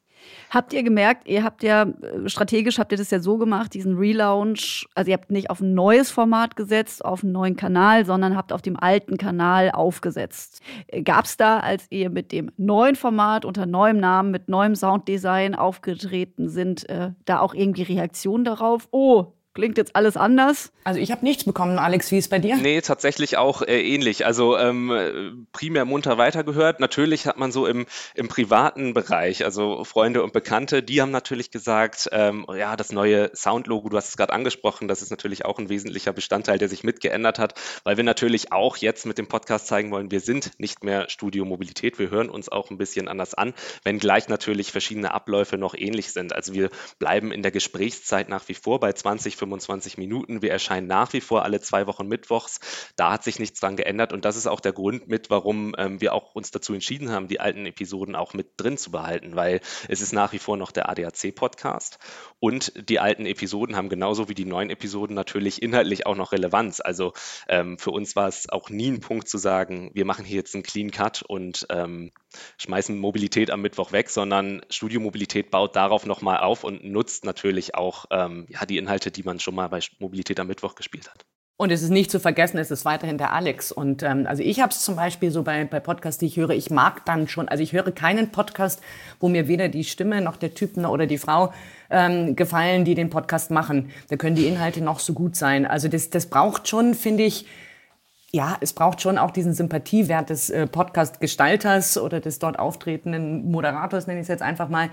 Habt 0.49 0.73
ihr 0.73 0.83
gemerkt, 0.83 1.27
ihr 1.27 1.43
habt 1.43 1.63
ja 1.63 1.83
äh, 1.83 2.27
strategisch 2.27 2.79
habt 2.79 2.91
ihr 2.91 2.97
das 2.97 3.11
ja 3.11 3.19
so 3.19 3.37
gemacht, 3.37 3.73
diesen 3.73 3.97
Relaunch, 3.97 4.87
also 4.95 5.11
ihr 5.11 5.17
habt 5.17 5.31
nicht 5.31 5.49
auf 5.49 5.61
ein 5.61 5.73
neues 5.73 6.09
Format 6.09 6.55
gesetzt, 6.55 7.05
auf 7.05 7.23
einen 7.23 7.33
neuen 7.33 7.55
Kanal, 7.55 8.05
sondern 8.05 8.35
habt 8.35 8.51
auf 8.51 8.61
dem 8.61 8.77
alten 8.77 9.17
Kanal 9.17 9.71
aufgesetzt. 9.71 10.61
Äh, 10.87 11.03
Gab 11.03 11.25
es 11.25 11.37
da, 11.37 11.59
als 11.59 11.85
ihr 11.89 12.09
mit 12.09 12.31
dem 12.31 12.51
neuen 12.57 12.95
Format 12.95 13.45
unter 13.45 13.65
neuem 13.65 13.97
Namen, 13.97 14.31
mit 14.31 14.49
neuem 14.49 14.75
Sounddesign 14.75 15.55
aufgetreten 15.55 16.49
sind, 16.49 16.89
äh, 16.89 17.11
da 17.25 17.39
auch 17.39 17.53
irgendwie 17.53 17.83
Reaktionen 17.83 18.43
darauf? 18.43 18.87
Oh, 18.91 19.33
Klingt 19.59 19.77
jetzt 19.77 19.93
alles 19.93 20.15
anders? 20.15 20.71
Also 20.85 21.01
ich 21.01 21.11
habe 21.11 21.25
nichts 21.25 21.43
bekommen, 21.43 21.79
Alex. 21.79 22.11
Wie 22.11 22.17
ist 22.17 22.29
bei 22.29 22.39
dir? 22.39 22.55
Nee, 22.55 22.79
tatsächlich 22.79 23.35
auch 23.35 23.61
äh, 23.61 23.81
ähnlich. 23.81 24.25
Also 24.25 24.57
ähm, 24.57 25.47
primär 25.51 25.83
munter 25.83 26.17
weitergehört. 26.17 26.79
Natürlich 26.79 27.27
hat 27.27 27.37
man 27.37 27.51
so 27.51 27.67
im, 27.67 27.85
im 28.15 28.29
privaten 28.29 28.93
Bereich, 28.93 29.43
also 29.43 29.83
Freunde 29.83 30.23
und 30.23 30.31
Bekannte, 30.31 30.81
die 30.81 31.01
haben 31.01 31.11
natürlich 31.11 31.51
gesagt, 31.51 32.07
ähm, 32.13 32.45
ja, 32.57 32.77
das 32.77 32.93
neue 32.93 33.31
Soundlogo, 33.35 33.89
du 33.89 33.97
hast 33.97 34.07
es 34.07 34.15
gerade 34.15 34.31
angesprochen, 34.31 34.87
das 34.87 35.01
ist 35.01 35.09
natürlich 35.09 35.43
auch 35.43 35.59
ein 35.59 35.67
wesentlicher 35.67 36.13
Bestandteil, 36.13 36.57
der 36.57 36.69
sich 36.69 36.85
mitgeändert 36.85 37.37
hat, 37.37 37.55
weil 37.83 37.97
wir 37.97 38.05
natürlich 38.05 38.53
auch 38.53 38.77
jetzt 38.77 39.05
mit 39.05 39.17
dem 39.17 39.27
Podcast 39.27 39.67
zeigen 39.67 39.91
wollen, 39.91 40.09
wir 40.09 40.21
sind 40.21 40.51
nicht 40.57 40.85
mehr 40.85 41.09
Studio 41.09 41.43
Mobilität, 41.43 41.99
wir 41.99 42.09
hören 42.09 42.29
uns 42.29 42.47
auch 42.47 42.71
ein 42.71 42.77
bisschen 42.77 43.09
anders 43.09 43.33
an, 43.33 43.53
wenngleich 43.83 44.29
natürlich 44.29 44.71
verschiedene 44.71 45.13
Abläufe 45.13 45.57
noch 45.57 45.75
ähnlich 45.75 46.13
sind. 46.13 46.31
Also 46.31 46.53
wir 46.53 46.69
bleiben 46.97 47.33
in 47.33 47.41
der 47.41 47.51
Gesprächszeit 47.51 48.29
nach 48.29 48.47
wie 48.47 48.53
vor 48.53 48.79
bei 48.79 48.93
20, 48.93 49.35
25 49.35 49.48
25 49.49 49.97
Minuten. 49.97 50.41
Wir 50.41 50.51
erscheinen 50.51 50.87
nach 50.87 51.11
wie 51.13 51.21
vor 51.21 51.43
alle 51.43 51.59
zwei 51.59 51.87
Wochen 51.87 52.07
mittwochs. 52.07 52.59
Da 52.95 53.11
hat 53.11 53.23
sich 53.23 53.39
nichts 53.39 53.59
dran 53.59 53.75
geändert 53.75 54.13
und 54.13 54.25
das 54.25 54.35
ist 54.35 54.47
auch 54.47 54.59
der 54.59 54.73
Grund 54.73 55.07
mit, 55.07 55.29
warum 55.29 55.75
ähm, 55.77 56.01
wir 56.01 56.13
auch 56.13 56.35
uns 56.35 56.51
dazu 56.51 56.73
entschieden 56.73 57.11
haben, 57.11 57.27
die 57.27 57.39
alten 57.39 57.65
Episoden 57.65 58.15
auch 58.15 58.33
mit 58.33 58.51
drin 58.57 58.77
zu 58.77 58.91
behalten, 58.91 59.35
weil 59.35 59.61
es 59.87 60.01
ist 60.01 60.13
nach 60.13 60.33
wie 60.33 60.39
vor 60.39 60.55
noch 60.55 60.71
der 60.71 60.89
ADAC-Podcast 60.89 61.97
und 62.39 62.89
die 62.89 62.99
alten 62.99 63.25
Episoden 63.25 63.75
haben 63.75 63.89
genauso 63.89 64.29
wie 64.29 64.35
die 64.35 64.45
neuen 64.45 64.69
Episoden 64.69 65.15
natürlich 65.15 65.61
inhaltlich 65.61 66.05
auch 66.05 66.15
noch 66.15 66.31
Relevanz. 66.31 66.79
Also 66.79 67.13
ähm, 67.47 67.77
für 67.77 67.91
uns 67.91 68.15
war 68.15 68.27
es 68.27 68.49
auch 68.49 68.69
nie 68.69 68.89
ein 68.89 69.01
Punkt 69.01 69.27
zu 69.27 69.37
sagen, 69.37 69.91
wir 69.93 70.05
machen 70.05 70.25
hier 70.25 70.37
jetzt 70.37 70.53
einen 70.53 70.63
Clean 70.63 70.91
Cut 70.91 71.23
und 71.23 71.65
ähm, 71.69 72.11
schmeißen 72.57 72.97
Mobilität 72.97 73.51
am 73.51 73.61
Mittwoch 73.61 73.91
weg, 73.91 74.09
sondern 74.09 74.61
Studio 74.69 74.99
Mobilität 74.99 75.51
baut 75.51 75.75
darauf 75.75 76.05
nochmal 76.05 76.39
auf 76.39 76.63
und 76.63 76.83
nutzt 76.83 77.25
natürlich 77.25 77.75
auch 77.75 78.05
ähm, 78.11 78.45
ja, 78.49 78.65
die 78.65 78.77
Inhalte, 78.77 79.11
die 79.11 79.23
man 79.23 79.28
schon 79.37 79.53
mal 79.53 79.67
bei 79.67 79.79
Mobilität 79.99 80.39
am 80.39 80.47
Mittwoch 80.47 80.73
gespielt 80.73 81.09
hat. 81.09 81.25
Und 81.61 81.73
es 81.73 81.81
ist 81.81 81.89
nicht 81.89 82.09
zu 82.09 82.21
vergessen, 82.21 82.57
es 82.57 82.71
ist 82.71 82.85
weiterhin 82.85 83.17
der 83.17 83.33
Alex. 83.33 83.73
Und 83.73 84.01
ähm, 84.01 84.25
also 84.27 84.41
ich 84.41 84.61
habe 84.61 84.71
es 84.71 84.81
zum 84.81 84.95
Beispiel 84.95 85.29
so 85.29 85.43
bei, 85.43 85.65
bei 85.65 85.81
Podcasts, 85.81 86.17
die 86.17 86.27
ich 86.27 86.37
höre, 86.37 86.51
ich 86.51 86.69
mag 86.69 87.03
dann 87.03 87.27
schon, 87.27 87.49
also 87.49 87.61
ich 87.61 87.73
höre 87.73 87.91
keinen 87.91 88.31
Podcast, 88.31 88.81
wo 89.19 89.27
mir 89.27 89.49
weder 89.49 89.67
die 89.67 89.83
Stimme 89.83 90.21
noch 90.21 90.37
der 90.37 90.53
Typ 90.53 90.77
oder 90.77 91.05
die 91.05 91.17
Frau 91.17 91.51
ähm, 91.89 92.37
gefallen, 92.37 92.85
die 92.85 92.95
den 92.95 93.09
Podcast 93.09 93.51
machen. 93.51 93.91
Da 94.07 94.15
können 94.15 94.37
die 94.37 94.47
Inhalte 94.47 94.79
noch 94.79 94.99
so 94.99 95.11
gut 95.11 95.35
sein. 95.35 95.65
Also 95.65 95.89
das, 95.89 96.09
das 96.09 96.27
braucht 96.27 96.69
schon, 96.69 96.93
finde 96.93 97.23
ich, 97.23 97.45
ja, 98.31 98.57
es 98.61 98.73
braucht 98.73 99.01
schon 99.01 99.17
auch 99.17 99.31
diesen 99.31 99.53
Sympathiewert 99.53 100.29
des 100.29 100.49
äh, 100.49 100.67
Podcast-Gestalters 100.67 101.97
oder 101.97 102.19
des 102.19 102.39
dort 102.39 102.59
auftretenden 102.59 103.51
Moderators, 103.51 104.07
nenne 104.07 104.19
ich 104.19 104.25
es 104.25 104.27
jetzt 104.27 104.43
einfach 104.43 104.69
mal. 104.69 104.89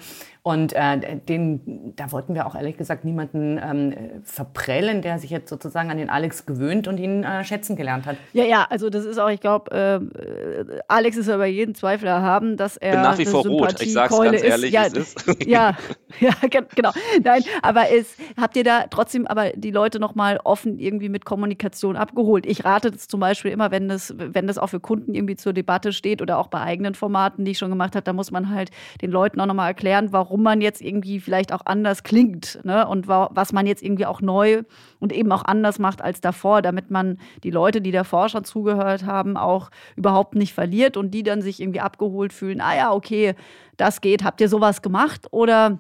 Und 0.47 0.75
äh, 0.75 1.17
den, 1.29 1.93
da 1.97 2.13
wollten 2.13 2.37
wir 2.37 2.47
auch 2.47 2.55
ehrlich 2.55 2.77
gesagt 2.77 3.05
niemanden 3.05 3.59
ähm, 3.61 4.23
verprellen, 4.23 5.03
der 5.03 5.19
sich 5.19 5.31
jetzt 5.31 5.49
sozusagen 5.49 5.91
an 5.91 5.97
den 5.97 6.09
Alex 6.09 6.47
gewöhnt 6.47 6.87
und 6.87 6.99
ihn 6.99 7.25
äh, 7.25 7.43
schätzen 7.43 7.75
gelernt 7.75 8.07
hat. 8.07 8.17
Ja, 8.33 8.45
ja, 8.45 8.65
also 8.71 8.89
das 8.89 9.05
ist 9.05 9.19
auch, 9.19 9.29
ich 9.29 9.41
glaube, 9.41 9.73
äh, 9.73 10.79
Alex 10.87 11.17
ist 11.17 11.29
aber 11.29 11.47
jeden 11.47 11.75
Zweifel 11.75 12.07
erhaben, 12.07 12.57
dass 12.57 12.77
er. 12.77 12.93
Bin 12.93 13.03
nach 13.03 13.19
wie 13.19 13.27
vor 13.27 13.45
rot, 13.45 13.83
ich 13.83 13.93
sag's 13.93 14.17
ganz 14.17 14.41
ehrlich, 14.41 14.71
ja, 14.71 14.85
es 14.87 14.93
ist. 14.93 15.27
Ja, 15.49 15.77
ja, 16.21 16.31
genau. 16.49 16.93
Nein, 17.25 17.43
aber 17.63 17.89
ist, 17.89 18.15
habt 18.41 18.57
ihr 18.57 18.63
da 18.63 18.85
trotzdem 18.89 19.27
aber 19.27 19.51
die 19.51 19.73
Leute 19.73 19.99
nochmal 19.99 20.39
offen 20.45 20.79
irgendwie 20.79 21.09
mit 21.09 21.25
Kommunikation 21.25 21.97
abgeholt? 21.97 22.47
Ich 22.47 22.65
rate 22.65 22.93
das 22.93 23.09
zum 23.09 23.19
Beispiel 23.19 23.51
immer, 23.51 23.73
wenn 23.73 23.89
das, 23.89 24.15
wenn 24.17 24.47
das 24.47 24.59
auch 24.59 24.69
für 24.69 24.79
Kunden 24.79 25.13
irgendwie 25.13 25.35
zur 25.35 25.53
Debatte 25.53 25.93
steht 25.93 26.23
oder 26.23 26.39
auch 26.39 26.47
bei 26.47 26.61
eigenen 26.61 26.95
Formaten, 26.95 27.45
die 27.45 27.51
ich 27.51 27.59
schon 27.59 27.71
gemacht 27.71 27.97
habe, 27.97 28.05
da 28.05 28.13
muss 28.13 28.31
man 28.31 28.51
halt 28.51 28.71
den 29.03 29.11
Leuten 29.11 29.41
auch 29.41 29.47
nochmal 29.47 29.71
erklären, 29.71 30.13
warum 30.13 30.36
man 30.43 30.61
jetzt 30.61 30.81
irgendwie 30.81 31.21
vielleicht 31.21 31.53
auch 31.53 31.63
anders 31.65 32.03
klingt 32.03 32.61
ne? 32.65 32.87
und 32.87 33.09
was 33.09 33.53
man 33.53 33.67
jetzt 33.67 33.83
irgendwie 33.83 34.07
auch 34.07 34.21
neu 34.21 34.63
und 35.01 35.13
eben 35.13 35.31
auch 35.33 35.45
anders 35.45 35.79
macht 35.79 36.03
als 36.03 36.21
davor, 36.21 36.63
damit 36.63 36.91
man 36.91 37.19
die 37.45 37.51
Leute, 37.51 37.81
die 37.81 37.93
davor 37.93 38.29
schon 38.29 38.45
zugehört 38.45 39.05
haben, 39.05 39.37
auch 39.37 39.71
überhaupt 39.97 40.35
nicht 40.35 40.53
verliert 40.53 40.97
und 40.97 41.13
die 41.13 41.23
dann 41.23 41.43
sich 41.43 41.61
irgendwie 41.61 41.81
abgeholt 41.81 42.33
fühlen, 42.33 42.61
ah 42.61 42.77
ja, 42.77 42.93
okay, 42.93 43.35
das 43.77 44.01
geht, 44.01 44.25
habt 44.25 44.41
ihr 44.41 44.49
sowas 44.49 44.83
gemacht 44.83 45.27
oder 45.31 45.79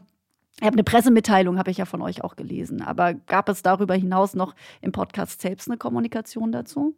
ich 0.58 0.66
habe 0.66 0.74
eine 0.74 0.84
Pressemitteilung, 0.84 1.58
habe 1.58 1.70
ich 1.70 1.76
ja 1.76 1.84
von 1.84 2.00
euch 2.00 2.24
auch 2.24 2.34
gelesen. 2.34 2.80
Aber 2.80 3.12
gab 3.12 3.50
es 3.50 3.62
darüber 3.62 3.94
hinaus 3.94 4.34
noch 4.34 4.54
im 4.80 4.90
Podcast 4.90 5.42
selbst 5.42 5.68
eine 5.68 5.76
Kommunikation 5.76 6.50
dazu? 6.50 6.96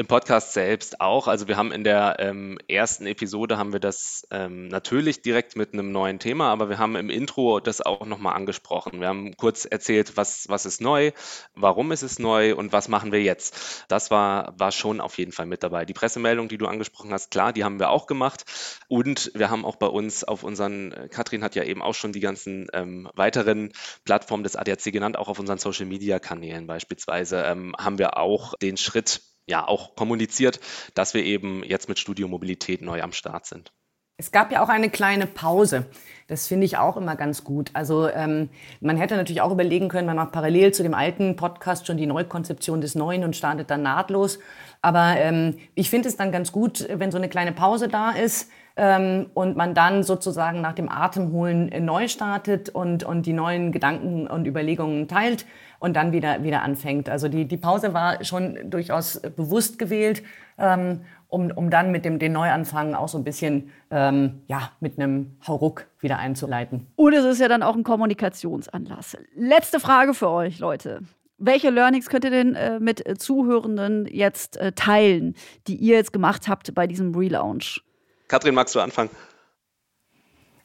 Im 0.00 0.06
Podcast 0.06 0.52
selbst 0.52 1.00
auch. 1.00 1.26
Also 1.26 1.48
wir 1.48 1.56
haben 1.56 1.72
in 1.72 1.82
der 1.82 2.18
ähm, 2.20 2.56
ersten 2.68 3.04
Episode 3.04 3.58
haben 3.58 3.72
wir 3.72 3.80
das 3.80 4.24
ähm, 4.30 4.68
natürlich 4.68 5.22
direkt 5.22 5.56
mit 5.56 5.72
einem 5.72 5.90
neuen 5.90 6.20
Thema, 6.20 6.52
aber 6.52 6.68
wir 6.68 6.78
haben 6.78 6.94
im 6.94 7.10
Intro 7.10 7.58
das 7.58 7.80
auch 7.80 8.06
nochmal 8.06 8.36
angesprochen. 8.36 9.00
Wir 9.00 9.08
haben 9.08 9.36
kurz 9.36 9.64
erzählt, 9.64 10.16
was, 10.16 10.48
was 10.48 10.66
ist 10.66 10.80
neu, 10.80 11.10
warum 11.56 11.90
ist 11.90 12.02
es 12.02 12.20
neu 12.20 12.54
und 12.54 12.72
was 12.72 12.86
machen 12.86 13.10
wir 13.10 13.24
jetzt. 13.24 13.84
Das 13.88 14.12
war, 14.12 14.54
war 14.56 14.70
schon 14.70 15.00
auf 15.00 15.18
jeden 15.18 15.32
Fall 15.32 15.46
mit 15.46 15.64
dabei. 15.64 15.84
Die 15.84 15.94
Pressemeldung, 15.94 16.46
die 16.46 16.58
du 16.58 16.68
angesprochen 16.68 17.12
hast, 17.12 17.32
klar, 17.32 17.52
die 17.52 17.64
haben 17.64 17.80
wir 17.80 17.90
auch 17.90 18.06
gemacht. 18.06 18.44
Und 18.86 19.32
wir 19.34 19.50
haben 19.50 19.64
auch 19.64 19.74
bei 19.74 19.88
uns 19.88 20.22
auf 20.22 20.44
unseren, 20.44 20.92
äh, 20.92 21.08
Katrin 21.08 21.42
hat 21.42 21.56
ja 21.56 21.64
eben 21.64 21.82
auch 21.82 21.94
schon 21.94 22.12
die 22.12 22.20
ganzen 22.20 22.68
ähm, 22.72 23.10
weiteren 23.16 23.72
Plattformen 24.04 24.44
des 24.44 24.54
ADAC 24.54 24.92
genannt, 24.92 25.18
auch 25.18 25.26
auf 25.26 25.40
unseren 25.40 25.58
Social 25.58 25.86
Media 25.86 26.20
Kanälen 26.20 26.68
beispielsweise, 26.68 27.42
ähm, 27.42 27.74
haben 27.76 27.98
wir 27.98 28.16
auch 28.16 28.54
den 28.62 28.76
Schritt 28.76 29.22
ja 29.48 29.66
auch 29.66 29.96
kommuniziert, 29.96 30.60
dass 30.94 31.14
wir 31.14 31.24
eben 31.24 31.64
jetzt 31.64 31.88
mit 31.88 31.98
Studio 31.98 32.28
Mobilität 32.28 32.82
neu 32.82 33.02
am 33.02 33.12
Start 33.12 33.46
sind. 33.46 33.72
Es 34.20 34.32
gab 34.32 34.50
ja 34.50 34.64
auch 34.64 34.68
eine 34.68 34.90
kleine 34.90 35.26
Pause. 35.26 35.86
Das 36.26 36.48
finde 36.48 36.66
ich 36.66 36.76
auch 36.76 36.96
immer 36.96 37.14
ganz 37.14 37.44
gut. 37.44 37.70
Also 37.74 38.08
ähm, 38.08 38.50
man 38.80 38.96
hätte 38.96 39.14
natürlich 39.14 39.42
auch 39.42 39.52
überlegen 39.52 39.88
können, 39.88 40.06
man 40.06 40.16
macht 40.16 40.32
parallel 40.32 40.74
zu 40.74 40.82
dem 40.82 40.92
alten 40.92 41.36
Podcast 41.36 41.86
schon 41.86 41.96
die 41.96 42.06
Neukonzeption 42.06 42.80
des 42.80 42.96
Neuen 42.96 43.22
und 43.22 43.36
startet 43.36 43.70
dann 43.70 43.82
nahtlos. 43.82 44.40
Aber 44.82 45.14
ähm, 45.18 45.58
ich 45.76 45.88
finde 45.88 46.08
es 46.08 46.16
dann 46.16 46.32
ganz 46.32 46.50
gut, 46.50 46.84
wenn 46.92 47.12
so 47.12 47.16
eine 47.16 47.28
kleine 47.28 47.52
Pause 47.52 47.86
da 47.86 48.10
ist 48.10 48.50
ähm, 48.78 49.26
und 49.34 49.56
man 49.56 49.74
dann 49.74 50.04
sozusagen 50.04 50.60
nach 50.60 50.72
dem 50.72 50.88
Atemholen 50.88 51.84
neu 51.84 52.06
startet 52.06 52.70
und, 52.70 53.02
und 53.02 53.26
die 53.26 53.32
neuen 53.32 53.72
Gedanken 53.72 54.28
und 54.28 54.46
Überlegungen 54.46 55.08
teilt 55.08 55.44
und 55.80 55.96
dann 55.96 56.12
wieder, 56.12 56.44
wieder 56.44 56.62
anfängt. 56.62 57.08
Also 57.08 57.28
die, 57.28 57.44
die 57.44 57.56
Pause 57.56 57.92
war 57.92 58.24
schon 58.24 58.70
durchaus 58.70 59.20
bewusst 59.36 59.78
gewählt, 59.78 60.22
ähm, 60.58 61.00
um, 61.26 61.50
um 61.50 61.70
dann 61.70 61.90
mit 61.90 62.04
dem 62.04 62.20
den 62.20 62.32
Neuanfang 62.32 62.94
auch 62.94 63.08
so 63.08 63.18
ein 63.18 63.24
bisschen 63.24 63.70
ähm, 63.90 64.42
ja, 64.46 64.70
mit 64.78 64.98
einem 64.98 65.36
Hauruck 65.46 65.86
wieder 65.98 66.18
einzuleiten. 66.18 66.86
Und 66.94 67.12
es 67.12 67.24
ist 67.24 67.40
ja 67.40 67.48
dann 67.48 67.64
auch 67.64 67.74
ein 67.74 67.82
Kommunikationsanlass. 67.82 69.16
Letzte 69.34 69.80
Frage 69.80 70.14
für 70.14 70.30
euch, 70.30 70.60
Leute. 70.60 71.00
Welche 71.36 71.70
Learnings 71.70 72.08
könnt 72.08 72.24
ihr 72.24 72.30
denn 72.30 72.54
äh, 72.54 72.78
mit 72.78 73.04
äh, 73.06 73.16
Zuhörenden 73.16 74.06
jetzt 74.06 74.56
äh, 74.56 74.72
teilen, 74.72 75.34
die 75.66 75.76
ihr 75.76 75.96
jetzt 75.96 76.12
gemacht 76.12 76.48
habt 76.48 76.74
bei 76.74 76.86
diesem 76.86 77.14
Relaunch? 77.14 77.82
Katrin, 78.28 78.54
magst 78.54 78.74
du 78.74 78.80
anfangen? 78.80 79.10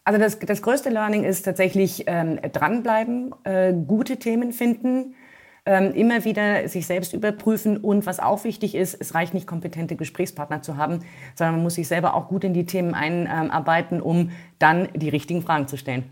Also 0.03 0.19
das, 0.19 0.37
das 0.39 0.61
größte 0.61 0.89
Learning 0.89 1.23
ist 1.23 1.43
tatsächlich 1.43 2.03
ähm, 2.07 2.39
dranbleiben, 2.51 3.33
äh, 3.45 3.73
gute 3.73 4.17
Themen 4.17 4.51
finden, 4.51 5.15
ähm, 5.65 5.93
immer 5.93 6.25
wieder 6.25 6.67
sich 6.67 6.85
selbst 6.85 7.13
überprüfen 7.13 7.77
und 7.77 8.05
was 8.05 8.19
auch 8.19 8.43
wichtig 8.43 8.75
ist, 8.75 8.99
es 8.99 9.15
reicht 9.15 9.33
nicht 9.33 9.47
kompetente 9.47 9.95
Gesprächspartner 9.95 10.61
zu 10.61 10.75
haben, 10.75 11.05
sondern 11.35 11.55
man 11.55 11.63
muss 11.63 11.75
sich 11.75 11.87
selber 11.87 12.15
auch 12.15 12.27
gut 12.27 12.43
in 12.43 12.53
die 12.53 12.65
Themen 12.65 12.93
einarbeiten, 12.93 14.01
um 14.01 14.31
dann 14.59 14.89
die 14.93 15.07
richtigen 15.07 15.41
Fragen 15.41 15.69
zu 15.69 15.77
stellen. 15.77 16.11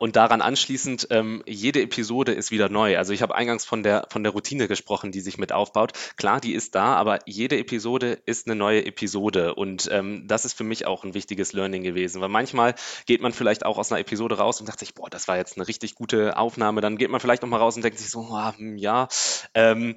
Und 0.00 0.16
daran 0.16 0.40
anschließend, 0.40 1.08
ähm, 1.10 1.42
jede 1.46 1.82
Episode 1.82 2.32
ist 2.32 2.50
wieder 2.50 2.70
neu. 2.70 2.96
Also 2.96 3.12
ich 3.12 3.20
habe 3.20 3.34
eingangs 3.34 3.66
von 3.66 3.82
der, 3.82 4.06
von 4.08 4.22
der 4.22 4.32
Routine 4.32 4.66
gesprochen, 4.66 5.12
die 5.12 5.20
sich 5.20 5.36
mit 5.36 5.52
aufbaut. 5.52 5.92
Klar, 6.16 6.40
die 6.40 6.54
ist 6.54 6.74
da, 6.74 6.94
aber 6.94 7.18
jede 7.26 7.58
Episode 7.58 8.18
ist 8.24 8.46
eine 8.46 8.56
neue 8.56 8.86
Episode. 8.86 9.54
Und 9.54 9.90
ähm, 9.92 10.26
das 10.26 10.46
ist 10.46 10.54
für 10.54 10.64
mich 10.64 10.86
auch 10.86 11.04
ein 11.04 11.12
wichtiges 11.12 11.52
Learning 11.52 11.82
gewesen. 11.82 12.22
Weil 12.22 12.30
manchmal 12.30 12.76
geht 13.04 13.20
man 13.20 13.34
vielleicht 13.34 13.66
auch 13.66 13.76
aus 13.76 13.92
einer 13.92 14.00
Episode 14.00 14.38
raus 14.38 14.58
und 14.58 14.66
sagt 14.66 14.78
sich, 14.78 14.94
boah, 14.94 15.10
das 15.10 15.28
war 15.28 15.36
jetzt 15.36 15.58
eine 15.58 15.68
richtig 15.68 15.96
gute 15.96 16.38
Aufnahme. 16.38 16.80
Dann 16.80 16.96
geht 16.96 17.10
man 17.10 17.20
vielleicht 17.20 17.42
nochmal 17.42 17.60
raus 17.60 17.76
und 17.76 17.84
denkt 17.84 17.98
sich 17.98 18.08
so, 18.08 18.26
hm, 18.56 18.78
ja. 18.78 19.06
Ähm, 19.52 19.96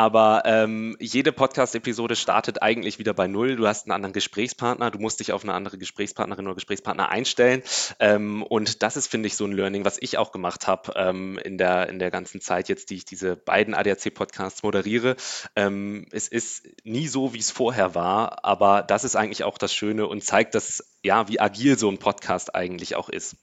aber 0.00 0.44
ähm, 0.46 0.96
jede 0.98 1.30
Podcast-Episode 1.30 2.16
startet 2.16 2.62
eigentlich 2.62 2.98
wieder 2.98 3.12
bei 3.12 3.26
Null. 3.26 3.56
Du 3.56 3.66
hast 3.66 3.84
einen 3.84 3.92
anderen 3.92 4.14
Gesprächspartner, 4.14 4.90
du 4.90 4.98
musst 4.98 5.20
dich 5.20 5.30
auf 5.30 5.42
eine 5.42 5.52
andere 5.52 5.76
Gesprächspartnerin 5.76 6.46
oder 6.46 6.54
Gesprächspartner 6.54 7.10
einstellen. 7.10 7.62
Ähm, 7.98 8.42
und 8.42 8.82
das 8.82 8.96
ist, 8.96 9.08
finde 9.08 9.26
ich, 9.26 9.36
so 9.36 9.44
ein 9.44 9.52
Learning, 9.52 9.84
was 9.84 9.98
ich 10.00 10.16
auch 10.16 10.32
gemacht 10.32 10.66
habe 10.66 10.94
ähm, 10.96 11.36
in, 11.44 11.58
der, 11.58 11.90
in 11.90 11.98
der 11.98 12.10
ganzen 12.10 12.40
Zeit 12.40 12.70
jetzt, 12.70 12.88
die 12.88 12.94
ich 12.94 13.04
diese 13.04 13.36
beiden 13.36 13.74
ADAC-Podcasts 13.74 14.62
moderiere. 14.62 15.16
Ähm, 15.54 16.06
es 16.12 16.28
ist 16.28 16.66
nie 16.82 17.06
so, 17.06 17.34
wie 17.34 17.38
es 17.38 17.50
vorher 17.50 17.94
war, 17.94 18.42
aber 18.42 18.80
das 18.80 19.04
ist 19.04 19.16
eigentlich 19.16 19.44
auch 19.44 19.58
das 19.58 19.74
Schöne 19.74 20.06
und 20.06 20.24
zeigt, 20.24 20.54
dass, 20.54 20.82
ja, 21.02 21.28
wie 21.28 21.40
agil 21.40 21.78
so 21.78 21.90
ein 21.90 21.98
Podcast 21.98 22.54
eigentlich 22.54 22.96
auch 22.96 23.10
ist. 23.10 23.36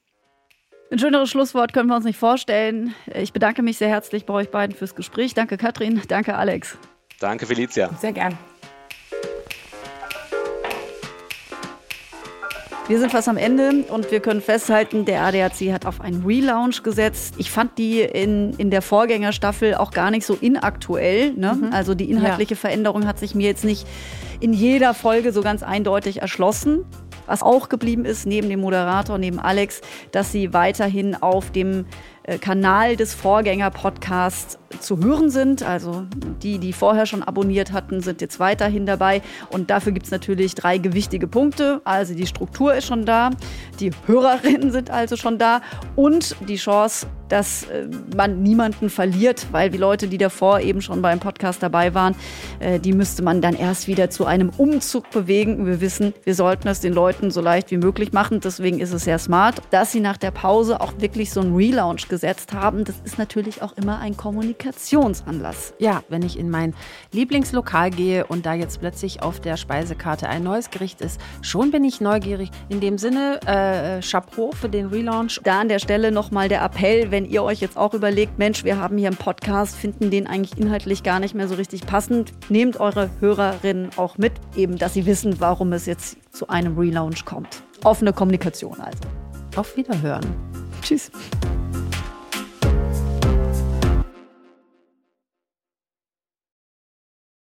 Ein 0.89 0.99
schöneres 0.99 1.29
Schlusswort 1.29 1.73
können 1.73 1.89
wir 1.89 1.97
uns 1.97 2.05
nicht 2.05 2.17
vorstellen. 2.17 2.95
Ich 3.13 3.33
bedanke 3.33 3.61
mich 3.61 3.77
sehr 3.77 3.89
herzlich 3.89 4.25
bei 4.25 4.33
euch 4.33 4.49
beiden 4.49 4.73
fürs 4.73 4.95
Gespräch. 4.95 5.33
Danke 5.33 5.57
Katrin, 5.57 6.01
danke 6.07 6.35
Alex. 6.35 6.77
Danke 7.19 7.45
Felicia. 7.45 7.89
Sehr 7.99 8.13
gern. 8.13 8.37
Wir 12.87 12.99
sind 12.99 13.11
fast 13.11 13.27
am 13.27 13.35
Ende 13.35 13.83
und 13.89 14.11
wir 14.11 14.21
können 14.21 14.39
festhalten, 14.39 15.03
der 15.03 15.23
ADAC 15.23 15.73
hat 15.73 15.85
auf 15.85 15.99
einen 15.99 16.23
Relaunch 16.25 16.83
gesetzt. 16.83 17.35
Ich 17.37 17.51
fand 17.51 17.77
die 17.77 17.99
in, 17.99 18.53
in 18.53 18.71
der 18.71 18.81
Vorgängerstaffel 18.81 19.75
auch 19.75 19.91
gar 19.91 20.09
nicht 20.09 20.25
so 20.25 20.35
inaktuell. 20.35 21.33
Ne? 21.33 21.53
Mhm. 21.53 21.73
Also 21.73 21.95
die 21.95 22.09
inhaltliche 22.09 22.53
ja. 22.53 22.59
Veränderung 22.59 23.05
hat 23.05 23.19
sich 23.19 23.35
mir 23.35 23.45
jetzt 23.45 23.65
nicht 23.65 23.85
in 24.39 24.53
jeder 24.53 24.93
Folge 24.93 25.33
so 25.33 25.41
ganz 25.41 25.63
eindeutig 25.63 26.21
erschlossen. 26.21 26.85
Was 27.27 27.43
auch 27.43 27.69
geblieben 27.69 28.05
ist, 28.05 28.25
neben 28.25 28.49
dem 28.49 28.61
Moderator, 28.61 29.17
neben 29.17 29.39
Alex, 29.39 29.81
dass 30.11 30.31
sie 30.31 30.53
weiterhin 30.53 31.15
auf 31.15 31.51
dem 31.51 31.85
äh, 32.23 32.37
Kanal 32.39 32.95
des 32.95 33.13
Vorgänger-Podcasts 33.13 34.57
zu 34.79 34.97
hören 34.99 35.29
sind. 35.29 35.63
Also 35.63 36.03
die, 36.41 36.59
die 36.59 36.73
vorher 36.73 37.05
schon 37.05 37.23
abonniert 37.23 37.71
hatten, 37.71 38.01
sind 38.01 38.21
jetzt 38.21 38.39
weiterhin 38.39 38.85
dabei. 38.85 39.21
Und 39.49 39.69
dafür 39.69 39.91
gibt 39.91 40.05
es 40.05 40.11
natürlich 40.11 40.55
drei 40.55 40.77
gewichtige 40.77 41.27
Punkte. 41.27 41.81
Also 41.83 42.13
die 42.13 42.27
Struktur 42.27 42.73
ist 42.73 42.85
schon 42.85 43.05
da, 43.05 43.31
die 43.79 43.91
Hörerinnen 44.05 44.71
sind 44.71 44.89
also 44.89 45.15
schon 45.15 45.37
da 45.37 45.61
und 45.95 46.35
die 46.47 46.57
Chance, 46.57 47.07
dass 47.29 47.63
äh, 47.63 47.87
man 48.15 48.41
niemanden 48.43 48.89
verliert, 48.89 49.47
weil 49.51 49.69
die 49.69 49.77
Leute, 49.77 50.07
die 50.07 50.17
davor 50.17 50.61
eben 50.61 50.81
schon 50.81 51.01
beim 51.01 51.19
Podcast 51.19 51.61
dabei 51.61 51.93
waren, 51.93 52.15
äh, 52.59 52.79
die 52.79 52.93
müsste 52.93 53.21
man 53.21 53.41
dann 53.41 53.55
erst 53.55 53.87
wieder 53.87 54.09
zu 54.09 54.25
einem 54.25 54.49
Umzug 54.57 55.09
bewegen. 55.11 55.65
Wir 55.65 55.81
wissen, 55.81 56.13
wir 56.23 56.35
sollten 56.35 56.67
es 56.67 56.79
den 56.79 56.93
Leuten 56.93 57.31
so 57.31 57.41
leicht 57.41 57.71
wie 57.71 57.77
möglich 57.77 58.13
machen. 58.13 58.39
Deswegen 58.39 58.79
ist 58.79 58.93
es 58.93 59.03
sehr 59.03 59.19
smart, 59.19 59.61
dass 59.71 59.91
sie 59.91 59.99
nach 59.99 60.17
der 60.17 60.31
Pause 60.31 60.81
auch 60.81 60.93
wirklich 60.99 61.31
so 61.31 61.41
einen 61.41 61.55
Relaunch 61.55 62.07
gesetzt 62.07 62.53
haben. 62.53 62.83
Das 62.83 62.95
ist 63.03 63.17
natürlich 63.17 63.61
auch 63.61 63.75
immer 63.77 63.99
ein 63.99 64.15
Kommunikationsanlass. 64.57 65.73
Ja, 65.79 66.03
wenn 66.09 66.21
ich 66.21 66.37
in 66.37 66.49
mein 66.49 66.73
Lieblingslokal 67.11 67.91
gehe 67.91 68.25
und 68.25 68.45
da 68.45 68.53
jetzt 68.53 68.79
plötzlich 68.79 69.21
auf 69.21 69.39
der 69.39 69.57
Speisekarte 69.57 70.27
ein 70.27 70.43
neues 70.43 70.69
Gericht 70.69 71.01
ist, 71.01 71.19
schon 71.41 71.71
bin 71.71 71.83
ich 71.83 72.01
neugierig. 72.01 72.49
In 72.69 72.79
dem 72.79 72.97
Sinne, 72.97 73.39
äh, 73.45 74.01
Chapeau 74.01 74.51
für 74.51 74.69
den 74.69 74.87
Relaunch. 74.87 75.39
Da 75.43 75.61
an 75.61 75.69
der 75.69 75.79
Stelle 75.79 76.11
nochmal 76.11 76.49
der 76.49 76.63
Appell, 76.63 77.11
wenn 77.11 77.25
ihr 77.25 77.43
euch 77.43 77.59
jetzt 77.59 77.77
auch 77.77 77.93
überlegt, 77.93 78.37
Mensch, 78.37 78.63
wir 78.63 78.79
haben 78.79 78.97
hier 78.97 79.07
einen 79.07 79.17
Podcast, 79.17 79.75
finden 79.75 80.11
den 80.11 80.27
eigentlich 80.27 80.57
inhaltlich 80.57 81.03
gar 81.03 81.19
nicht 81.19 81.35
mehr 81.35 81.47
so 81.47 81.55
richtig 81.55 81.85
passend, 81.85 82.33
nehmt 82.49 82.79
eure 82.79 83.09
Hörerinnen 83.19 83.91
auch 83.97 84.17
mit, 84.17 84.33
eben, 84.55 84.77
dass 84.77 84.93
sie 84.93 85.05
wissen, 85.05 85.39
warum 85.39 85.73
es 85.73 85.85
jetzt 85.85 86.17
zu 86.31 86.47
einem 86.49 86.77
Relaunch 86.77 87.25
kommt. 87.25 87.63
Offene 87.83 88.13
Kommunikation 88.13 88.79
also. 88.81 88.99
Auf 89.55 89.75
Wiederhören. 89.77 90.25
Tschüss. 90.81 91.11